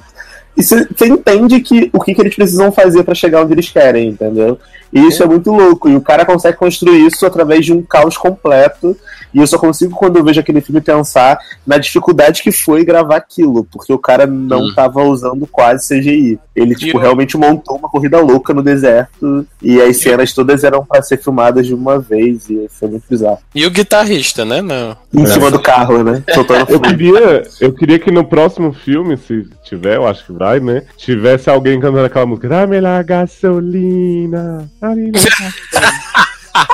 [0.57, 4.09] e você entende que, o que, que eles precisam fazer pra chegar onde eles querem,
[4.09, 4.59] entendeu?
[4.93, 5.27] E isso é.
[5.27, 5.89] muito louco.
[5.89, 8.97] E o cara consegue construir isso através de um caos completo.
[9.35, 13.17] E eu só consigo, quando eu vejo aquele filme, pensar na dificuldade que foi gravar
[13.17, 13.65] aquilo.
[13.65, 14.73] Porque o cara não Hum.
[14.75, 16.39] tava usando quase CGI.
[16.55, 19.45] Ele, tipo, eu- realmente montou uma corrida louca no deserto.
[19.61, 22.49] E as cenas todas eram pra ser filmadas de uma vez.
[22.49, 23.39] E foi muito bizarro.
[23.55, 24.63] E o guitarrista, né?
[24.63, 24.97] Não.
[25.13, 26.23] Em cima do carro, né?
[26.33, 30.46] Soltando Eu queria, eu queria que no próximo filme, se tiver, eu acho que vai,
[30.61, 30.83] né?
[30.97, 32.49] Tivesse alguém cantando aquela música.
[32.49, 34.69] Dá-me lá gasolina.
[34.81, 35.13] lá gasolina."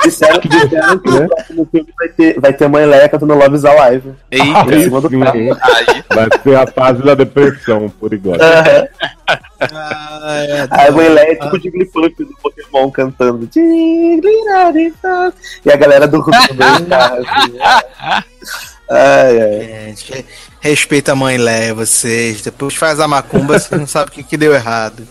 [0.03, 0.39] Disseram, disseram
[0.99, 4.13] que no próximo filme vai ter, vai ter mãe Leia cantando Love is Alive.
[4.31, 4.45] Eita,
[4.79, 5.37] sim, carro.
[5.61, 6.03] aí.
[6.13, 8.37] Vai ser a fase da depressão, por igual.
[8.39, 8.87] Aham.
[9.71, 10.67] Ah, é.
[10.69, 13.47] A mãe Leia é tipo o Jigglypuff do Pokémon cantando.
[15.65, 16.25] E a galera do do
[16.89, 17.21] carro.
[17.21, 18.72] assim.
[18.93, 19.85] Ai, ai.
[19.87, 20.25] Gente, re-
[20.59, 22.41] respeita a mãe Leia, vocês.
[22.41, 25.07] Depois faz a macumba, você não sabe o que, que deu errado.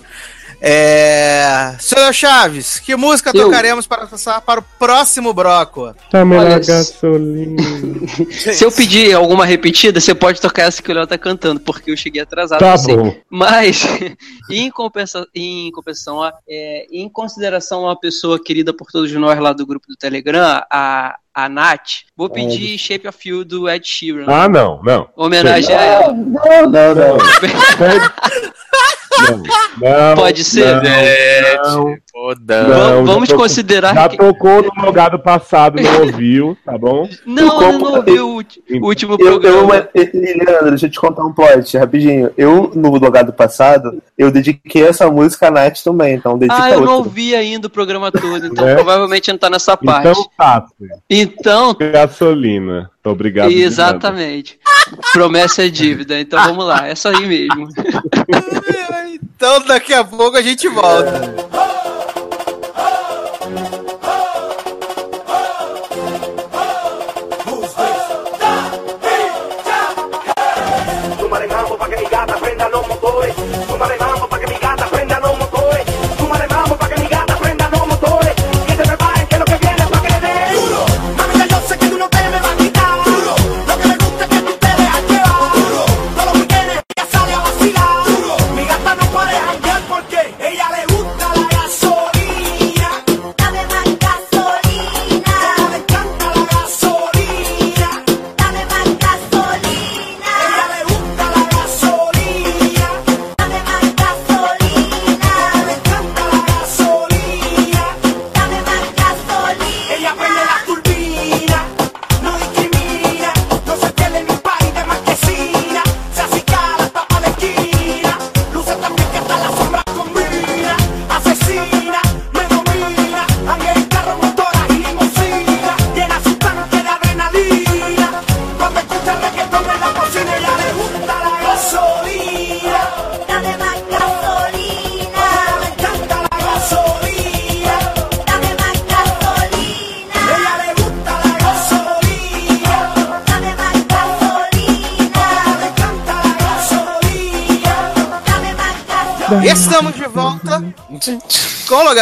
[0.64, 1.74] É.
[1.80, 3.46] Senhor Chaves, que música Eu.
[3.46, 5.34] tocaremos para passar para o próximo?
[5.34, 7.60] Dá-me lá Olha, gasolina.
[8.30, 11.90] Se eu pedir alguma repetida, você pode tocar essa que o Léo tá cantando, porque
[11.90, 12.60] eu cheguei atrasado.
[12.60, 12.96] Tá sei.
[12.96, 13.12] bom.
[13.28, 13.82] Mas,
[14.48, 19.52] em, compensa, em compensação, é, em consideração a uma pessoa querida por todos nós lá
[19.52, 24.26] do grupo do Telegram, a, a Nath, vou pedir Shape of You do Ed Sheeran.
[24.28, 25.08] Ah, não, não.
[25.16, 26.12] Homenagem a ela.
[26.12, 27.16] Não, não, não.
[27.78, 28.52] Não,
[29.80, 30.80] não, Pode ser?
[30.82, 32.62] Não, não, Foda.
[32.64, 34.16] Não, vamos já considerar já que.
[34.16, 37.08] tocou no logado passado, não ouviu, tá bom?
[37.26, 39.88] Não, eu não ouvi o último Eu, eu, programa.
[39.94, 42.30] e- e- Leandro, deixa eu te contar um plot rapidinho.
[42.36, 46.82] Eu, no logado passado, eu dediquei essa música a Nath também, então dedica Ah, eu
[46.82, 48.74] não ouvi ainda o programa todo, então É?
[48.74, 50.08] provavelmente não tá nessa parte.
[50.08, 50.66] Então, tá.
[51.08, 52.90] Então, Gasolina.
[53.04, 53.50] Obrigado.
[53.50, 54.60] exatamente.
[55.12, 57.68] Promessa é dívida, então vamos lá, é isso aí mesmo.
[59.42, 61.20] Então daqui a pouco a gente volta.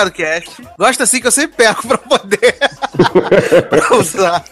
[0.00, 0.68] Logado Cast.
[0.78, 2.56] Gosta assim que eu sempre pego pra poder
[3.68, 4.44] pra usar.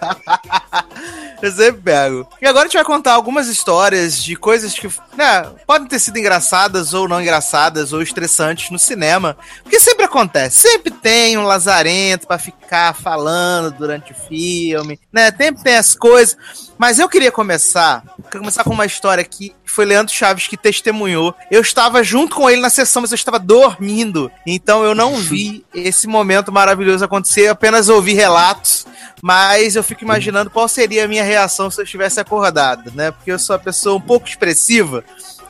[1.40, 2.28] Eu sempre pego.
[2.40, 6.18] E agora a gente vai contar algumas histórias de coisas que, né, podem ter sido
[6.18, 9.36] engraçadas ou não engraçadas ou estressantes no cinema.
[9.62, 10.68] Porque sempre acontece.
[10.68, 15.32] Sempre tem um lazarento pra ficar falando durante o filme, né?
[15.36, 16.36] Sempre tem as coisas.
[16.76, 21.34] Mas eu queria começar, queria começar com uma história que foi Leandro Chaves que testemunhou.
[21.50, 24.30] Eu estava junto com ele na sessão, mas eu estava dormindo.
[24.46, 28.86] Então eu não vi esse momento maravilhoso acontecer, eu apenas ouvi relatos.
[29.20, 33.10] Mas eu fico imaginando qual seria a minha reação se eu estivesse acordado, né?
[33.10, 35.02] Porque eu sou uma pessoa um pouco expressiva.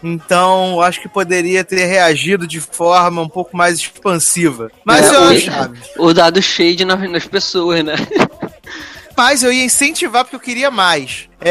[0.03, 4.71] Então, eu acho que poderia ter reagido de forma um pouco mais expansiva.
[4.85, 5.81] Mas É, eu o- acho, Chaves.
[5.99, 7.95] O dado shade nas, nas pessoas, né?
[9.19, 11.29] Mas eu ia incentivar porque eu queria mais.
[11.41, 11.51] É.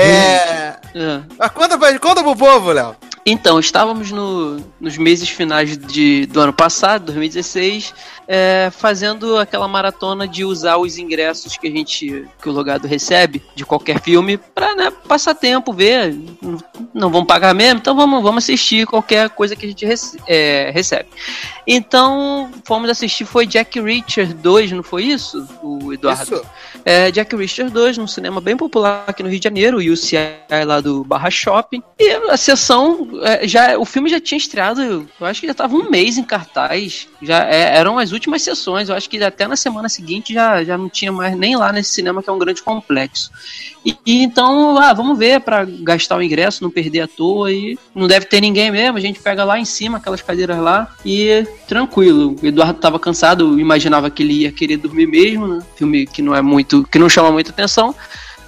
[0.95, 1.21] É.
[1.37, 2.95] Mas Conta, pra- conta pro povo, Léo.
[3.29, 7.93] Então, estávamos no- nos meses finais de, do ano passado, 2016,
[8.25, 13.43] é, fazendo aquela maratona de usar os ingressos que a gente, que o logado recebe
[13.53, 16.15] de qualquer filme para né, passar tempo, ver.
[16.93, 20.71] Não- vamos pagar mesmo, então vamos, vamos assistir qualquer coisa que a gente rece- é,
[20.73, 21.09] recebe.
[21.67, 26.35] Então, fomos assistir, foi Jack Reacher 2, não foi isso, o Eduardo?
[26.35, 26.45] Isso.
[26.85, 30.17] É, Jack Reacher 2, num cinema bem popular aqui no Rio de Janeiro, o UCI
[30.65, 31.83] lá do Barra Shopping.
[31.99, 33.09] E a sessão,
[33.43, 37.07] já, o filme já tinha estreado, eu acho que já estava um mês em cartaz.
[37.21, 40.77] Já é, eram as últimas sessões, eu acho que até na semana seguinte já, já
[40.77, 43.31] não tinha mais nem lá nesse cinema que é um grande complexo.
[43.85, 47.77] E, e então, ah, vamos ver para gastar o ingresso, não perder à toa e
[47.95, 51.45] não deve ter ninguém mesmo, a gente pega lá em cima aquelas cadeiras lá e
[51.67, 52.35] tranquilo.
[52.41, 55.59] O Eduardo tava cansado, eu imaginava que ele ia querer dormir mesmo, né?
[55.75, 57.95] Filme que não é muito, que não chama muita atenção.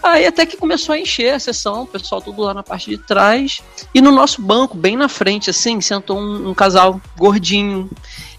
[0.02, 2.98] Aí até que começou a encher a sessão, o pessoal tudo lá na parte de
[2.98, 3.62] trás.
[3.94, 7.90] E no nosso banco, bem na frente, assim, sentou um, um casal gordinho.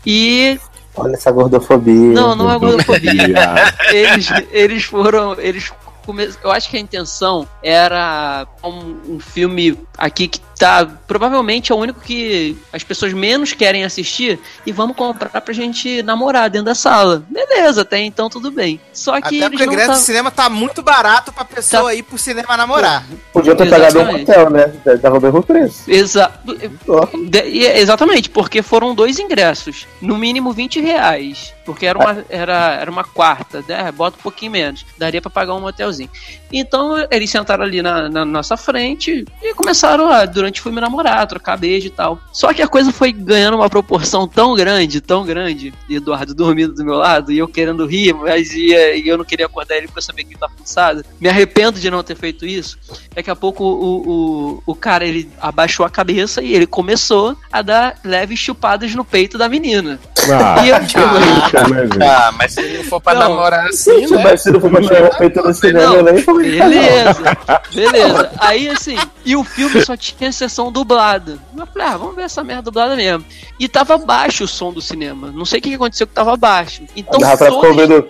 [0.07, 0.59] E.
[0.97, 2.13] Olha essa gordofobia.
[2.13, 3.13] Não, não é gordofobia.
[3.93, 5.39] eles, eles foram.
[5.39, 5.73] Eles
[6.05, 10.87] come- Eu acho que a intenção era um, um filme aqui que tá.
[11.07, 16.03] Provavelmente é o único que as pessoas menos querem assistir e vamos comprar pra gente
[16.05, 17.25] namorar dentro da sala.
[17.29, 18.81] Beleza, até então tudo bem.
[18.93, 22.17] Só que Até o ingresso tá- do cinema tá muito barato pra pessoa ir pro
[22.19, 23.05] cinema namorar.
[23.33, 24.31] Podia ter pagado um Exatamente.
[24.31, 24.73] hotel, né?
[25.03, 25.91] Dava o mesmo preço.
[25.91, 26.39] Exato.
[26.87, 27.07] Ó.
[27.29, 29.87] De- e- exatamente, porque foram dois ingressos.
[30.01, 31.55] No mínimo 20 reais.
[31.65, 33.91] Porque era uma, era, era uma quarta, né?
[33.93, 34.85] Bota um pouquinho menos.
[34.99, 36.11] Daria pra pagar um motelzinho.
[36.53, 41.27] Então eles sentaram ali na, na nossa frente e começaram a, durante o filme, namorar,
[41.27, 42.21] trocar beijo e tal.
[42.33, 45.73] Só que a coisa foi ganhando uma proporção tão grande, tão grande.
[45.89, 49.47] Eduardo dormindo do meu lado e eu querendo rir, mas ia, e eu não queria
[49.47, 51.05] acordar ele porque eu sabia que ele tava cansado.
[51.21, 52.79] Me arrependo de não ter feito isso.
[53.15, 57.63] Daqui a pouco o, o, o cara ele abaixou a cabeça e ele começou a
[57.63, 59.99] dar leves chupadas no peito da menina.
[60.33, 62.07] Ah, E eu, tipo, puxa, né?
[62.07, 63.21] Ah, mas se não for pra Não.
[63.29, 64.23] namorar assim, Se né?
[64.25, 66.59] mas se não for pra tirar o peito no cinema, eu nem falei.
[66.59, 67.23] Beleza,
[67.75, 68.31] beleza.
[68.39, 71.39] Aí assim, e o filme só tinha sessão dublada.
[71.57, 73.25] Eu falei, ah, vamos ver essa merda dublada mesmo.
[73.59, 75.31] E tava baixo o som do cinema.
[75.33, 76.83] Não sei o que aconteceu que tava baixo.
[76.97, 78.05] Então A ficou todos,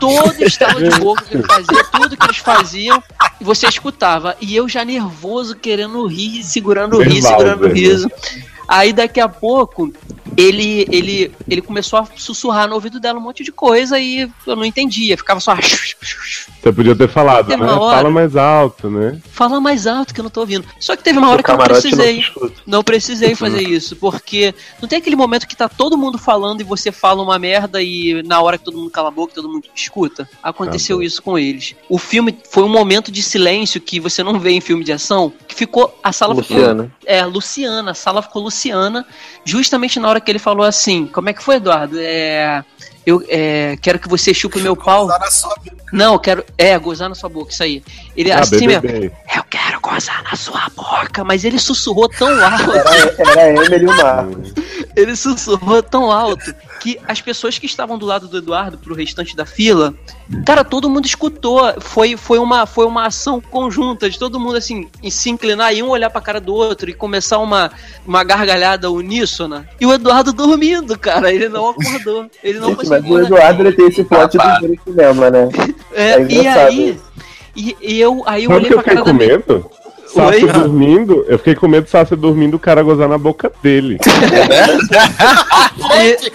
[0.00, 3.02] todos estavam de boca que ele fazia, tudo que eles faziam,
[3.40, 4.36] e você escutava.
[4.40, 8.10] E eu já nervoso, querendo rir, segurando o riso, segurando o riso.
[8.66, 9.92] Aí daqui a pouco
[10.36, 14.56] ele, ele, ele começou a sussurrar no ouvido dela um monte de coisa e eu
[14.56, 15.54] não entendia, ficava só.
[15.56, 17.56] Você podia ter falado, né?
[17.56, 19.20] hora- Fala mais alto, né?
[19.30, 20.66] Fala mais alto que eu não tô ouvindo.
[20.80, 22.18] Só que teve uma hora O que eu não não precisei.
[22.20, 22.54] escuta.
[22.66, 26.64] Não precisei fazer isso, porque não tem aquele momento que tá todo mundo falando e
[26.64, 29.68] você fala uma merda e na hora que todo mundo cala a boca, todo mundo
[29.74, 30.28] escuta.
[30.42, 31.74] Aconteceu Ah, isso com eles.
[31.88, 35.32] O filme foi um momento de silêncio que você não vê em filme de ação,
[35.46, 36.92] que ficou a sala ficou Luciana.
[37.04, 39.06] é, Luciana, a sala ficou Luciana,
[39.44, 41.96] justamente na hora que ele falou assim, como é que foi, Eduardo?
[41.98, 42.64] É,
[43.06, 45.06] eu é, quero que você chupe meu pau.
[45.06, 45.54] Lá na sua-
[45.92, 46.44] Não, eu quero.
[46.58, 47.82] É, gozar na sua boca, isso aí.
[48.16, 48.82] Ele Ah, assim mesmo.
[48.82, 49.12] BBB.
[49.36, 53.86] Eu quero gozar na sua boca, mas ele sussurrou tão alto, Era, era a Emily
[53.86, 54.52] o Marcos.
[54.96, 59.34] ele sussurrou tão alto que as pessoas que estavam do lado do Eduardo pro restante
[59.34, 59.94] da fila,
[60.44, 61.80] cara, todo mundo escutou.
[61.80, 65.82] Foi, foi, uma, foi uma ação conjunta de todo mundo assim, em se inclinar e
[65.82, 67.70] um olhar pra cara do outro e começar uma,
[68.06, 69.66] uma gargalhada uníssona.
[69.80, 72.30] E o Eduardo dormindo, cara, ele não acordou.
[72.42, 73.18] Ele não Gente, mas o?
[73.18, 75.48] Eduardo ele tem esse plot do ver o cinema, né?
[75.92, 76.90] É, é e engraçado aí.
[76.90, 77.14] isso.
[77.56, 79.70] E, eu, aí eu Sabe olhei que eu pra fiquei com medo?
[80.06, 80.52] Sassi Oi?
[80.52, 83.98] dormindo, eu fiquei com medo de Sassi dormindo o cara gozar na boca dele.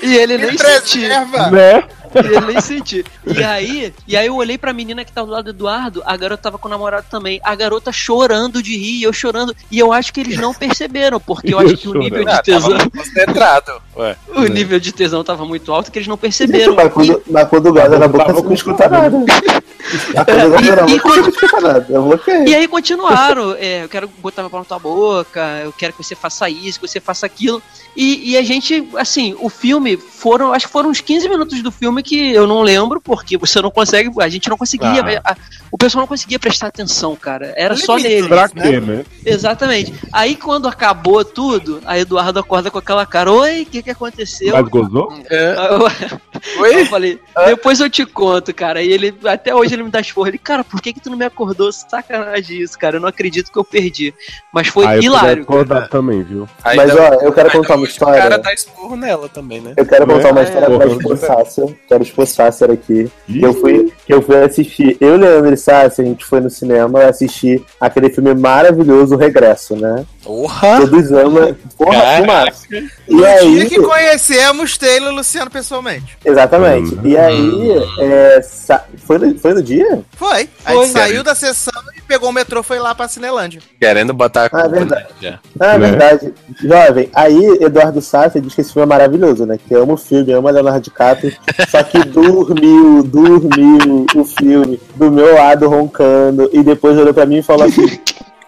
[0.01, 1.01] E, e ele nem Me sentiu.
[1.01, 1.51] preserva!
[1.51, 1.83] né?
[2.13, 3.03] Eu nem senti.
[3.25, 6.15] E aí, e aí eu olhei pra menina que tava do lado do Eduardo, a
[6.17, 7.39] garota tava com o namorado também.
[7.43, 9.55] A garota chorando de rir, eu chorando.
[9.71, 12.41] E eu acho que eles não perceberam, porque eu acho que o nível de Ah,
[12.41, 12.89] tava tesão.
[12.89, 13.71] concentrado.
[13.97, 14.15] Ué.
[14.35, 16.75] O nível de tesão tava muito alto que eles não perceberam.
[16.75, 19.17] Mas quando, mas quando guarda na boca, você não escuta nada.
[19.17, 22.43] Mas quando guarda na E- e boca, bloqueei.
[22.47, 26.03] E aí continuaram, é, eu quero botar meu pau na tua boca, eu quero que
[26.03, 27.61] você faça isso, que você faça aquilo.
[27.95, 31.71] E, e a gente, assim, o filme foram, acho que foram uns 15 minutos do
[31.71, 35.31] filme que eu não lembro, porque você não consegue, a gente não conseguia, Ah.
[35.31, 35.37] a-
[35.71, 37.53] o pessoal não conseguia prestar atenção, cara.
[37.55, 38.27] Era só Limite, nele.
[38.27, 39.05] Pra quê, né?
[39.25, 39.93] Exatamente.
[40.11, 44.53] Aí quando acabou tudo, a Eduardo acorda com aquela cara, oi, o que que aconteceu?
[44.53, 45.13] Mas gozou?
[45.29, 46.19] É, Aí
[46.55, 46.81] Eu, Oi?
[46.81, 48.81] eu falei, depois eu te conto, cara.
[48.81, 50.27] E ele, até hoje ele me dá esporro.
[50.29, 51.69] Ele, cara, por que que tu não me acordou?
[51.71, 52.95] Sacanagem isso, cara.
[52.95, 54.13] Eu não acredito que eu perdi.
[54.53, 55.45] Mas foi Aí eu hilário.
[55.45, 56.47] puder acordar também, viu?
[56.63, 58.21] Mas ó, eu quero contar uma hoje O história.
[58.21, 59.73] cara dá esporro nela também, né?
[59.75, 60.77] Eu quero contar uma É, história é.
[60.77, 61.88] pra.
[61.89, 63.11] Quero expor Sácer aqui.
[63.27, 64.95] Ih, eu fui, que eu fui assistir.
[65.01, 69.75] Eu, Leandro e Sácer, a gente foi no cinema assistir aquele filme maravilhoso, O Regresso,
[69.75, 70.05] né?
[70.23, 70.81] Porra!
[70.81, 71.55] Todos amam.
[71.77, 72.67] Porra, filmaço.
[73.07, 73.55] E No aí.
[73.55, 76.15] dia que conhecemos Taylor e Luciano pessoalmente.
[76.23, 76.93] Exatamente.
[76.93, 76.99] Hum.
[77.03, 77.71] E aí.
[77.99, 80.01] é, sa- foi, no, foi no dia?
[80.15, 80.47] Foi.
[80.63, 80.83] A Foi.
[80.85, 83.61] gente saiu da sessão e pegou o metrô foi lá pra Cinelândia.
[83.79, 85.01] Querendo botar a Ah, culpa verdade.
[85.03, 85.39] né, já.
[85.59, 85.87] Ah, é Né?
[85.89, 86.33] verdade.
[86.61, 89.57] Jovem, aí Eduardo Sácer diz que esse filme é maravilhoso, né?
[89.67, 91.35] Que ama o filme, ama Leonardo DiCaprio,
[91.69, 97.37] só que dormiu, dormiu o filme do meu lado roncando e depois olhou pra mim
[97.37, 97.99] e falou assim: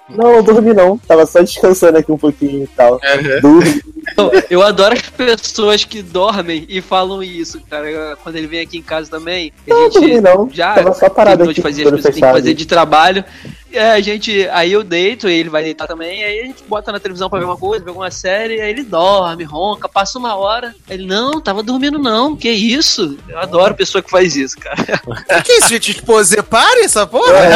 [0.09, 2.99] Não, não dormi não, tava só descansando aqui um pouquinho e tal.
[3.41, 3.81] Dormi.
[4.11, 8.17] Então, eu adoro as pessoas que dormem e falam isso, cara.
[8.23, 10.49] Quando ele vem aqui em casa também, a Não, gente dormi não.
[10.51, 13.23] já Tava só parado aqui de fazer as coisas que tem que fazer de trabalho.
[13.71, 16.99] E a gente, aí eu deito, ele vai deitar também, aí a gente bota na
[16.99, 20.75] televisão pra ver uma coisa, ver alguma série, aí ele dorme, ronca, passa uma hora.
[20.89, 23.17] Ele, não, tava dormindo não, que isso?
[23.29, 24.81] Eu adoro pessoa que faz isso, cara.
[25.41, 25.93] O que é isso, gente?
[25.93, 27.31] Tipo, pare essa porra?
[27.33, 27.49] É,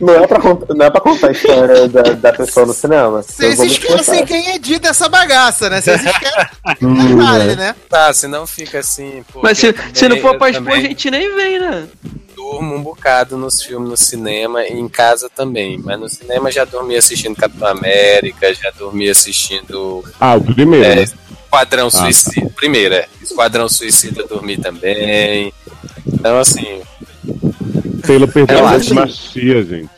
[0.00, 2.72] não, não, é pra contar, não é pra contar a história da, da pessoa no
[2.72, 3.22] cinema.
[3.22, 5.80] Vocês esquecem quem edita essa bagaça, né?
[5.80, 6.48] Vocês esquecem
[6.82, 7.56] Hum, detalhe, é.
[7.56, 7.74] né?
[7.88, 9.24] Tá, senão fica assim.
[9.32, 11.86] pô, Mas se, se não também- for pra expor, a gente nem vem, né?
[12.58, 15.78] Durmo um bocado nos filmes no cinema e em casa também.
[15.78, 20.94] Mas no cinema já dormi assistindo Capitão América, já dormi assistindo Ah, o primeiro, É,
[20.96, 21.04] né?
[21.44, 21.98] Esquadrão tá.
[21.98, 22.50] Suicida.
[22.56, 23.06] Primeiro, é.
[23.22, 25.52] Esquadrão Suicida eu dormi também.
[26.06, 26.82] Então, assim,
[28.06, 28.94] Taylor perdeu Eu a acho.
[28.94, 29.88] machia, gente.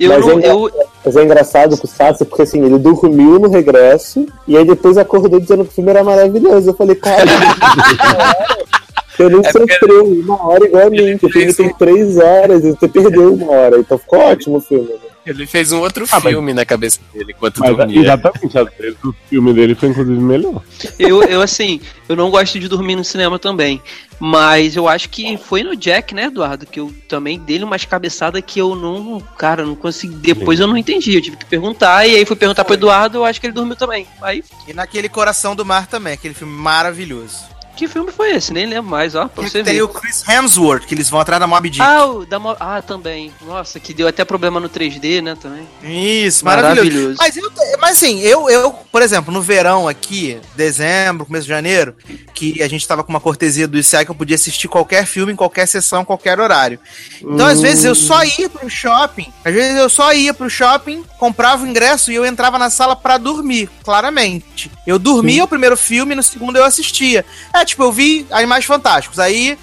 [0.00, 0.30] Eu Mas não.
[0.34, 0.70] ainda- Eu,
[1.04, 4.98] Mas é engraçado com o Sácia, porque assim, ele dormiu no regresso e aí depois
[4.98, 6.70] acordou dizendo que o filme era maravilhoso.
[6.70, 7.22] Eu falei, cara,
[9.18, 12.16] você não É porque- sofreu uma hora igual a mim, que o filme tem três
[12.16, 13.78] horas e você perdeu uma hora.
[13.78, 14.88] Então ficou ótimo o filme.
[14.88, 14.98] né?
[15.26, 18.00] ele fez um outro Ah, mas- filme na cabeça dele enquanto Mas, dormia.
[18.00, 20.62] exatamente, às vezes o filme dele foi inclusive melhor.
[20.98, 23.82] eu, eu, assim, eu não gosto de dormir no cinema também.
[24.18, 26.64] Mas eu acho que foi no Jack, né, Eduardo?
[26.64, 29.20] Que eu também dei umas cabeçadas que eu não.
[29.36, 30.14] Cara, não consegui.
[30.14, 31.14] Depois eu não entendi.
[31.14, 32.06] Eu tive que perguntar.
[32.06, 33.18] E aí fui perguntar pro Eduardo.
[33.18, 34.06] Eu acho que ele dormiu também.
[34.22, 37.44] Aí, E naquele Coração do Mar também, aquele filme maravilhoso.
[37.78, 38.52] Que filme foi esse?
[38.52, 39.28] Nem lembro mais, ó.
[39.28, 39.82] Pra Que você tem ver.
[39.82, 41.80] o Chris Hemsworth, que eles vão atrás da Mob Dick.
[41.80, 43.32] Ah, o da Mo- ah, também.
[43.42, 45.66] Nossa, que deu até problema no 3D, né, também.
[45.82, 46.84] Isso, maravilhoso.
[46.84, 47.16] Maravilhoso.
[47.18, 51.94] Mas, eu, mas assim, eu, eu, por exemplo, no verão aqui, dezembro, começo de janeiro,
[52.34, 55.32] que a gente tava com uma cortesia do ICI que eu podia assistir qualquer filme,
[55.32, 56.78] em qualquer sessão, qualquer horário.
[57.22, 61.04] Então, às vezes, eu só ia pro shopping, às vezes eu só ia pro shopping,
[61.18, 64.70] comprava o ingresso e eu entrava na sala pra dormir, claramente.
[64.86, 67.24] Eu dormia o primeiro filme, no segundo eu assistia.
[67.54, 69.58] É, tipo, eu vi Animais Fantásticos, aí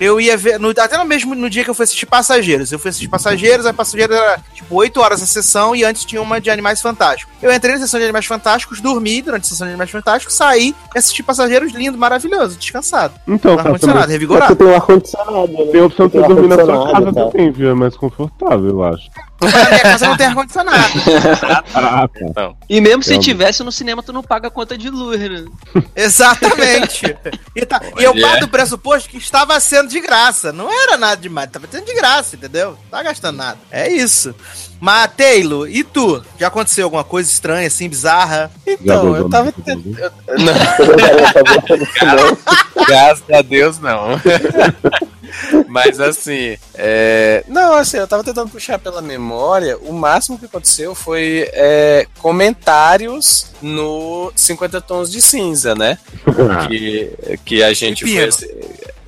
[0.00, 2.70] eu ia ver, no- até no mesmo no dia que eu fui assistir Passageiros.
[2.70, 6.22] Eu fui assistir Passageiros, a Passageiros era tipo 8 horas a sessão e antes tinha
[6.22, 7.34] uma de Animais Fantásticos.
[7.42, 10.72] Eu entrei na sessão de Animais Fantásticos, dormi durante a sessão de Animais Fantásticos, saí
[10.94, 13.14] e assisti Passageiros lindo, maravilhoso, descansado.
[13.26, 14.46] Então, tá, Ar-condicionado, também, revigorado.
[14.52, 15.64] você tem um ar-condicionado, né?
[15.72, 17.30] tem a opção de você dormir na sua casa e tal.
[17.32, 17.70] também, viu?
[17.70, 19.10] É mais confortável, eu acho.
[19.40, 20.92] Mas na minha casa não tem ar-condicionado.
[21.74, 22.52] Ah, tá.
[22.68, 25.44] E mesmo se tivesse no cinema, tu não paga a conta de luz, né?
[25.94, 27.16] Exatamente.
[27.54, 30.52] E, tá- e eu parto do pressuposto que estava sendo de graça.
[30.52, 32.70] Não era nada demais, estava sendo de graça, entendeu?
[32.70, 33.58] Não tá gastando nada.
[33.70, 34.34] É isso.
[34.80, 36.22] Mas, Taylor, e tu?
[36.38, 38.50] Já aconteceu alguma coisa estranha, assim, bizarra?
[38.66, 39.82] Então, eu tava tentando.
[39.90, 40.08] né?
[42.76, 44.20] Não, graças a Deus, não.
[45.66, 47.44] Mas assim, é...
[47.48, 49.78] não, assim, eu tava tentando puxar pela memória.
[49.78, 55.98] O máximo que aconteceu foi é, comentários no 50 Tons de Cinza, né?
[56.68, 58.30] Que, que a gente foi.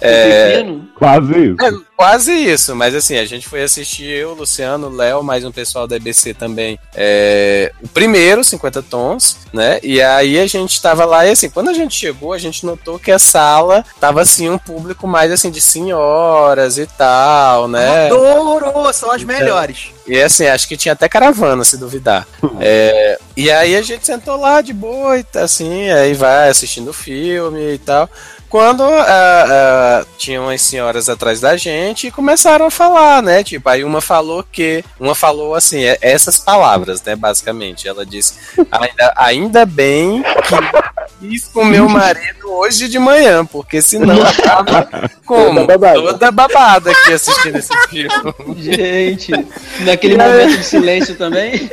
[0.00, 0.64] É.
[0.94, 1.56] Quase isso.
[1.64, 5.86] É, quase isso, mas assim, a gente foi assistir eu, Luciano, Léo, mais um pessoal
[5.86, 6.78] da EBC também.
[6.94, 9.78] É, o primeiro, 50 tons, né?
[9.82, 12.98] E aí a gente tava lá e assim, quando a gente chegou, a gente notou
[12.98, 18.06] que a sala tava assim, um público mais assim de senhoras e tal, né?
[18.06, 18.92] Adoro!
[18.92, 19.90] São as melhores.
[20.06, 22.26] E assim, acho que tinha até caravana, se duvidar.
[22.58, 26.88] É, e aí a gente sentou lá de boa e tá assim, aí vai assistindo
[26.88, 28.08] o filme e tal.
[28.50, 33.44] Quando ah, ah, tinham as senhoras atrás da gente e começaram a falar, né?
[33.44, 34.84] Tipo, aí uma falou que.
[34.98, 37.14] Uma falou assim, é- essas palavras, né?
[37.14, 37.86] Basicamente.
[37.86, 38.34] Ela disse:
[38.72, 44.88] ainda, ainda bem que fiz com meu marido hoje de manhã, porque senão eu tava
[45.24, 45.60] como?
[45.60, 46.02] Toda babada.
[46.02, 48.10] Toda babada aqui assistindo esse filme.
[48.58, 49.32] Gente,
[49.84, 51.70] naquele momento de silêncio também.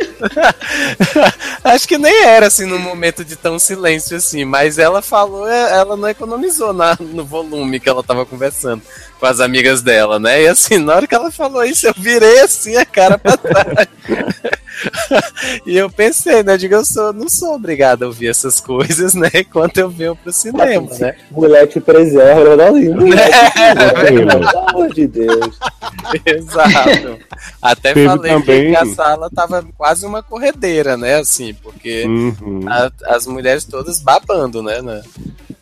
[1.64, 5.98] Acho que nem era assim num momento de tão silêncio assim, mas ela falou, ela
[5.98, 8.82] não economizou no volume que ela tava conversando
[9.20, 10.44] com as amigas dela, né?
[10.44, 13.88] E assim, na hora que ela falou isso, eu virei assim a cara pra trás.
[15.66, 16.56] e eu pensei, né?
[16.58, 19.30] Digo, eu sou, não sou obrigado a ouvir essas coisas, né?
[19.34, 21.16] Enquanto eu venho pro cinema, né?
[21.32, 23.06] Moleque preserva, não lindo.
[23.14, 25.58] É, Pelo amor de Deus.
[26.26, 27.20] Exato.
[27.62, 31.16] Até Teve falei também- que a sala tava quase uma corredeira, né?
[31.16, 32.62] Assim, porque Uhum.
[32.68, 34.82] a- as mulheres todas babando, né?
[34.82, 35.02] né?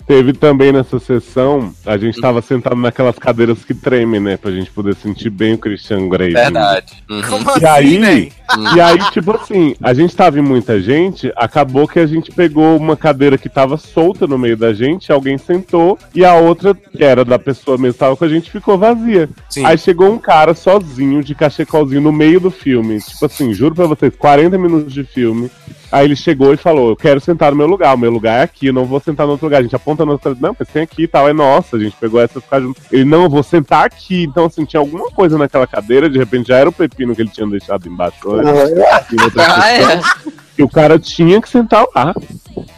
[0.08, 4.38] Teve também nessa sessão, a gente tava sentado naquelas cadeiras que tremem, né?
[4.38, 6.32] Pra gente poder sentir bem o Christian Grey.
[6.32, 7.04] Verdade.
[7.10, 7.22] Uhum.
[7.24, 8.30] Como E assim, aí, né?
[8.76, 12.78] E aí, tipo assim, a gente tava em muita gente, acabou que a gente pegou
[12.78, 17.04] uma cadeira que tava solta no meio da gente, alguém sentou, e a outra, que
[17.04, 19.30] era da pessoa mesmo que tava com a gente, ficou vazia.
[19.50, 19.66] Sim.
[19.66, 23.00] Aí chegou um cara sozinho, de cachecolzinho, no meio do filme.
[23.00, 25.50] Tipo assim, juro pra vocês, 40 minutos de filme.
[25.92, 28.44] Aí ele chegou e falou: Eu quero sentar no meu lugar, o meu lugar é
[28.44, 29.60] aqui, eu não vou sentar no outro lugar.
[29.60, 31.30] A gente aponta no outro não, mas tem aqui e tal.
[31.30, 32.82] É nossa, a gente pegou essa e ficar junto.
[32.92, 34.24] Ele, não, eu vou sentar aqui.
[34.24, 37.30] Então, assim, tinha alguma coisa naquela cadeira, de repente já era o pepino que ele
[37.30, 38.18] tinha deixado embaixo.
[38.44, 39.80] Outra Ah, é.
[40.02, 42.14] sessão, E o cara tinha que sentar lá.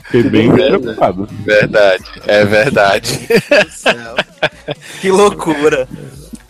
[0.06, 0.80] Fiquei bem Verdade.
[0.84, 1.28] preocupado.
[1.46, 3.28] Verdade, é verdade.
[5.02, 5.88] Que loucura.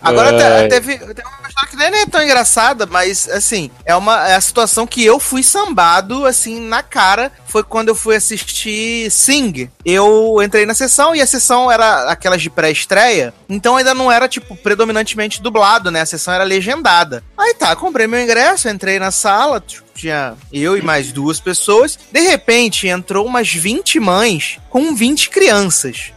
[0.00, 0.62] Agora É.
[0.62, 4.34] te- teve, teve uma história que nem é tão engraçada, mas assim, é uma é
[4.34, 7.32] a situação que eu fui sambado assim na cara.
[7.46, 9.70] Foi quando eu fui assistir Sing.
[9.84, 14.28] Eu entrei na sessão e a sessão era aquelas de pré-estreia, então ainda não era
[14.28, 16.02] tipo predominantemente dublado, né?
[16.02, 17.24] A sessão era legendada.
[17.36, 21.98] Aí tá, comprei meu ingresso, entrei na sala, tipo, tinha eu e mais duas pessoas.
[22.12, 26.12] De repente entrou umas 20 mães com 20 crianças.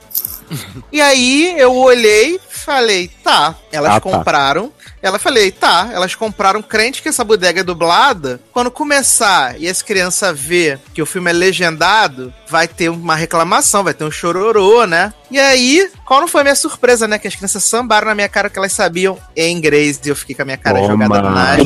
[0.91, 4.01] E aí eu olhei, falei, tá, elas Ah, tá.
[4.01, 4.71] compraram.
[5.01, 8.39] Ela falei, tá, elas compraram crente que essa bodega é dublada.
[8.53, 13.83] Quando começar e as crianças ver que o filme é legendado, vai ter uma reclamação,
[13.83, 15.11] vai ter um chororô, né?
[15.31, 17.17] E aí, qual não foi a minha surpresa, né?
[17.17, 20.35] Que as crianças sambaram na minha cara que elas sabiam em inglês e eu fiquei
[20.35, 21.05] com a minha cara Toma.
[21.05, 21.57] jogada na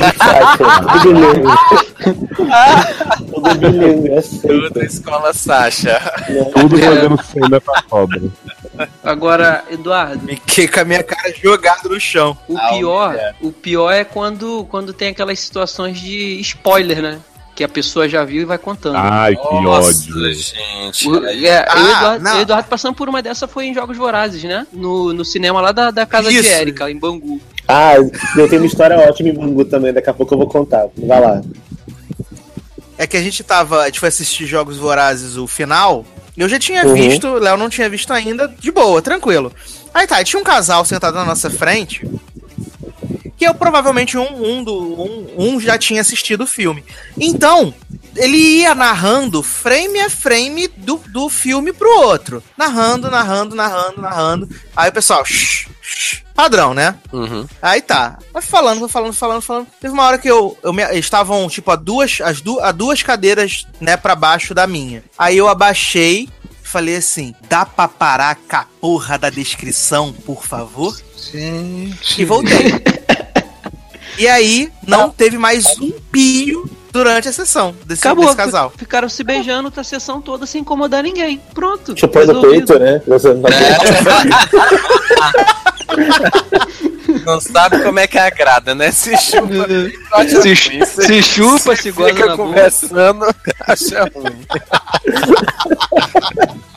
[3.33, 3.61] Tudo.
[4.41, 5.99] Tudo é a escola Sasha.
[6.53, 8.21] Tudo fazendo cena pra cobra.
[9.03, 12.37] Agora, Eduardo, Fiquei com a minha cara jogada no chão.
[12.47, 13.35] o Ah, pior, é.
[13.41, 17.19] o pior é quando, quando tem aquelas situações de spoiler, né?
[17.55, 18.97] Que a pessoa já viu e vai contando.
[18.97, 20.33] Ai, que Nossa, ódio.
[20.33, 21.09] gente.
[21.09, 23.95] O, é, Ah, eu, o Eduardo, eu Eduardo passando por uma dessa foi em Jogos
[23.95, 24.67] Vorazes, né?
[24.73, 26.49] No, no cinema lá da, da casa de Isso.
[26.49, 27.39] Erika, em Bangu.
[27.67, 27.93] Ah,
[28.37, 30.85] eu tenho uma história ótima em Bangu também, daqui a pouco eu vou contar.
[30.97, 31.41] Vai lá.
[32.97, 33.81] É que a gente tava.
[33.81, 36.05] A gente foi assistir Jogos Vorazes o final.
[36.37, 36.93] Eu já tinha Uhum.
[36.93, 39.51] visto, o Léo não tinha visto ainda, de boa, tranquilo.
[39.95, 42.05] Aí tá, tinha um casal sentado na nossa frente.
[43.37, 46.83] Que eu provavelmente um, um, do, um, um já tinha assistido o filme.
[47.17, 47.73] Então,
[48.15, 52.43] ele ia narrando frame a frame do, do filme pro outro.
[52.57, 54.49] Narrando, narrando, narrando, narrando.
[54.75, 56.95] Aí o pessoal, shh, shh, padrão, né?
[57.13, 57.47] Uhum.
[57.61, 58.19] Aí tá.
[58.33, 59.67] Vai falando, falando, falando, falando.
[59.79, 63.01] Teve uma hora que eu, eu me- estavam, tipo, a duas, as du, a duas
[63.01, 65.03] cadeiras, né, pra baixo da minha.
[65.17, 66.27] Aí eu abaixei
[66.75, 70.93] falei assim: dá pra parar com a porra da descrição, por favor?
[71.31, 72.21] Gente.
[72.21, 72.73] E voltei.
[74.19, 78.69] e aí, não teve mais um pio durante a sessão desse, Acabou, desse casal.
[78.69, 81.41] fi- ficaram se beijando a sessão toda sem incomodar ninguém.
[81.53, 81.93] Pronto.
[81.99, 82.67] Chupando o resolvido.
[82.67, 83.01] peito, né?
[83.05, 83.41] Você não
[87.25, 88.91] Não sabe como é que agrada, né?
[88.91, 89.47] Se chupa,
[90.13, 90.85] acha Se, ruim.
[90.85, 92.49] se chupa, se goza fica na boca.
[92.49, 93.25] conversando,
[93.67, 94.45] acha ruim.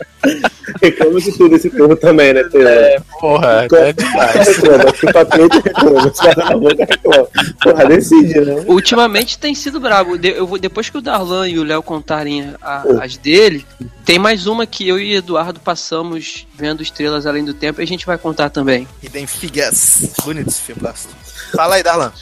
[0.83, 2.69] Reclama de tudo esse povo também, né, Pedro?
[2.69, 4.47] É, porra, é demais.
[4.49, 6.15] Reclama, chupa peito e reclama.
[6.15, 7.29] Se na boca, reclama.
[7.63, 8.65] Porra, decide, né?
[8.67, 10.19] Ultimamente tem sido brabo.
[10.19, 13.65] De- eu vou- depois que o Darlan e o Léo contarem a- as dele,
[14.05, 17.87] tem mais uma que eu e Eduardo passamos vendo Estrelas Além do Tempo e a
[17.87, 18.87] gente vai contar também.
[19.27, 20.13] Figures.
[20.25, 21.09] Bonito esse filme, gosto.
[21.55, 22.13] Fala aí, Darlan.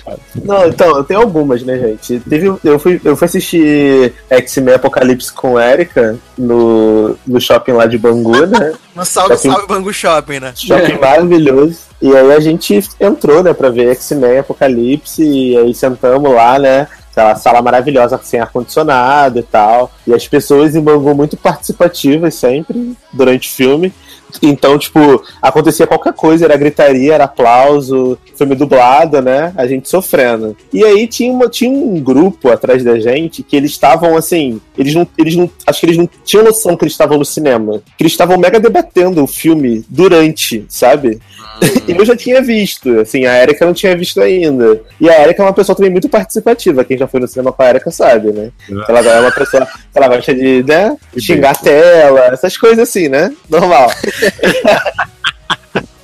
[0.45, 2.21] Não, então, eu tenho algumas, né, gente?
[2.21, 7.99] Teve, eu, fui, eu fui assistir X-Men Apocalipse com Erika no, no shopping lá de
[7.99, 8.73] Bangu, né?
[8.97, 10.53] Um salve, Shopping- salve Bangu Shopping, né?
[10.57, 11.81] Shopping maravilhoso.
[12.01, 16.89] E aí a gente entrou, né, pra ver X-Men Apocalipse, e aí sentamos lá, né?
[17.13, 19.91] Aquela sala maravilhosa sem ar-condicionado e tal.
[20.07, 23.93] E as pessoas em Bangu muito participativas sempre durante o filme.
[24.43, 29.53] Então, tipo, acontecia qualquer coisa, era gritaria, era aplauso, filme dublado, né?
[29.57, 30.57] A gente sofrendo.
[30.73, 34.61] E aí tinha, uma, tinha um grupo atrás da gente que eles estavam assim.
[34.77, 35.51] Eles não, eles não.
[35.67, 37.83] Acho que eles não tinham noção que eles estavam no cinema.
[37.97, 41.21] Que eles estavam mega debatendo o filme durante, sabe?
[41.89, 44.83] E eu já tinha visto, assim, a Erika não tinha visto ainda.
[45.01, 46.85] E a Erika é uma pessoa também muito participativa.
[46.85, 48.51] Quem já foi no cinema com a Erika sabe, né?
[48.87, 50.97] Ela é uma pessoa que ela gosta de, né?
[51.17, 53.33] Xingar a tela, essas coisas assim, né?
[53.49, 53.91] Normal.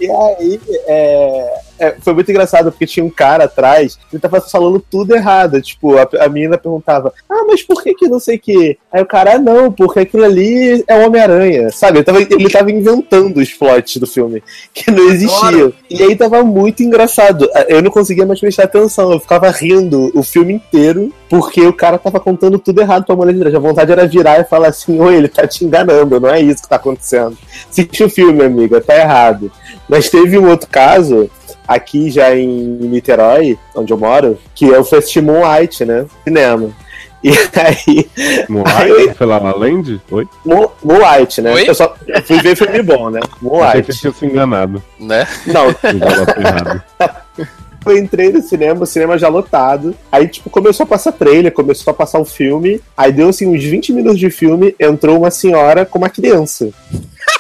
[0.03, 4.79] E aí, é, é, foi muito engraçado, porque tinha um cara atrás, ele tava falando
[4.89, 5.61] tudo errado.
[5.61, 8.79] Tipo, a, a menina perguntava, ah, mas por que que não sei o que?
[8.93, 11.99] Aí o cara, ah, não, porque aquilo ali é o Homem-Aranha, sabe?
[11.99, 14.43] Ele tava, ele tava inventando os plots do filme,
[14.73, 15.73] que não existiam.
[15.91, 17.49] E aí tava muito engraçado.
[17.67, 21.99] Eu não conseguia mais prestar atenção, eu ficava rindo o filme inteiro, porque o cara
[21.99, 23.55] tava contando tudo errado pra mulher de trás.
[23.55, 26.63] A vontade era virar e falar assim, oi, ele tá te enganando, não é isso
[26.63, 27.37] que tá acontecendo.
[27.69, 29.51] Assiste o filme, amiga, tá errado.
[29.89, 31.31] Mas teve um outro caso,
[31.75, 36.07] aqui já em Niterói, onde eu moro, que é o Festival Moonlight, né?
[36.25, 36.71] Cinema.
[37.25, 38.11] E aí,
[38.49, 39.15] Moonlight?
[39.15, 40.01] Foi lá na Land?
[40.11, 40.27] Oi?
[40.45, 41.53] Moon- Moonlight, né?
[41.55, 41.69] Oi?
[41.69, 43.21] Eu só eu fui ver filme bom, né?
[43.23, 43.89] Achei que Moonlight.
[43.91, 44.83] eu tinha se enganado.
[44.99, 45.27] Né?
[45.47, 45.67] Não,
[47.87, 49.95] Eu eu entrei no cinema, o cinema já lotado.
[50.11, 52.81] Aí, tipo, começou a passar trailer, começou a passar o filme.
[52.97, 56.71] Aí deu, assim, uns 20 minutos de filme, entrou uma senhora com uma criança.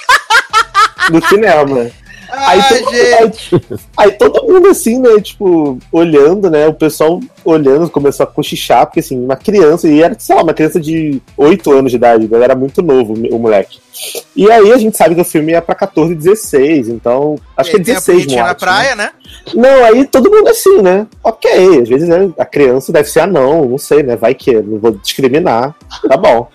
[1.10, 1.90] No cinema.
[2.32, 3.54] Aí, Ai, todo, gente.
[3.54, 8.86] aí, aí todo mundo assim, né, tipo, olhando, né, o pessoal olhando, começou a cochichar,
[8.86, 12.24] porque assim, uma criança, e era, sei lá, uma criança de 8 anos de idade,
[12.24, 13.80] ele era muito novo, o moleque.
[14.34, 17.70] E aí a gente sabe que o filme é pra 14 e 16, então, acho
[17.70, 18.54] que é E tem a 16 bonitinha na né?
[18.54, 19.10] praia, né?
[19.54, 21.06] Não, aí todo mundo assim, né?
[21.22, 21.50] Ok,
[21.82, 24.16] às vezes né, a criança deve ser anão, não sei, né?
[24.16, 25.74] Vai que, não vou discriminar.
[26.08, 26.48] Tá bom.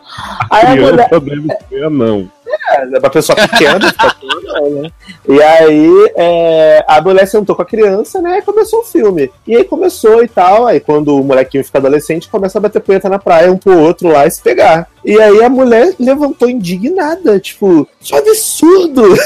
[0.50, 2.37] Aí a mulher, Criança deve ser não.
[2.70, 4.92] É pra pessoa pequena, fica tudo, não, né?
[5.28, 8.40] E aí é, a mulher sentou com a criança, né?
[8.40, 9.32] E começou o filme.
[9.46, 10.68] E aí começou e tal.
[10.68, 14.10] Aí quando o molequinho fica adolescente, começa a bater punheta na praia um pro outro
[14.10, 14.90] lá e se pegar.
[15.04, 19.04] E aí a mulher levantou indignada, tipo, isso é um absurdo!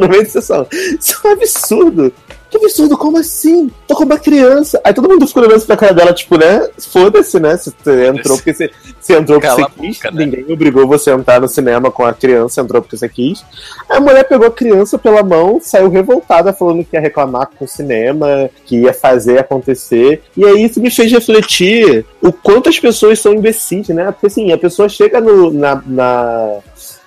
[0.00, 0.66] No meio da sessão?
[0.70, 2.12] Isso é um absurdo!
[2.52, 3.70] Que absurdo, como assim?
[3.88, 4.78] Tô com uma criança.
[4.84, 6.68] Aí todo mundo ficou olhando pra cara dela, tipo, né?
[6.78, 7.56] Foda-se, né?
[7.56, 8.70] Se você entrou porque você,
[9.00, 9.96] você entrou porque Cala você quis.
[9.96, 10.26] boca, né?
[10.26, 13.42] Ninguém obrigou você a entrar no cinema com a criança, entrou porque você quis.
[13.88, 17.64] Aí a mulher pegou a criança pela mão, saiu revoltada, falando que ia reclamar com
[17.64, 20.22] o cinema, que ia fazer acontecer.
[20.36, 24.12] E aí isso me fez refletir o quanto as pessoas são imbecis, né?
[24.12, 26.56] Porque assim, a pessoa chega no- na, na,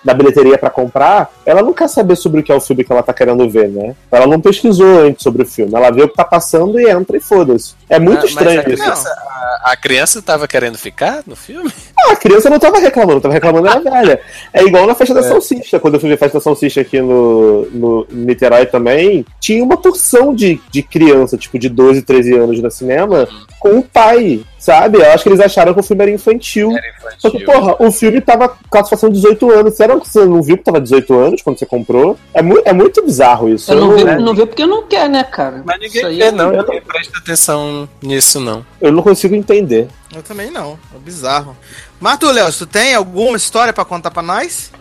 [0.05, 2.91] na bilheteria pra comprar, ela não quer saber sobre o que é o filme que
[2.91, 3.95] ela tá querendo ver, né?
[4.11, 5.73] Ela não pesquisou antes sobre o filme.
[5.73, 7.73] Ela vê o que tá passando e entra e foda-se.
[7.89, 8.81] É muito Ah, estranho a isso.
[8.83, 11.71] criança, a, a criança tava querendo ficar no filme?
[12.07, 14.19] Ah, a criança não tava reclamando, tava reclamando era velha.
[14.53, 15.79] É igual na festa da salsicha.
[15.79, 19.75] Quando eu fui ver a festa da salsicha aqui no, no Niterói também, tinha uma
[19.75, 23.27] porção de, de criança, tipo, de 12, 13 anos no cinema,
[23.65, 24.99] com o pai, sabe?
[24.99, 26.69] Eu acho que eles acharam que o filme era infantil.
[27.17, 29.73] Só que, porra, o filme tava com classificação de 18 anos.
[29.73, 32.15] Será que você não viu que tava 18 anos quando você comprou?
[32.31, 33.71] É, mu é muito bizarro isso.
[33.71, 35.63] Eu não, eu, vi, não vi porque não quer, né, cara?
[35.65, 36.53] Mas ninguém Isso aí vê, não.
[36.53, 38.63] eu Ninguém presta atenção nisso, não.
[38.79, 39.87] eu não consigo entender.
[40.15, 40.77] Eu também não.
[40.93, 41.57] É bizarro.
[41.99, 44.71] Mas tu, Léo, tu tem alguma história pra contar pra nós?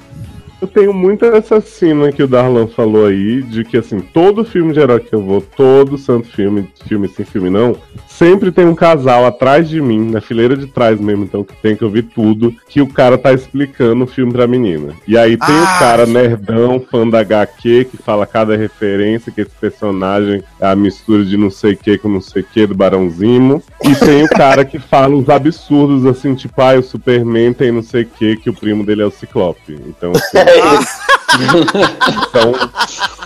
[0.65, 4.73] Eu tenho muito essa cena que o Darlan falou aí, de que assim, todo filme
[4.73, 7.77] de herói que eu vou, todo santo filme, filme sim, filme não,
[8.09, 11.77] sempre tem um casal atrás de mim, na fileira de trás mesmo, então que tem
[11.77, 14.95] que ouvir tudo, que o cara tá explicando o filme pra menina.
[15.07, 19.43] E aí tem Ah, o cara nerdão, fã da HQ, que fala cada referência, que
[19.43, 22.67] esse personagem é a mistura de não sei o que com não sei o que
[22.67, 23.63] do Barão Zimo.
[23.85, 27.83] E tem o cara que fala uns absurdos assim, tipo, ah, o Superman tem não
[27.83, 29.75] sei o que, que o primo dele é o Ciclope.
[29.87, 32.31] Então, assim, É Isso.
[32.31, 32.53] são,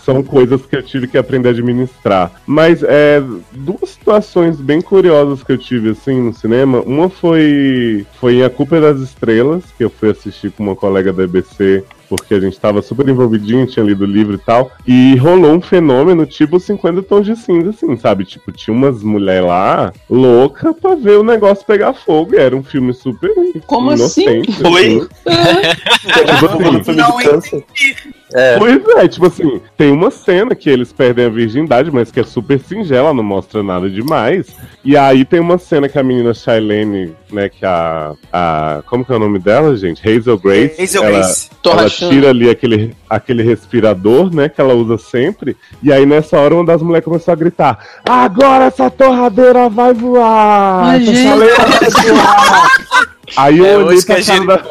[0.05, 2.32] são coisas que eu tive que aprender a administrar.
[2.47, 3.22] Mas é,
[3.52, 6.80] duas situações bem curiosas que eu tive assim no cinema.
[6.80, 10.76] Uma foi, foi em A Culpa é das Estrelas, que eu fui assistir com uma
[10.76, 14.72] colega da EBC porque a gente estava super envolvidinho, tinha lido o livro e tal.
[14.86, 18.24] E rolou um fenômeno tipo 50 tons de cinza, assim, sabe?
[18.24, 22.35] Tipo, tinha umas mulheres lá louca pra ver o negócio pegar fogo.
[22.35, 23.30] E era um filme super
[23.66, 24.51] Como inocente.
[24.51, 24.66] assim?
[24.66, 25.09] Oi?
[26.09, 27.94] Tipo assim, Não de
[28.30, 28.59] câncer.
[28.59, 32.24] Pois é, tipo assim, tem uma cena que eles perdem a virgindade, mas que é
[32.24, 34.46] super singela, não mostra nada demais.
[34.84, 38.82] E aí tem uma cena que a menina Shailene, né, que a, a.
[38.86, 40.09] Como que é o nome dela, gente?
[40.09, 40.80] Hazel Grace.
[40.80, 41.50] Hazel ela, Grace.
[41.64, 45.56] Ela tira ali aquele, aquele respirador, né, que ela usa sempre.
[45.82, 47.78] E aí nessa hora uma das mulheres começou a gritar:
[48.09, 50.86] Agora essa torradeira vai voar!
[50.86, 51.38] Mas, essa gente.
[51.38, 52.88] vai voar!
[53.36, 54.64] Aí eu É olhei hoje que pra a cara da,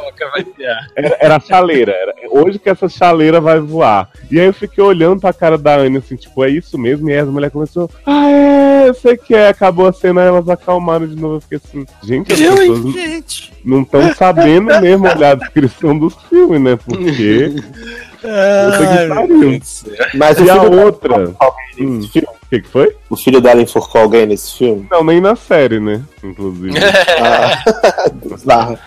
[0.96, 1.92] era, era a chaleira.
[1.92, 4.10] Era, hoje que essa chaleira vai voar.
[4.32, 7.10] E aí eu fiquei olhando pra cara da Anne, assim, tipo, é isso mesmo?
[7.10, 9.50] E aí as mulheres começou, ah, é, eu sei que é.
[9.50, 11.36] Acabou a cena, elas acalmaram de novo.
[11.36, 13.54] Eu fiquei assim, gente, as pessoas Gente.
[13.64, 16.76] não estão sabendo mesmo olhar a descrição dos filmes, né?
[16.78, 17.56] Porque.
[19.10, 19.60] Pariu.
[20.16, 21.30] Mas E a filho, outra.
[21.80, 22.28] Hum, nesse filme?
[22.48, 22.96] O que, que foi?
[23.10, 24.88] o filho dela enforcou alguém nesse filme?
[24.90, 26.02] Não, nem na série, né?
[26.24, 26.78] Inclusive.
[27.20, 28.78] Ah, bizarro.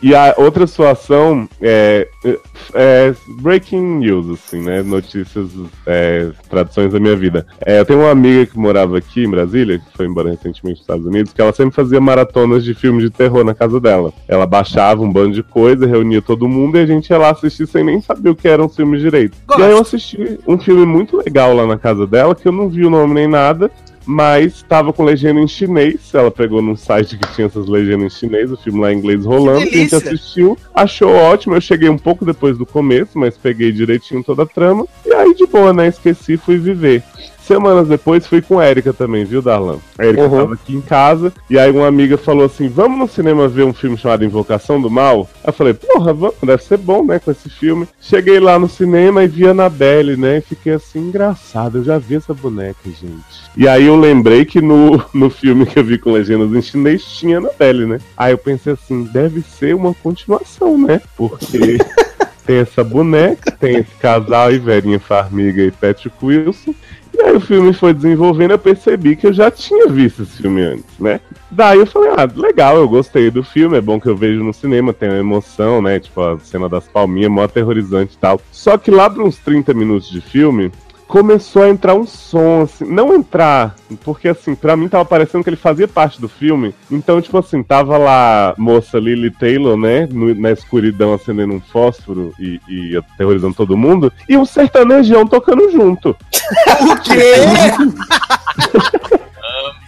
[0.00, 2.06] E a outra situação é,
[2.74, 4.82] é- breaking news, assim, né?
[4.82, 5.48] Notícias,
[5.84, 7.44] é, traduções da minha vida.
[7.66, 10.82] É, eu tenho uma amiga que morava aqui em Brasília, que foi embora recentemente dos
[10.82, 14.12] Estados Unidos, que ela sempre fazia maratonas de filmes de terror na casa dela.
[14.28, 17.66] Ela baixava um bando de coisa, reunia todo mundo e a gente ia lá assistir
[17.66, 19.36] sem nem saber o que eram os filmes direito.
[19.58, 22.68] E aí eu assisti um filme muito legal lá na casa dela, que eu não
[22.68, 23.70] vi o nome nem nada,
[24.04, 26.12] mas estava com legenda em chinês.
[26.12, 29.24] Ela pegou num site que tinha essas legendas em chinês, o filme lá em inglês
[29.24, 29.62] rolando.
[29.62, 31.54] A gente assistiu, achou ótimo.
[31.54, 34.86] Eu cheguei um pouco depois do começo, mas peguei direitinho toda a trama.
[35.04, 35.88] E aí, de boa, né?
[35.88, 37.02] Esqueci, fui viver.
[37.46, 39.78] Semanas depois fui com a Erika também, viu, Darlan?
[39.98, 40.38] A Erika Uhum.
[40.38, 43.72] tava aqui em casa, e aí uma amiga falou assim: vamos no cinema ver um
[43.72, 45.28] filme chamado Invocação do Mal?
[45.42, 47.86] Aí eu falei, porra, vamos, deve ser bom, né, com esse filme.
[48.00, 50.38] Cheguei lá no cinema e vi a Annabelle, né?
[50.38, 53.42] E fiquei assim, engraçado, eu já vi essa boneca, gente.
[53.56, 57.04] E aí eu lembrei que no, no filme que eu vi com legendas em chinês
[57.04, 57.98] tinha Annabelle, né?
[58.16, 61.00] Aí eu pensei assim, deve ser uma continuação, né?
[61.16, 61.78] Porque.
[62.44, 66.74] Tem essa boneca, tem esse casal aí, Verinha Farmiga e Patrick Wilson.
[67.14, 70.62] E aí o filme foi desenvolvendo, eu percebi que eu já tinha visto esse filme
[70.62, 71.20] antes, né?
[71.50, 74.52] Daí eu falei, ah, legal, eu gostei do filme, é bom que eu vejo no
[74.52, 76.00] cinema, tem uma emoção, né?
[76.00, 78.40] Tipo, a cena das palminhas, mó aterrorizante e tal.
[78.50, 80.72] Só que lá para uns 30 minutos de filme,
[81.12, 85.50] começou a entrar um som, assim, não entrar, porque assim, pra mim tava parecendo que
[85.50, 86.74] ele fazia parte do filme.
[86.90, 91.60] Então, tipo assim, tava lá a moça Lily Taylor, né, no- na escuridão acendendo um
[91.60, 96.16] fósforo e, e aterrorizando todo mundo, e um sertanejão tocando junto.
[96.80, 97.32] O quê?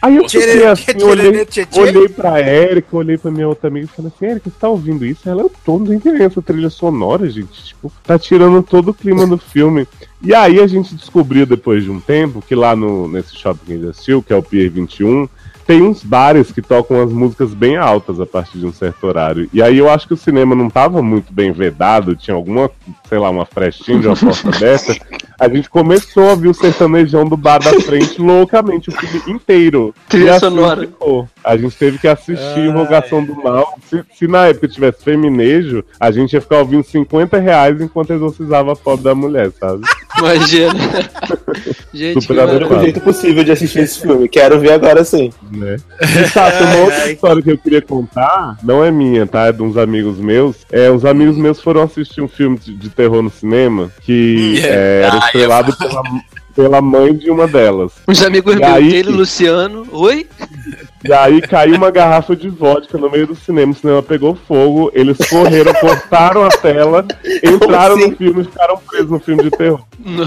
[0.02, 1.46] Aí eu fiquei assim, olhei,
[1.76, 5.05] olhei pra Erika, olhei pra minha outra amiga e falei assim, Erika, você tá ouvindo
[5.05, 5.28] isso?
[5.28, 7.64] Ela, eu tô, não entendendo essa trilha sonora, gente.
[7.64, 9.86] Tipo, tá tirando todo o clima do filme.
[10.22, 13.72] E aí a gente descobriu depois de um tempo que lá no, nesse shopping que
[13.72, 15.28] a gente assistiu, que é o Pier 21,
[15.66, 19.49] tem uns bares que tocam as músicas bem altas a partir de um certo horário.
[19.53, 22.70] E aí eu acho que o cinema não tava muito bem vedado, tinha alguma,
[23.09, 24.97] sei lá, uma frestinha de uma porta aberta.
[25.39, 29.95] A gente começou a ver o sertanejão do bar da frente loucamente, o filme inteiro.
[30.09, 30.81] Trilha E assim sonora.
[30.82, 31.28] ficou.
[31.43, 33.78] A gente teve que assistir Invocação do Mal.
[33.89, 38.73] Se, se na época tivesse feminejo, a gente ia ficar ouvindo 50 reais enquanto exorcizava
[38.73, 39.82] a pobre da mulher, sabe?
[40.19, 40.74] Imagina.
[41.95, 42.79] Gente, Super que adequado.
[42.79, 44.29] O jeito possível de assistir esse filme.
[44.29, 45.33] Quero ver agora sim.
[45.53, 45.77] né?
[46.25, 49.47] E, tá, tem uma outra história que eu queria contar, não é minha, tá?
[49.47, 50.57] É de uns amigos meus.
[50.73, 54.66] É, uns amigos meus foram assistir um filme de, de terror no cinema que Hum,
[54.66, 56.03] é, era ah, estrelado pela,
[56.55, 57.93] pela mãe de uma delas.
[58.07, 59.87] Os amigos meus, aí- Luciano.
[59.93, 60.27] Oi?
[61.07, 64.91] E aí caiu uma garrafa de vodka no meio do cinema, o cinema pegou fogo,
[64.95, 67.05] eles correram, cortaram a tela,
[67.43, 68.11] entraram assim?
[68.11, 69.83] no filme e ficaram presos no filme de terror.
[70.03, 70.25] Não.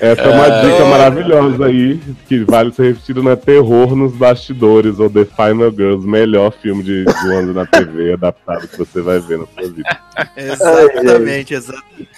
[0.00, 5.08] Essa é uma dica maravilhosa aí, que vale ser repetida na Terror nos Bastidores, ou
[5.08, 9.46] The Final Girls, melhor filme de, ano na TV adaptado que você vai ver na
[9.46, 10.00] sua vida.
[10.36, 12.08] Exatamente, exatamente.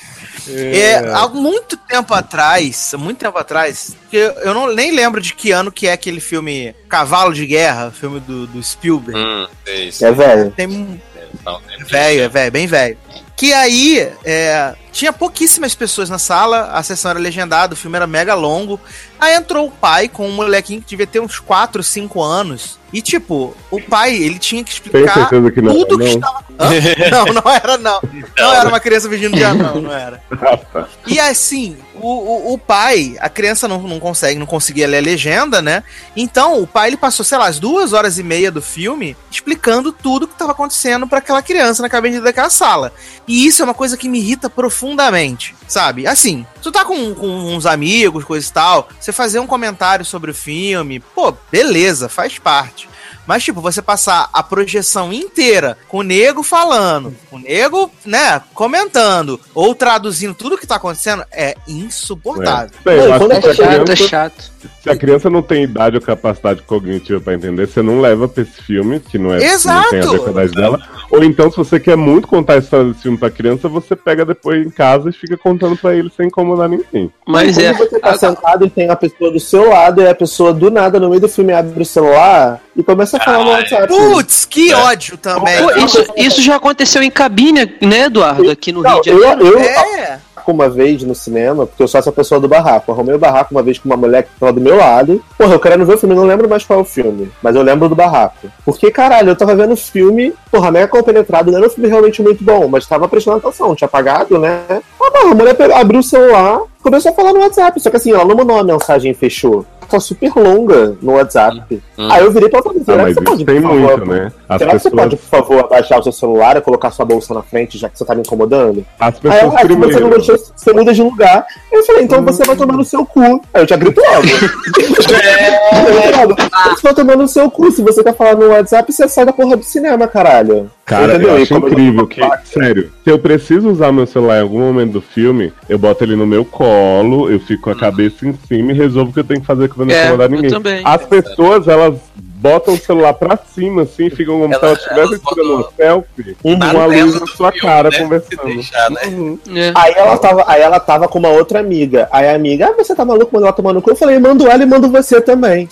[0.48, 5.34] É, há muito tempo atrás, muito tempo atrás, que eu, eu não nem lembro de
[5.34, 9.18] que ano que é aquele filme Cavalo de Guerra, filme do, do Spielberg.
[9.18, 10.04] Hum, é isso.
[10.04, 10.50] É velho.
[10.52, 10.98] Tem um
[11.44, 12.98] Não, é velho, é velho, bem velho.
[13.36, 18.06] Que aí é, tinha pouquíssimas pessoas na sala, a sessão era legendada, o filme era
[18.06, 18.80] mega longo.
[19.20, 22.78] Aí entrou o pai com um molequinho que devia ter uns 4, 5 anos.
[22.92, 26.14] E tipo, o pai, ele tinha que explicar que não tudo que não?
[26.14, 26.44] estava.
[26.58, 26.70] Hã?
[27.10, 28.00] Não, não era não.
[28.38, 30.22] Não era uma criança vestindo de anão, não era.
[30.30, 30.86] Ah.
[31.06, 35.02] E assim, o, o, o pai, a criança não, não consegue, não conseguia ler a
[35.02, 35.82] legenda, né?
[36.16, 39.92] Então, o pai ele passou, sei lá, as duas horas e meia do filme explicando
[39.92, 42.92] tudo que estava acontecendo para aquela criança na cabine daquela sala.
[43.28, 46.06] E isso é uma coisa que me irrita profundamente, sabe?
[46.06, 50.30] Assim, tu tá com, com uns amigos, coisa e tal, você fazer um comentário sobre
[50.30, 52.88] o filme, pô, beleza, faz parte.
[53.26, 58.40] Mas, tipo, você passar a projeção inteira com o nego falando, com o nego, né,
[58.54, 62.70] comentando, ou traduzindo tudo que tá acontecendo, é insuportável.
[62.84, 64.56] Bem, eu Não, acho quando que É se a chato, é criança- chato.
[64.82, 68.42] Se a criança não tem idade ou capacidade cognitiva pra entender, você não leva pra
[68.42, 69.82] esse filme, que não é Exato!
[69.82, 70.82] não tem a ver com a idade dela.
[71.10, 74.24] Ou então, se você quer muito contar a história desse filme pra criança, você pega
[74.24, 77.12] depois em casa e fica contando pra ele sem incomodar ninguém.
[77.26, 77.72] Mas Quando é.
[77.74, 80.98] você tá sentado e tem a pessoa do seu lado e a pessoa do nada
[81.00, 83.88] no meio do filme abre o celular e começa a falar no WhatsApp.
[83.88, 85.56] Putz, que ódio também.
[85.62, 88.50] Pô, isso, isso já aconteceu em cabine, né, Eduardo?
[88.50, 89.58] Aqui no Não, Rio de eu, Janeiro.
[89.58, 90.18] eu É.
[90.46, 92.88] uma vez no cinema, porque eu sou essa pessoa do barraco.
[92.88, 95.20] Eu arrumei o barraco uma vez com uma mulher que tava do meu lado.
[95.36, 97.62] Porra, eu querendo ver o filme, não lembro mais qual é o filme, mas eu
[97.62, 98.46] lembro do barraco.
[98.64, 102.22] Porque, caralho, eu tava vendo o filme, porra, mega compenetrado, não era um filme realmente
[102.22, 104.60] muito bom, mas tava prestando atenção, tinha apagado, né?
[104.70, 108.12] Ah, porra, a mulher abriu o celular, começou a falar no WhatsApp, só que assim,
[108.12, 109.66] ela não mandou uma mensagem e fechou.
[109.88, 111.82] Tá super longa no WhatsApp.
[111.98, 112.08] Hum.
[112.10, 113.62] Aí eu virei pra ela e falei, Ah, será que mas você isso pode, tem
[113.62, 114.32] por favor, muito, né?
[114.48, 117.04] As Será que você pessoas, pode, por favor, abaixar o seu celular e colocar sua
[117.04, 118.84] bolsa na frente, já que você tá me incomodando?
[118.98, 121.46] as Aí pessoas ela, ah, você não deixou, você muda de lugar.
[121.72, 123.20] Eu falei, então você vai tomar no seu cu.
[123.54, 124.26] Aí eu já grito logo.
[125.26, 126.26] É.
[126.74, 127.70] Você vai tomar no seu cu.
[127.70, 130.70] Se você quer falar no WhatsApp, você sai da porra do cinema, caralho.
[130.86, 131.30] Cara, Entendeu?
[131.36, 135.00] eu acho incrível que, sério, se eu preciso usar meu celular em algum momento do
[135.00, 138.74] filme, eu boto ele no meu colo, eu fico com a cabeça em cima e
[138.76, 140.50] resolvo o que eu tenho que fazer que eu não É, incomodar eu ninguém.
[140.50, 140.82] também.
[140.84, 141.96] As pessoas, elas
[142.38, 145.68] botam o celular pra cima, assim, ficam como se Ela- elas estivessem elas tirando uma
[145.76, 146.58] selfie, Uhum.
[146.58, 147.96] com Na a luz na sua filme, cara né?
[147.96, 148.44] Se conversando.
[148.44, 149.00] deixar, né?
[149.06, 149.38] Uhum.
[149.54, 149.72] É.
[149.74, 152.08] Aí ela, tava, aí ela tava com uma outra amiga.
[152.12, 153.90] Aí a amiga, ah, você tá maluco, manda ela tomar no cu.
[153.90, 155.68] Eu falei, mando ela e mando você também.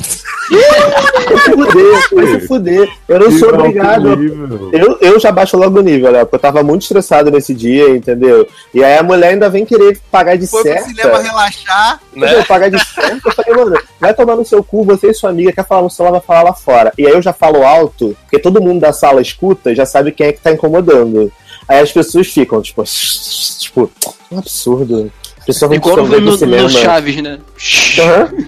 [0.51, 2.89] vai se fuder, vai se fuder.
[3.09, 4.71] Eu não Que sou obrigado.
[4.73, 6.21] Eu, eu já baixo logo o nível, né?
[6.25, 8.47] Porque eu tava muito estressado nesse dia, entendeu?
[8.73, 10.89] E aí a mulher ainda vem querer pagar de Foi pro certa.
[10.89, 12.01] cinema relaxar.
[12.15, 12.39] Entendeu?
[12.39, 12.45] Né?
[12.47, 13.21] Pagar de certo.
[13.27, 15.91] Eu falei, mano, vai tomar no seu cu, você e sua amiga quer falar no
[15.91, 16.93] celular, vai falar lá fora.
[16.97, 20.13] E aí eu já falo alto, porque todo mundo da sala escuta e já sabe
[20.13, 21.31] quem é que tá incomodando.
[21.69, 22.83] Aí as pessoas ficam, tipo,
[23.59, 23.91] tipo,
[24.33, 25.13] um absurdo.
[25.45, 26.63] A pessoa vem Igual pro no, cinema.
[26.63, 27.39] no Chaves, né?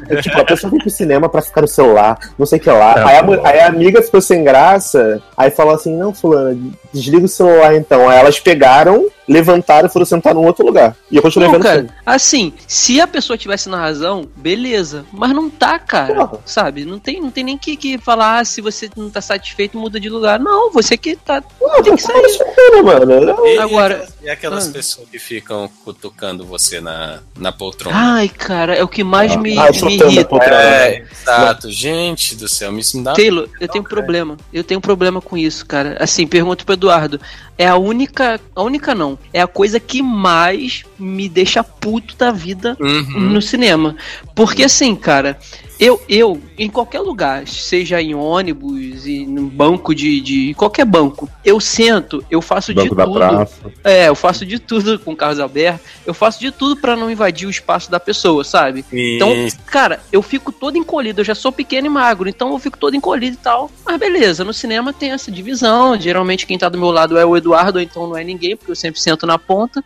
[0.09, 2.71] É, tipo, a pessoa vem pro cinema pra ficar no celular, não sei o que
[2.71, 2.95] lá.
[2.97, 6.57] É, aí, a, aí a amiga ficou sem graça, aí falou assim: não, fulana,
[6.93, 8.09] desliga o celular então.
[8.09, 10.97] Aí elas pegaram, levantaram e foram sentar num outro lugar.
[11.11, 11.93] E eu continuei Não, vendo o cara, filme.
[12.07, 15.05] assim, se a pessoa tivesse na razão, beleza.
[15.13, 16.15] Mas não tá, cara.
[16.15, 16.41] Porra.
[16.47, 16.85] Sabe?
[16.87, 20.01] Não tem, não tem nem que, que falar, ah, se você não tá satisfeito, muda
[20.01, 20.41] de lugar.
[20.41, 21.43] Não, você que tá.
[21.61, 22.23] Não, tem que sair.
[22.25, 23.47] escutando, mano.
[23.47, 24.73] E, Agora- e aquelas, e aquelas Ah.
[24.73, 27.97] pessoas que ficam cutucando você na, na poltrona?
[28.15, 30.25] Ai, cara, é o que mais me, Ah, me soltando a irrita.
[30.29, 30.55] poltrona.
[30.63, 31.71] é, exato.
[31.71, 33.13] Gente do céu, me isso me dá.
[33.13, 34.37] Taylor, eu tenho um problema.
[34.53, 35.97] Eu tenho um problema com isso, cara.
[36.01, 37.21] Assim, pergunto pro Eduardo.
[37.59, 38.39] É a única.
[38.55, 39.19] A única não.
[39.33, 43.21] É a coisa que mais me deixa puto da vida Uhum.
[43.31, 43.97] no cinema.
[44.35, 45.39] Porque assim, cara,
[45.79, 50.55] eu, eu, em qualquer lugar, seja em ônibus, e no banco de, de.
[50.55, 53.15] qualquer banco, eu sento, eu faço Banco de da tudo.
[53.15, 53.73] praça.
[53.85, 55.81] É, eu faço de tudo com o Carlos Alberto.
[56.07, 58.85] Eu faço de tudo pra não invadir o espaço da pessoa, sabe?
[58.93, 59.31] Então,
[59.67, 62.97] cara, eu fico todo encolhido, eu já sou pequeno e magro, então eu fico todo
[62.97, 63.71] encolhido e tal.
[63.85, 65.99] Mas beleza, no cinema tem essa divisão.
[66.01, 68.71] Geralmente quem tá do meu lado é o Eduardo, ou então não é ninguém, porque
[68.71, 69.85] eu sempre sento na ponta.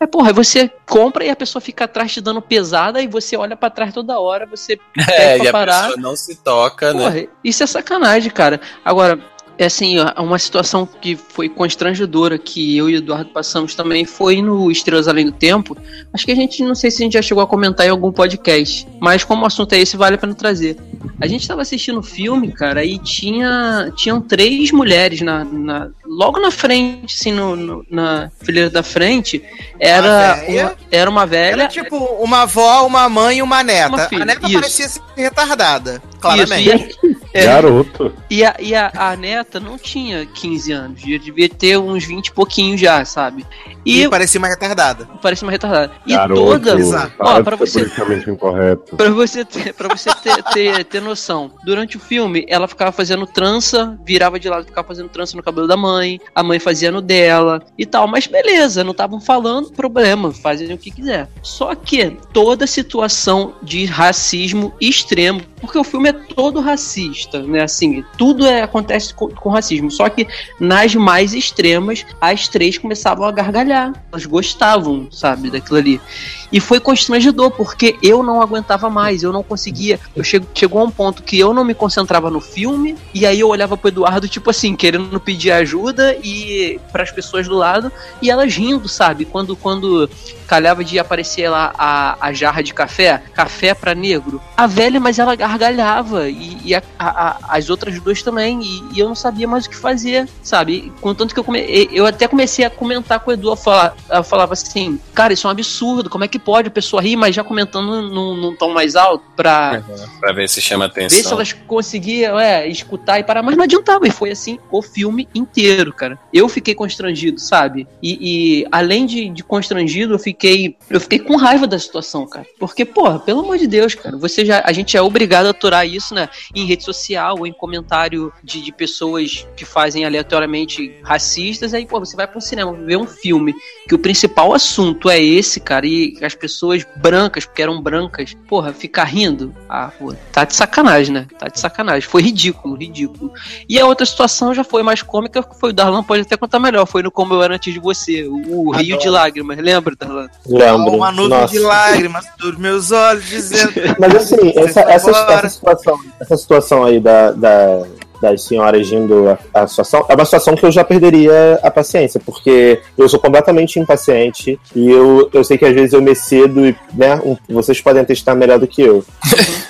[0.00, 3.36] Mas, porra, aí você compra e a pessoa fica atrás te dando pesada e você
[3.36, 4.78] olha pra trás toda hora, você
[5.10, 5.86] É, e a parar.
[5.88, 7.02] pessoa não se toca, né?
[7.04, 8.60] Porra, isso é sacanagem, cara.
[8.84, 9.18] Agora,
[9.58, 14.40] é assim, uma situação que foi constrangedora que eu e o Eduardo passamos também foi
[14.40, 15.76] no Estrelas Além do Tempo.
[16.12, 18.12] Acho que a gente, não sei se a gente já chegou a comentar em algum
[18.12, 20.76] podcast, mas como o assunto é esse, vale a pena trazer.
[21.20, 26.38] A gente tava assistindo o filme, cara, e tinha, tinham três mulheres na, na- logo
[26.38, 29.42] na frente, assim, no, no- na fileira da frente,
[29.80, 30.62] era véia?
[30.66, 31.52] uma, era uma velha.
[31.62, 33.88] Era tipo uma avó, uma mãe e uma neta.
[33.88, 34.54] Uma filha, a neta isso.
[34.54, 36.98] parecia ser retardada, Isso, claramente.
[37.04, 37.44] e, É.
[37.44, 38.12] Garoto.
[38.30, 42.28] E, a, e a, a neta não tinha 15 anos, já devia ter uns 20
[42.28, 43.46] e pouquinho já, sabe?
[43.84, 45.06] E, E, parecia mais retardada.
[45.22, 45.92] parecia uma retardada.
[46.06, 46.40] E Garoto.
[46.40, 46.78] toda.
[46.78, 47.12] Exato.
[47.18, 48.96] Ó, Para pra você, politicamente incorreto.
[48.96, 53.26] Pra você, ter, pra você ter, ter, ter noção, durante o filme, ela ficava fazendo
[53.26, 57.00] trança, virava de lado, ficava fazendo trança no cabelo da mãe, a mãe fazia no
[57.02, 58.08] dela e tal.
[58.08, 61.28] Mas beleza, não estavam falando, problema, fazem o que quiser.
[61.42, 67.62] Só que toda situação de racismo extremo, porque o filme é todo racista, né?
[67.62, 69.90] Assim, tudo é, acontece com, com racismo.
[69.90, 70.26] Só que
[70.60, 73.92] nas mais extremas, as três começavam a gargalhar.
[74.10, 76.00] Elas gostavam, sabe, daquilo ali.
[76.50, 80.00] E foi constrangedor, porque eu não aguentava mais, eu não conseguia.
[80.16, 83.40] Eu chego, chegou a um ponto que eu não me concentrava no filme, e aí
[83.40, 87.92] eu olhava pro Eduardo, tipo assim, querendo pedir ajuda e para as pessoas do lado,
[88.22, 89.24] e elas rindo, sabe?
[89.24, 90.08] Quando, quando
[90.46, 94.40] calhava de aparecer lá a, a jarra de café, café para negro.
[94.56, 98.82] A velha, mas ela gargalhava, e, e a- a- a- as outras duas também, e,
[98.94, 100.90] e eu não sabia mais o que fazer, sabe?
[101.00, 101.60] Contanto que eu, come,
[101.92, 105.46] eu até comecei a comentar com o Edu, eu falava, eu falava assim, cara, isso
[105.46, 108.56] é um absurdo, como é que pode a pessoa rir, mas já comentando num, num
[108.56, 109.82] tom mais alto pra
[110.20, 111.32] Pra ver se chama ver se atenção.
[111.32, 115.92] elas conseguiam é, escutar e parar, mas não adiantava, e foi assim o filme inteiro,
[115.92, 116.18] cara.
[116.32, 117.86] Eu fiquei constrangido, sabe?
[118.02, 122.46] E, e além de, de constrangido, eu fiquei eu fiquei com raiva da situação, cara.
[122.58, 125.86] Porque, porra, pelo amor de Deus, cara, você já a gente é obrigado a aturar
[125.86, 131.74] isso, né, em rede social ou em comentário de, de pessoas que fazem aleatoriamente racistas,
[131.74, 133.54] aí, pô, você vai pro cinema ver um filme
[133.86, 138.72] que o principal assunto é esse, cara, e as pessoas brancas, porque eram brancas, porra,
[138.72, 141.26] ficar rindo, ah, pô, tá de sacanagem, né?
[141.38, 142.08] Tá de sacanagem.
[142.08, 143.32] Foi ridículo, ridículo.
[143.68, 146.60] E a outra situação já foi mais cômica, que foi o Darlan pode até contar
[146.60, 149.94] melhor, foi no Como Eu Era Antes de Você, o, o Rio de Lágrimas, lembra,
[149.98, 150.28] Darlan?
[150.46, 150.96] Lembro.
[150.96, 151.52] Uma nuvem Nossa.
[151.52, 153.72] de lágrimas dos meus olhos dizendo.
[153.98, 157.82] Mas assim, essa, essa, essa situação, essa situação aí da, da-
[158.20, 162.80] das senhoras indo a situação é uma situação que eu já perderia a paciência, porque
[162.96, 166.74] eu sou completamente impaciente e eu, eu sei que às vezes eu me cedo e,
[166.94, 169.04] né, um- vocês podem testar melhor do que eu.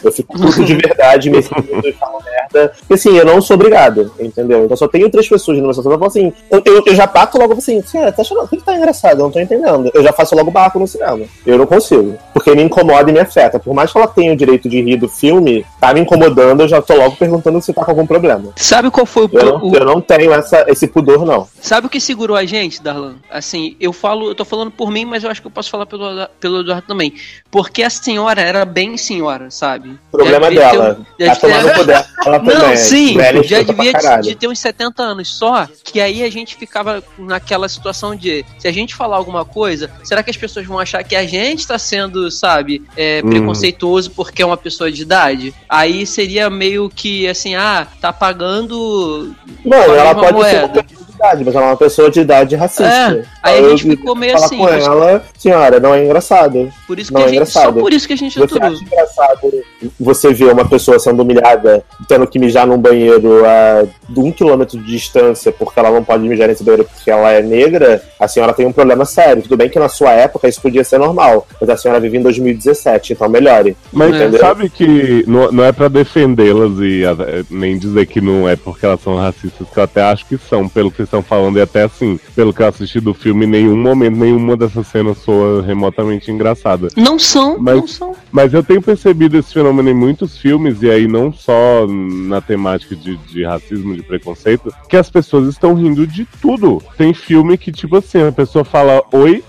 [0.02, 2.72] Eu fico puto de verdade, me cedo e falo merda.
[2.78, 4.64] Porque assim, eu não sou obrigado, entendeu?
[4.64, 5.92] Então só tenho três pessoas numa situação.
[5.92, 8.56] Eu falo assim, eu, eu, eu já bato logo assim, senhora, tá achando o que
[8.58, 9.18] tá engraçado?
[9.20, 9.90] Eu não tô entendendo.
[9.92, 11.20] Eu já faço logo barco no cinema.
[11.46, 12.16] Eu não consigo.
[12.32, 13.58] Porque me incomoda e me afeta.
[13.58, 16.68] Por mais que ela tenha o direito de rir do filme, tá me incomodando, eu
[16.68, 18.37] já tô logo perguntando se tá com algum problema.
[18.56, 21.48] Sabe qual foi o, Eu não, o- eu não tenho essa, esse pudor, não.
[21.60, 23.16] Sabe o que segurou a gente, Darlan?
[23.30, 25.86] Assim, eu falo, eu tô falando por mim, mas eu acho que eu posso falar
[25.86, 27.12] pelo, pelo Eduardo também.
[27.50, 29.90] Porque a senhora era bem senhora, sabe?
[30.12, 30.98] O problema é dela.
[31.00, 32.06] um- já Tá devia- poder.
[32.26, 32.58] Ela também.
[32.58, 33.92] Não, sim, Velha já devia
[34.22, 35.28] de ter uns 70 anos.
[35.28, 39.90] Só que aí a gente ficava naquela situação de se a gente falar alguma coisa,
[40.04, 43.30] será que as pessoas vão achar que a gente tá sendo, sabe, é, Hum.
[43.30, 45.54] preconceituoso porque é uma pessoa de idade?
[45.68, 49.34] Aí seria meio que assim, ah, tá pagando.
[49.64, 50.82] Mano, ela pode ser moeda.
[50.82, 52.84] de idade, mas ela é uma pessoa de idade racista.
[52.84, 54.56] É, aí a gente ficou meio falar assim.
[54.56, 56.72] com mas ela, senhora, não é engraçado.
[56.86, 57.80] Por isso que não a é gente, só engraçado.
[57.80, 59.64] por isso que a gente Você acha engraçado
[59.98, 64.78] você ver uma pessoa sendo humilhada, tendo que mijar num banheiro a de um quilômetro
[64.78, 68.02] de distância porque ela não pode mijar nesse banheiro porque ela é negra?
[68.18, 69.42] A senhora tem um problema sério.
[69.42, 72.22] Tudo bem que na sua época isso podia ser normal, mas a senhora vive em
[72.22, 73.76] 2017, então melhore.
[73.92, 74.40] Mas Entendeu?
[74.40, 77.02] sabe que não, não é pra defendê-las e
[77.50, 80.68] nem dizer que não é porque elas são racistas, que eu até acho que são,
[80.68, 83.76] pelo que estão falando, e até assim, pelo que eu assisti do filme, em nenhum
[83.76, 86.88] momento, nenhuma dessas cenas soa remotamente engraçada.
[86.96, 88.14] Não são, Mas- não são.
[88.30, 92.94] Mas eu tenho percebido esse fenômeno em muitos filmes, e aí não só na temática
[92.94, 96.82] de, de racismo, de preconceito, que as pessoas estão rindo de tudo.
[96.96, 99.42] Tem filme que, tipo assim, a pessoa fala oi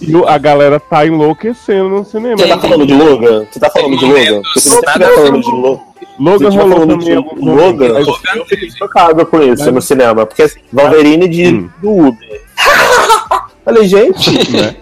[0.00, 2.38] e a galera tá enlouquecendo no cinema.
[2.38, 3.46] Você tá falando de Logan?
[3.50, 4.42] Você tá falando de Logan?
[4.54, 5.89] Você ver falando de Logan.
[6.20, 7.04] Logan rolou alguns
[7.40, 8.06] Logan, mas-
[8.36, 10.26] eu fiquei chocado com isso no cinema.
[10.26, 11.70] Porque Wolverine de, Hum.
[11.80, 12.40] do Uber.
[13.64, 14.76] Falei, gente, né?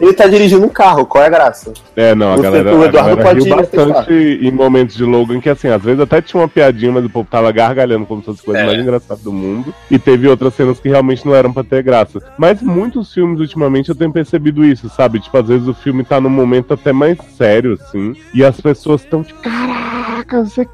[0.00, 1.72] Ele tá dirigindo um carro, qual é a graça?
[1.94, 4.12] É, não, a O- galera, o a Eduardo galera riu pode bastante
[4.42, 7.28] em momentos de Logan, que assim, às vezes até tinha uma piadinha, mas o povo
[7.30, 8.66] tava gargalhando como se fosse a coisa É.
[8.66, 9.74] mais engraçada do mundo.
[9.90, 12.20] E teve outras cenas que realmente não eram pra ter graça.
[12.38, 15.20] Mas muitos filmes, ultimamente, eu tenho percebido isso, sabe?
[15.20, 19.02] Tipo, às vezes o filme tá num momento até mais sério, assim, e as pessoas
[19.02, 20.66] estão tipo, caraca, você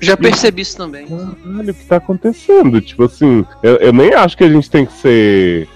[0.00, 1.06] Já percebi isso também.
[1.06, 2.80] caralho, o que tá acontecendo?
[2.80, 5.68] Tipo assim, eu, eu nem acho que a gente tem que ser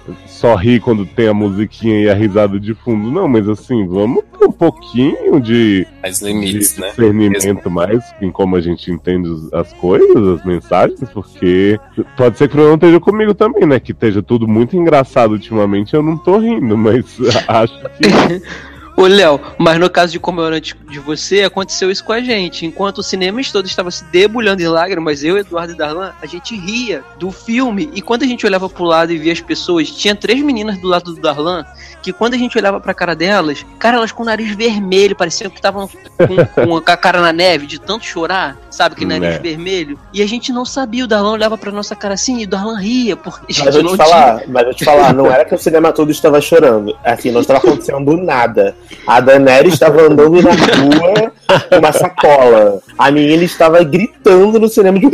[0.43, 4.25] só rir quando tem a musiquinha e a risada de fundo, não, mas assim, vamos
[4.37, 6.89] ter um pouquinho de, Mais de limites, né?
[6.89, 11.79] discernimento mais em como a gente entende as coisas, as mensagens, porque
[12.17, 13.79] pode ser que o problema esteja comigo também, né?
[13.79, 18.43] Que esteja tudo muito engraçado ultimamente, eu não tô rindo, mas acho que.
[18.97, 22.67] Ô, Léo, mas no caso de comemorante de você, aconteceu isso com a gente.
[22.67, 26.55] Enquanto o cinema todo estava se debulhando em lágrimas, eu, Eduardo e Darlan, a gente
[26.55, 27.91] ria do filme.
[27.95, 30.89] E quando a gente olhava pro lado e via as pessoas, tinha três meninas do
[30.89, 31.65] lado do Darlan,
[32.03, 35.49] que quando a gente olhava pra cara delas, cara, elas com o nariz vermelho, pareciam
[35.51, 38.97] que estavam com, com a cara na neve, de tanto chorar, sabe?
[38.97, 39.39] Que nariz Né.
[39.39, 39.99] vermelho.
[40.13, 42.79] E a gente não sabia, o Darlan olhava pra nossa cara assim e o Darlan
[42.79, 45.93] ria, porque Mas eu te falar, mas eu te falar, não era que o cinema
[45.93, 46.97] todo estava chorando.
[47.05, 48.75] Assim, não estava acontecendo nada.
[49.07, 51.33] A Daenerys estava andando na rua
[51.69, 52.81] com uma sacola.
[52.99, 55.07] A menina estava gritando no cinema de.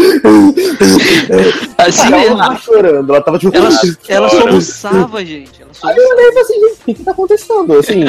[1.78, 2.36] Assim ela mesmo.
[2.36, 3.56] não tava chorando, ela tava tipo.
[3.56, 3.68] Ela,
[4.08, 5.62] ela soluçava, gente.
[5.62, 6.28] Ela Aí eu soluçava.
[6.28, 7.78] olhei assim, gente, o que, que tá acontecendo?
[7.78, 8.04] Assim,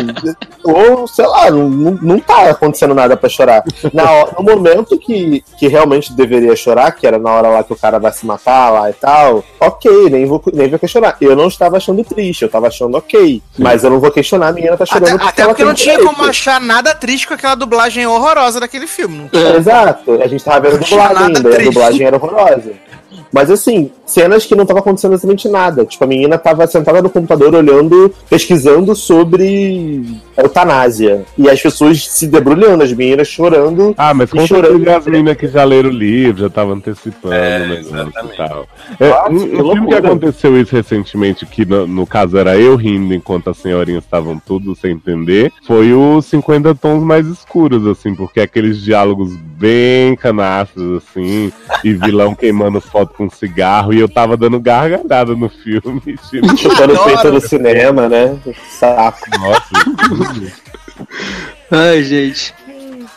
[0.63, 3.63] ou, sei lá, não, não, tá acontecendo nada pra chorar.
[3.93, 7.75] Na, no momento que, que realmente deveria chorar, que era na hora lá que o
[7.75, 11.17] cara vai se matar lá e tal, ok, nem vou, nem vou questionar.
[11.21, 13.41] Eu não estava achando triste, eu tava achando ok.
[13.57, 15.15] Mas eu não vou questionar, a menina tá chorando.
[15.15, 16.15] Até, até ela porque não tinha direito.
[16.15, 19.29] como achar nada triste com aquela dublagem horrorosa daquele filme.
[19.57, 21.73] Exato, a gente tava vendo a dublagem ainda, e a triste.
[21.73, 22.73] dublagem era horrorosa.
[23.31, 25.85] Mas assim, cenas que não tava acontecendo absolutamente nada.
[25.85, 30.03] Tipo, a menina tava sentada no computador olhando, pesquisando sobre
[30.37, 31.23] eutanásia.
[31.37, 33.93] E as pessoas se debrulhando, as meninas chorando.
[33.97, 34.89] Ah, mas E com chorando.
[34.89, 38.33] as meninas que já leram o livro, já estavam antecipando É, exatamente.
[38.33, 38.67] e tal.
[38.99, 42.75] É, Nossa, um, um filme que aconteceu isso recentemente, que no, no caso era eu
[42.75, 48.15] rindo enquanto as senhorinhas estavam tudo sem entender, foi os 50 tons mais escuros, assim,
[48.15, 51.51] porque aqueles diálogos bem canastros, assim,
[51.83, 56.01] e vilão queimando foto com cigarro, e eu tava dando gargalhada no filme.
[56.29, 58.37] Tipo, Chutando o peito no cinema, né?
[58.69, 59.19] Saco.
[59.39, 59.63] nossa,
[61.71, 62.53] Ai, gente.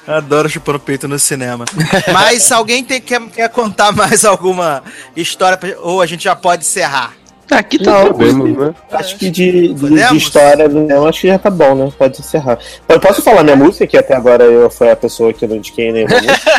[0.06, 1.64] Adoro chupando peito no cinema.
[2.12, 4.82] Mas alguém tem, quer, quer contar mais alguma
[5.16, 5.56] história?
[5.56, 7.12] pra- ou a gente já pode encerrar?
[7.50, 8.74] Aqui tá Não, podemos, né?
[8.90, 11.92] Acho que de, de, de história do cinema, acho que já tá bom, né?
[11.98, 12.58] Pode encerrar.
[12.88, 15.92] Eu posso falar minha música, que até agora eu fui a pessoa que não indiquei
[15.92, 16.50] nenhuma música.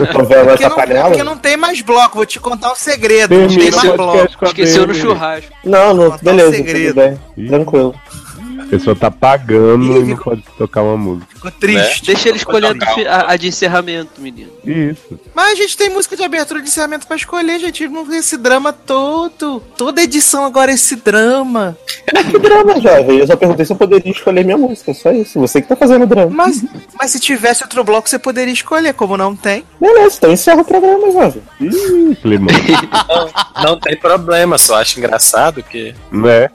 [0.00, 1.08] Eu tô vendo Porque essa não, panela.
[1.08, 3.38] porque não tem mais bloco, vou te contar um segredo.
[3.38, 4.44] Não tem mais bloco.
[4.44, 5.52] Esqueceu no churrasco.
[5.64, 6.94] Não, não, um beleza, segredo.
[6.94, 7.48] tudo bem.
[7.48, 7.94] Tranquilo.
[8.68, 11.26] A pessoa tá pagando Ih, e não ficou- pode tocar uma música.
[11.34, 12.04] Ficou triste.
[12.04, 12.76] Deixa ele escolher
[13.08, 14.50] a, a- de encerramento, menino.
[14.62, 15.18] Isso.
[15.34, 17.88] Mas a gente tem música de abertura e de encerramento pra escolher, gente.
[17.88, 19.60] Não esse drama todo.
[19.76, 21.76] Toda edição agora é esse drama.
[22.30, 23.18] Que drama, jovem.
[23.20, 25.40] Eu só perguntei se eu poderia escolher minha música, só isso.
[25.40, 26.30] Você que tá fazendo drama.
[26.30, 26.62] Mas,
[27.00, 28.92] mas se tivesse outro bloco, você poderia escolher.
[28.92, 29.64] Como não tem.
[29.80, 31.42] Beleza, então encerra o programa, jovem.
[31.60, 32.48] Ih, Climão.
[33.08, 35.94] Não, não tem problema, só acho engraçado que.
[36.12, 36.50] né?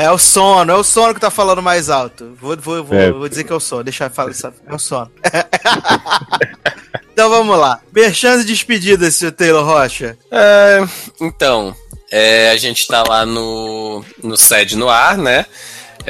[0.00, 2.32] É o sono, é o sono que tá falando mais alto.
[2.40, 3.10] Vou, vou, vou, É.
[3.10, 3.82] vou dizer que é o sono.
[3.82, 4.46] Deixa eu falar isso.
[4.46, 5.10] É o sono.
[7.12, 7.80] então vamos lá.
[7.92, 10.16] Merchan e despedidas, seu Taylor Rocha.
[10.30, 10.84] É,
[11.20, 11.74] então,
[12.12, 15.44] é, a gente tá lá no, no sede no ar, né?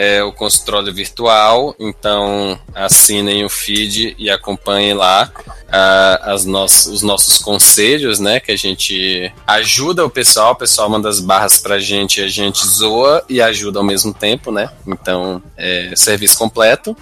[0.00, 5.28] É o consultório virtual, então assinem o feed e acompanhem lá
[5.72, 8.38] ah, as nossas, os nossos conselhos, né?
[8.38, 12.64] Que a gente ajuda o pessoal, o pessoal manda as barras pra gente, a gente
[12.64, 14.70] zoa e ajuda ao mesmo tempo, né?
[14.86, 16.96] Então, é serviço completo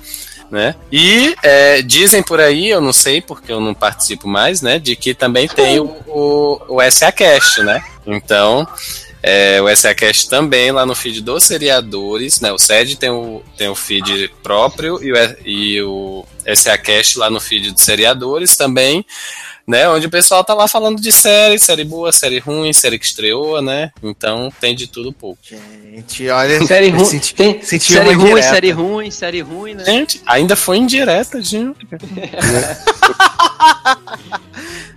[0.51, 0.75] né?
[0.91, 4.79] E é, dizem por aí, eu não sei porque eu não participo mais, né?
[4.79, 7.83] De que também tem o, o, o SACast, né?
[8.07, 8.67] Então,
[9.29, 12.53] é, o SACast também lá no feed dos seriadores, né?
[12.53, 16.25] O SED tem o, tem o feed próprio e o, e o
[16.55, 19.05] SACast lá no feed dos seriadores também,
[19.67, 19.89] né?
[19.89, 23.61] Onde o pessoal tá lá falando de série, série boa, série ruim, série que estreou,
[23.61, 23.91] né?
[24.01, 25.41] Então tem de tudo pouco.
[25.43, 26.65] Gente, olha.
[26.65, 29.85] Série ruim, senti- tem senti série uma ruim, série ruim, série ruim, né?
[29.85, 31.75] Gente, ainda foi indireta, Dinho.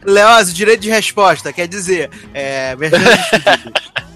[0.05, 2.75] Leoz, direito de resposta, quer dizer, é.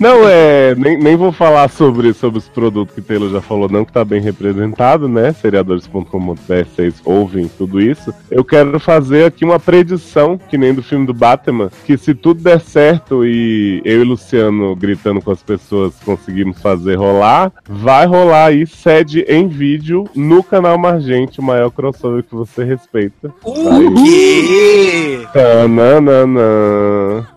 [0.00, 0.74] Não, é.
[0.74, 3.92] Nem, nem vou falar sobre, sobre os produtos que o Taylor já falou, não, que
[3.92, 5.30] tá bem representado, né?
[5.34, 6.36] Seriadores.com.br,
[6.74, 8.10] vocês ouvem tudo isso.
[8.30, 12.42] Eu quero fazer aqui uma predição, que nem do filme do Batman, que se tudo
[12.42, 18.46] der certo e eu e Luciano gritando com as pessoas conseguimos fazer rolar, vai rolar
[18.46, 23.30] aí sede em vídeo no canal Margente, o maior crossover que você respeita.
[23.44, 25.26] O quê?
[25.32, 26.40] Tananana.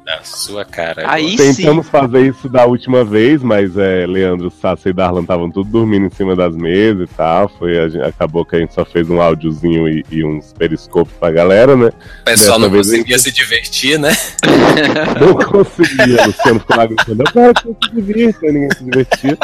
[0.05, 1.03] Na sua cara.
[1.09, 1.53] Aí sim.
[1.55, 6.07] Tentamos fazer isso da última vez, mas é, Leandro, Sassi e Darlan estavam tudo dormindo
[6.07, 7.47] em cima das mesas e tal.
[7.57, 11.13] Foi, a gente- acabou que a gente só fez um áudiozinho e, e uns periscopos
[11.17, 11.87] pra galera, né?
[11.87, 14.11] O pessoal Dessa não vez conseguia se divertir, né?
[15.21, 19.37] Não conseguia, Luciano ficou lá gritando, eu quero que você se divirta, ninguém se divertia.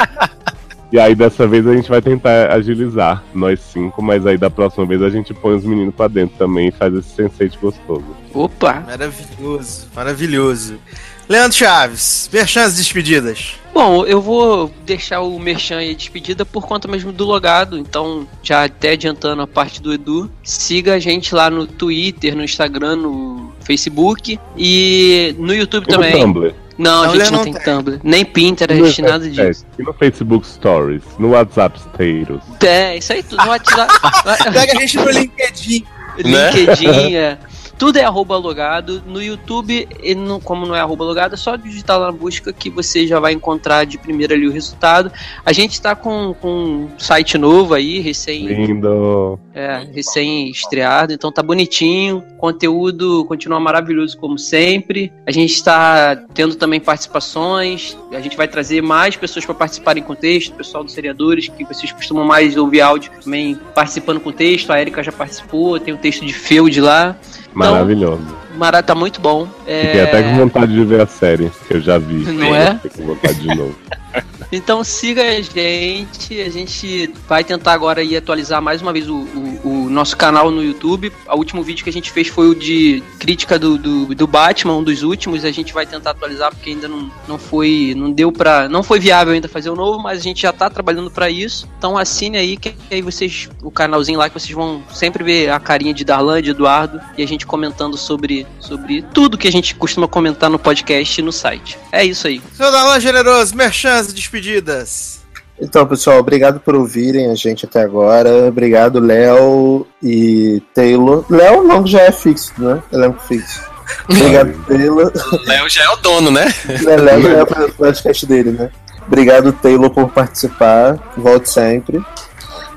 [0.92, 4.86] E aí dessa vez a gente vai tentar agilizar, nós cinco, mas aí da próxima
[4.86, 8.06] vez a gente põe os meninos pra dentro também e faz esse sense gostoso.
[8.34, 8.84] Opa!
[8.88, 10.80] Maravilhoso, maravilhoso.
[11.28, 13.60] Leandro Chaves, merchan e despedidas.
[13.72, 18.64] Bom, eu vou deixar o Merchan aí despedida por conta mesmo do logado, então já
[18.64, 23.54] até adiantando a parte do Edu, siga a gente lá no Twitter, no Instagram, no
[23.62, 26.20] Facebook e no YouTube E no também.
[26.20, 26.54] Tumblr?
[26.80, 27.62] Não, a gente não, não tem tem.
[27.62, 29.66] Tumblr, nem Pinterest, no- nada é, disso.
[29.78, 32.42] E no Facebook Stories, no WhatsApp Status.
[32.64, 33.94] É, isso aí tudo no WhatsApp.
[34.54, 35.86] Pega a gente no LinkedIn.
[36.24, 36.52] Né?
[36.52, 37.38] LinkedIn, é.
[37.80, 39.02] Tudo é arroba logado.
[39.08, 39.88] No YouTube,
[40.18, 43.22] não- como não é arroba logado, é só digitar lá na busca que você já
[43.22, 45.10] vai encontrar de primeira ali o resultado.
[45.46, 49.40] A gente está com, com um site novo aí, recém, Lindo.
[49.54, 52.22] é, recém estreado, então tá bonitinho.
[52.38, 55.12] Conteúdo continua maravilhoso como sempre.
[55.26, 57.98] A gente está tendo também participações.
[58.12, 61.94] A gente vai trazer mais pessoas para participarem com texto, pessoal dos seriadores, que vocês
[61.94, 64.72] costumam mais ouvir áudio também participando com texto.
[64.72, 67.16] A Erika já participou, tem o texto de Feud lá.
[67.54, 68.49] Maravilhoso.
[68.60, 69.48] Mara tá muito bom.
[69.66, 72.16] É, Fiquei até com vontade de ver a série, que eu já vi.
[72.32, 72.76] Não é?
[72.76, 73.76] Fiquei com vontade de novo.
[74.52, 79.18] Então siga a gente, a gente vai tentar agora ir atualizar mais uma vez o,
[79.18, 81.12] o- o nosso canal no YouTube.
[81.28, 84.78] O último vídeo que a gente fez foi o de crítica do, do, do Batman,
[84.78, 85.46] um dos últimos.
[85.46, 89.00] A gente vai tentar atualizar porque ainda não, não foi, não deu para, não foi
[89.00, 91.70] viável ainda fazer o novo, mas a gente já tá trabalhando para isso.
[91.78, 95.60] Então assine aí que aí vocês, o canalzinho lá que vocês vão sempre ver a
[95.60, 99.76] carinha de Darlan, de Eduardo e a gente comentando sobre, sobre tudo que a gente
[99.76, 101.78] costuma comentar no podcast e no site.
[101.92, 102.42] É isso aí.
[102.54, 105.20] Seu Darlan Generoso, merchans e despedidas.
[105.62, 108.48] Então, pessoal, obrigado por ouvirem a gente até agora.
[108.48, 111.26] Obrigado, Léo e Taylor.
[111.30, 112.82] Léo não já é fixo, né?
[112.94, 113.70] Elenco fixo.
[114.10, 115.12] Obrigado, Taylor.
[115.46, 116.46] Léo já é o dono, né?
[116.66, 118.70] Né, Léo já é o podcast dele, né?
[119.06, 120.98] Obrigado, Taylor, por participar.
[121.18, 122.02] Volte sempre.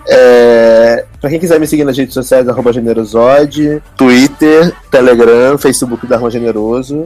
[0.09, 6.17] É, pra quem quiser me seguir nas redes sociais, arroba Generosode, Twitter, Telegram, Facebook da
[6.17, 7.05] Arma Generoso.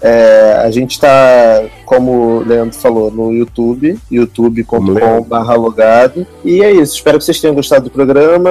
[0.00, 6.26] É, a gente tá, como o Leandro falou, no YouTube, youtube.com.br logado.
[6.44, 8.50] E é isso, espero que vocês tenham gostado do programa.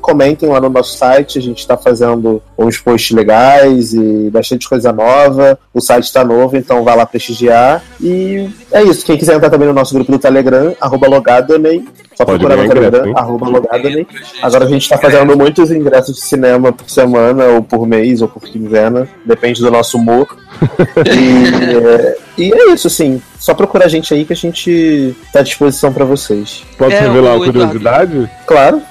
[0.00, 4.92] Comentem lá no nosso site, a gente tá fazendo uns posts legais e bastante coisa
[4.92, 5.58] nova.
[5.72, 7.82] O site tá novo, então vá lá prestigiar.
[8.00, 11.84] E é isso, quem quiser entrar também no nosso grupo do Telegram, arroba logadonei.
[12.16, 14.06] Só Pode procurar no Telegram, arroba logadonei.
[14.42, 18.28] Agora a gente tá fazendo muitos ingressos de cinema por semana, ou por mês, ou
[18.28, 20.26] por quinzena, depende do nosso humor.
[21.06, 23.22] e, é, e é isso, assim.
[23.38, 26.64] Só procura a gente aí que a gente tá à disposição pra vocês.
[26.76, 28.30] Posso É, revelar uma curiosidade?
[28.46, 28.82] Claro.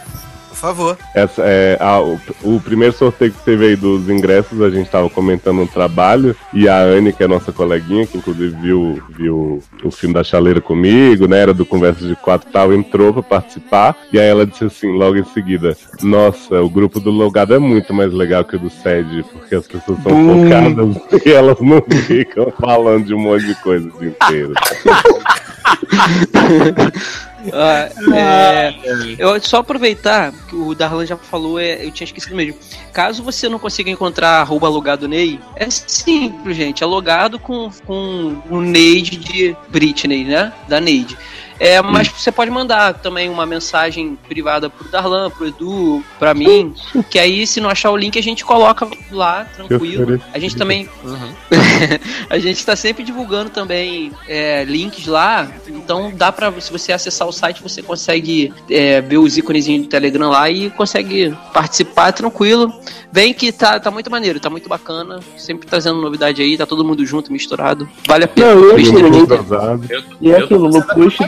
[0.57, 0.97] Por favor.
[1.13, 5.07] Essa, é, a- o, o primeiro sorteio que teve aí dos ingressos, a gente tava
[5.07, 9.91] comentando um trabalho, e a Anne, que é nossa coleguinha, que inclusive viu, viu o
[9.91, 11.39] filme da chaleira comigo, né?
[11.39, 14.91] Era do Conversa de Quatro e tal, entrou pra participar, e aí ela disse assim,
[14.97, 18.69] logo em seguida, nossa, o grupo do Logado é muito mais legal que o do
[18.71, 23.53] SED, porque as pessoas são focadas e elas não ficam falando de um monte de
[23.61, 24.53] coisa o dia inteiro.
[27.59, 28.75] Ah, é,
[29.17, 32.59] eu só aproveitar que o Darlan já falou, é, eu tinha esquecido mesmo.
[32.93, 36.83] Caso você não consiga encontrar arroba logado Ney, é simples, gente.
[36.83, 40.53] É logado com, com o Neide de Britney, né?
[40.67, 41.17] Da Neide.
[41.59, 46.73] É, mas você pode mandar também uma mensagem privada pro Darlan, pro Edu, pra mim,
[47.09, 50.21] que aí se não achar o link a gente coloca lá, tranquilo.
[50.33, 50.87] A gente também
[52.29, 56.47] a gente está sempre divulgando também é, links lá, então dá pra.
[56.61, 60.69] Se você acessar o site, você consegue é, ver os íconezinhos do Telegram lá e
[60.71, 62.73] consegue participar tranquilo.
[63.11, 65.19] Vem que tá, tá muito maneiro, tá muito bacana.
[65.37, 67.87] Sempre trazendo novidade aí, tá todo mundo junto, misturado.
[68.07, 68.53] Vale a pena.
[68.55, 69.83] Não, eu Besteira aquilo, de- Entrosado.
[70.19, 71.19] E é aquilo, no post,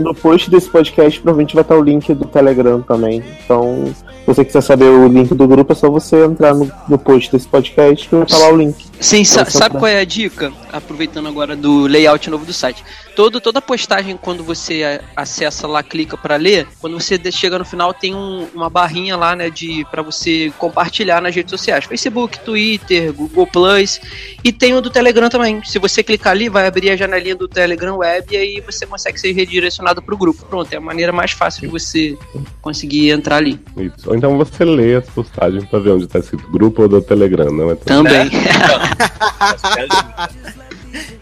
[0.00, 3.22] no post desse podcast provavelmente vai estar o link do Telegram também.
[3.44, 6.98] Então, se você quiser saber o link do grupo, é só você entrar no, no
[6.98, 8.90] post desse podcast que vai estar lá o link.
[9.00, 10.52] Sim, sa- Então, sabe qual é a dica?
[10.72, 12.84] Aproveitando agora do layout novo do site.
[13.16, 17.92] Todo, toda postagem, quando você acessa lá, clica pra ler, quando você chega no final,
[17.94, 21.84] tem um- uma barrinha lá, né, de para você compartilhar nas redes sociais.
[21.86, 24.00] Facebook, Twitter, Google Plus
[24.44, 25.62] e tem o do Telegram também.
[25.64, 29.18] Se você clicar ali, vai abrir a janelinha do Telegram Web e aí você consegue
[29.18, 30.44] ser redirecionado pro grupo.
[30.46, 32.16] Pronto, é a maneira mais fácil de você
[32.60, 33.60] conseguir entrar ali.
[33.76, 34.08] Isso.
[34.08, 37.50] Ou então você lê as postagens pra ver onde tá escrito grupo ou do Telegram,
[37.50, 37.74] não é?
[37.74, 38.30] Também.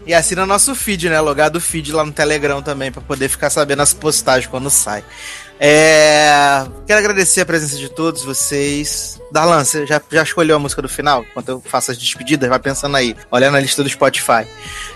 [0.05, 1.21] E assina nosso feed, né?
[1.21, 5.03] Logado feed lá no Telegram também, pra poder ficar sabendo as postagens quando sai.
[5.59, 6.65] É...
[6.87, 9.19] Quero agradecer a presença de todos vocês.
[9.31, 11.25] Darlan, você já, já escolheu a música do final?
[11.29, 14.47] Enquanto eu faço as despedidas, vai pensando aí, olhando a lista do Spotify.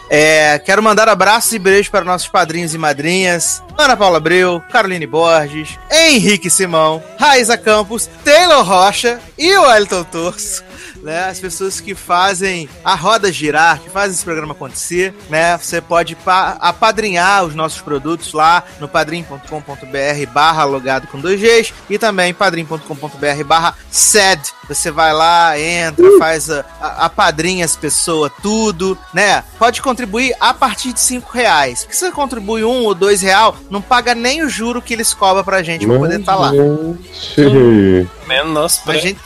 [0.10, 5.06] É, quero mandar abraços e beijos para nossos padrinhos e madrinhas: Ana Paula Abreu, Caroline
[5.06, 10.64] Borges, Henrique Simão, Raiza Campos, Taylor Rocha e o Wellington Torso.
[11.04, 11.26] Né?
[11.30, 15.58] As pessoas que fazem a roda girar, que fazem esse programa acontecer, né?
[15.58, 21.74] Você pode pa- apadrinhar os nossos produtos lá no padrim.com.br barra logado com dois Gs
[21.90, 24.42] e também padrim.com.br barra sed.
[24.68, 29.44] Você vai lá, entra, faz a, a, apadrinha as pessoas, tudo, né?
[29.60, 31.86] Pode contribuir a partir de cinco reais.
[31.90, 35.44] Se você contribui um ou dois real, não paga nem o juro que eles cobram
[35.44, 36.52] pra gente pra poder estar lá.
[36.52, 38.10] Gente.
[38.28, 39.20] Menos A gente-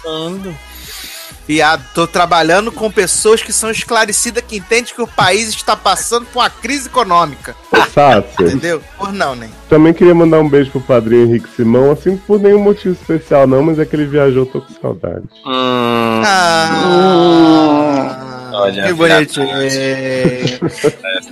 [1.48, 6.26] Viado, tô trabalhando com pessoas que são esclarecidas, que entendem que o país está passando
[6.26, 7.56] por uma crise econômica.
[7.94, 8.82] Sácia, Entendeu?
[8.98, 9.50] Por não, nem.
[9.70, 13.64] também queria mandar um beijo pro padrinho Henrique Simão, assim, por nenhum motivo especial não,
[13.64, 15.24] mas é que ele viajou, tô com saudade.
[15.46, 19.48] Hum, Ah, Olha, que bonitinho.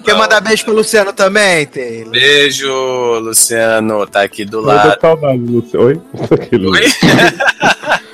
[0.04, 2.12] Quer mandar beijo pro Luciano também, Taylor?
[2.12, 2.72] Beijo,
[3.20, 4.06] Luciano.
[4.08, 4.94] Tá aqui do Eu tô lado.
[4.96, 5.82] com saudade, Lúcio.
[5.82, 6.00] Oi?
[6.54, 6.86] Oi?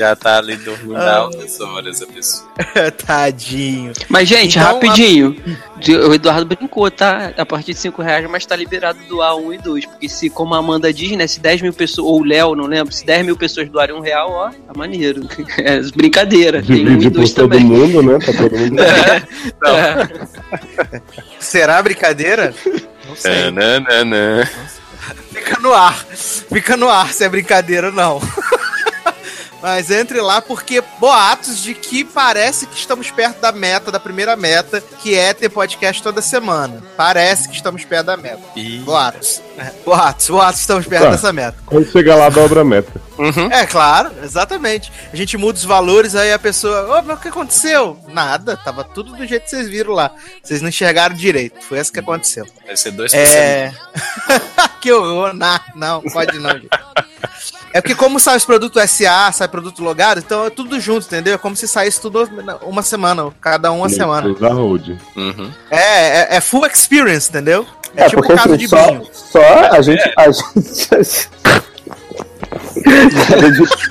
[0.00, 2.48] Já tá ali dormindo há altas horas a pessoa.
[3.06, 3.92] Tadinho.
[4.08, 5.36] Mas, gente, Então, rapidinho.
[6.08, 7.34] O Eduardo brincou, tá?
[7.36, 9.84] A partir de 5 reais, mas tá liberado doar 1 e 2.
[9.84, 11.26] Porque se, como a Amanda diz, né?
[11.26, 14.00] Se 10 mil pessoas, ou o Léo, não lembro, se 10 mil pessoas doarem um
[14.00, 15.28] real, ó, tá maneiro.
[15.58, 16.62] É brincadeira.
[16.62, 17.66] Tem 1 e Divide 2 por todo também.
[17.66, 18.18] mundo, né?
[18.24, 18.76] Pra todo mundo.
[19.66, 21.00] É.
[21.38, 22.54] Será brincadeira?
[23.06, 23.32] Não sei.
[23.32, 24.48] É, Nananã.
[25.30, 25.94] Fica no ar.
[26.06, 28.20] Fica no ar se é brincadeira ou não.
[29.62, 34.34] Mas entre lá porque boatos de que parece que estamos perto da meta, da primeira
[34.36, 36.82] meta, que é ter podcast toda semana.
[36.96, 38.40] Parece que estamos perto da meta.
[38.84, 39.42] Boatos.
[39.58, 41.10] É, Boatos, boatos, estamos perto Tá.
[41.10, 41.56] dessa meta.
[41.66, 42.90] Quando chegar lá, dobra a meta.
[43.18, 43.52] Uhum.
[43.52, 44.90] É, claro, exatamente.
[45.12, 47.98] A gente muda os valores, aí a pessoa, ô, mas o que aconteceu?
[48.08, 50.10] Nada, tava tudo do jeito que vocês viram lá.
[50.42, 52.46] Vocês não enxergaram direito, foi isso que aconteceu.
[52.66, 53.14] Vai ser 2%.
[53.14, 53.72] É.
[54.80, 56.68] que horror, não, não, pode não, gente.
[57.72, 61.34] É porque como sai os produtos SA, sai produto logado, então é tudo junto, entendeu?
[61.34, 62.28] É como se saísse tudo
[62.62, 64.28] uma semana, cada uma semana.
[64.28, 64.98] Usa road.
[65.16, 65.52] Uhum.
[65.70, 67.64] É, é, é full experience, entendeu?
[67.96, 69.06] É, É, tipo porque o caso assim, de só, vinho.
[69.12, 69.40] só
[69.70, 70.12] a gente.
[70.16, 71.30] A gente...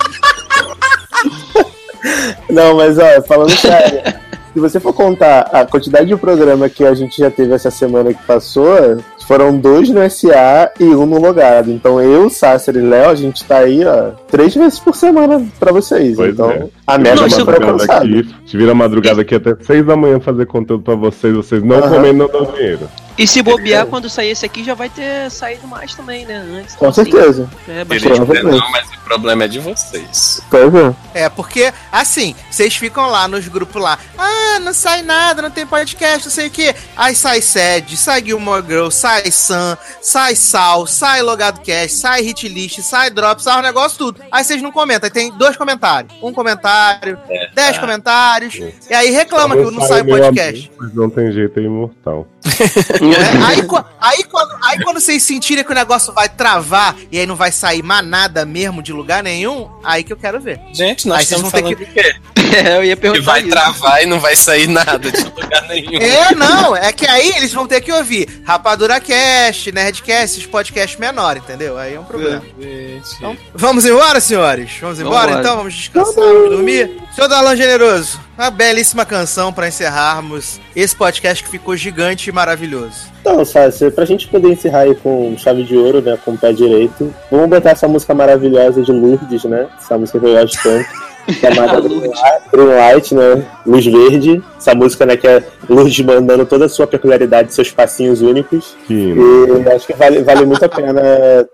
[2.48, 4.19] Não, mas ó, falando sério,
[4.52, 8.12] se você for contar a quantidade de programa que a gente já teve essa semana
[8.12, 11.70] que passou, foram dois no SA e um no logado.
[11.70, 15.72] Então eu, Sasser e Léo, a gente tá aí, ó, três vezes por semana pra
[15.72, 16.16] vocês.
[16.16, 16.66] Pois então é.
[16.86, 18.04] a Não, já isso- foi madrugada alcançada.
[18.04, 21.62] aqui, te vira a madrugada aqui até 6 da manhã fazer conteúdo pra vocês, vocês
[21.62, 21.90] não Aham.
[21.90, 22.88] comem, não dão dinheiro.
[23.20, 26.36] E se bobear, quando sair esse aqui, já vai ter saído mais também, né?
[26.38, 26.74] Antes.
[26.74, 27.50] Com Assim, certeza.
[27.68, 28.42] É, bastante.
[28.42, 30.40] Não, mas o problema é de vocês.
[30.50, 30.94] Pois é.
[31.12, 33.98] É, porque, assim, vocês ficam lá nos grupos lá.
[34.16, 36.74] Ah, não sai nada, não tem podcast, não sei o quê.
[36.96, 42.80] Aí sai Sed, sai Gilmore Girl, sai Sam, sai Sal, sai Logado Cast, sai Hitlist,
[42.80, 44.22] sai Drop, sai o negócio tudo.
[44.32, 46.10] Aí vocês não comentam, aí tem dois comentários.
[46.22, 47.18] Um comentário,
[47.54, 48.54] dez comentários.
[48.88, 50.70] E aí reclama que não sai o podcast.
[50.78, 52.26] amigo, não tem jeito, é imortal.
[52.44, 53.62] É, aí,
[54.00, 57.52] aí, quando, aí quando vocês sentirem que o negócio vai travar e aí não vai
[57.52, 60.60] sair mais nada mesmo de lugar nenhum, aí que eu quero ver.
[60.72, 62.14] Gente, nós Aí estamos falando de quê?
[62.50, 63.50] É, eu ia Que perguntar vai isso.
[63.50, 66.00] travar e não vai sair nada de lugar nenhum.
[66.00, 70.98] É, não, é que aí eles vão ter que ouvir Rapadura Cast, Nerdcast, esses podcasts
[70.98, 71.78] menores, entendeu?
[71.78, 72.42] Aí é um problema.
[72.58, 74.72] Então, vamos embora, senhores?
[74.80, 75.40] Vamos embora Vambora.
[75.40, 75.56] então?
[75.58, 76.90] Vamos descansar, vamos dormir?
[77.14, 83.10] Senhor Dalan Generoso, uma belíssima canção pra encerrarmos esse podcast que ficou gigante e maravilhoso.
[83.20, 86.50] Então, Sácia, pra gente poder encerrar aí com chave de ouro, né, com o pé
[86.50, 90.88] direito, vamos botar essa música maravilhosa de Lourdes, né, essa música que eu gosto tanto,
[91.32, 92.20] chamada Lourdes.
[92.52, 96.86] Green Light, né, Luz Verde, essa música, né, que é Lourdes mandando toda a sua
[96.86, 101.02] peculiaridade, seus passinhos únicos, Que e acho que vale, vale muito a pena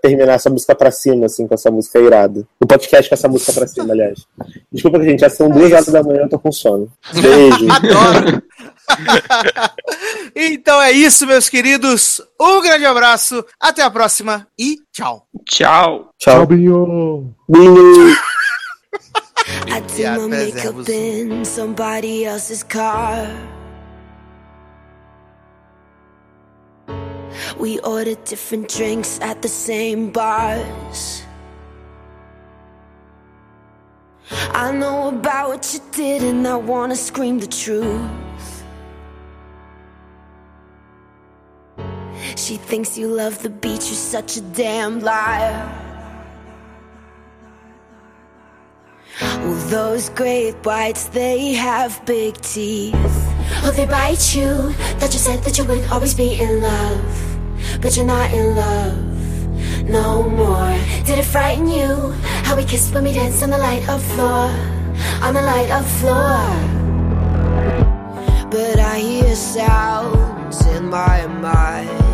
[0.01, 2.45] terminar essa música pra cima, assim, com essa música irada.
[2.59, 4.25] O podcast com essa música pra cima, aliás.
[4.71, 6.89] Desculpa, gente, já são duas horas da manhã, eu tô com sono.
[7.13, 7.67] Beijo.
[7.71, 8.43] Adoro!
[10.35, 12.21] então é isso, meus queridos.
[12.39, 15.25] Um grande abraço, até a próxima e tchau.
[15.45, 16.09] Tchau.
[16.17, 16.45] Tchau.
[16.45, 17.33] Binho!
[17.47, 18.15] Binho.
[18.93, 20.89] I do Yeah, my makeup Ervos.
[20.89, 23.27] in somebody else's car.
[27.57, 31.23] We ordered different drinks at the same bars.
[34.51, 38.63] I know about what you did, and I wanna scream the truth.
[42.35, 45.86] She thinks you love the beach, you're such a damn liar.
[49.21, 52.95] Well, those great whites, they have big teeth.
[53.63, 54.73] Oh, they bite you.
[54.99, 57.81] That you said that you would always be in love.
[57.81, 59.07] But you're not in love
[59.89, 60.77] no more.
[61.05, 62.11] Did it frighten you?
[62.43, 64.49] How we kissed when we danced on the light of floor.
[65.21, 66.41] on the light of floor.
[68.49, 72.06] But I hear sounds in my mind.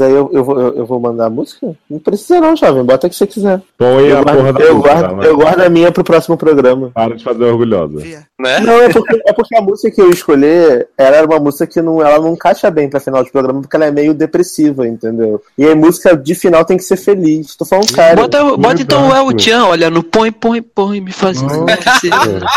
[0.00, 1.76] Mas aí eu, eu, vou, eu, eu vou mandar a música?
[1.88, 2.82] Não precisa não, jovem.
[2.82, 3.60] Bota o que você quiser.
[3.76, 6.36] Põe Eu a porra guardo, da eu, música, guardo, eu guardo a minha pro próximo
[6.38, 6.90] programa.
[6.94, 7.98] Para de fazer orgulhosa.
[7.98, 8.26] Via.
[8.40, 8.60] Né?
[8.60, 11.82] Não, é porque, é porque a música que eu escolhi ela era uma música que
[11.82, 15.42] não, ela não encaixa bem pra final de programa, porque ela é meio depressiva, entendeu?
[15.58, 17.54] E a música de final tem que ser feliz.
[17.54, 18.22] Tô falando sério.
[18.22, 19.38] Bota, bota então o El.
[19.38, 21.38] Chan, olha, no põe, põe, põe, me faz.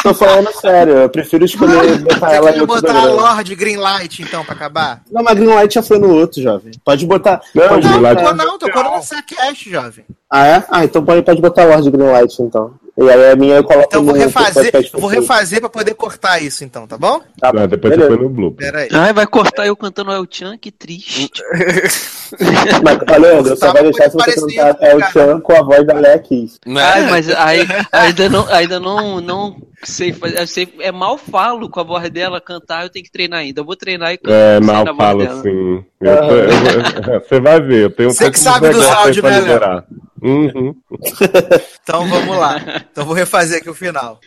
[0.03, 0.93] Tô falando sério.
[0.93, 3.21] Eu prefiro escolher botar ela em outro botar a programa.
[3.21, 5.01] Lorde Green Light, então, pra acabar?
[5.11, 6.71] Não, mas Green Light já foi no outro, jovem.
[6.85, 7.41] Pode botar.
[7.53, 8.15] Não, pode Não, botar...
[8.15, 10.05] tocou não, tocou no Sackcast, jovem.
[10.29, 10.63] Ah, é?
[10.69, 12.73] Ah, então pode, pode botar Lorde Green Light, então.
[12.95, 15.95] E aí a minha eu coloco Então eu vou refazer, eu vou refazer pra poder
[15.95, 17.21] cortar isso, então, tá bom?
[17.39, 18.11] Tá, Não, depois beleza.
[18.11, 18.65] você põe no blooper.
[18.71, 18.89] Pera aí.
[18.91, 21.31] Ai, vai cortar eu cantando El Chan, que triste.
[22.83, 25.01] Mas, tá, Leandro, só vai deixar se você cantar El.
[25.11, 26.59] Chan com a voz da Lea Kiss.
[26.67, 27.07] Ai, Né?
[27.09, 30.39] mas aí, ainda não, ainda não, não sei fazer.
[30.39, 33.61] Eu sei, é mal falo com a voz dela cantar, eu tenho que treinar ainda.
[33.61, 35.37] Eu vou treinar e cantar É, mal falo dela.
[35.37, 39.29] Eu tô- eu vou- Você vai ver, eu tenho Você que sabe dos áudios, pra
[39.31, 39.83] né, Léo?
[40.23, 40.73] Uhum.
[41.83, 42.55] Então vamos lá.
[42.89, 44.19] Então vou refazer aqui o final.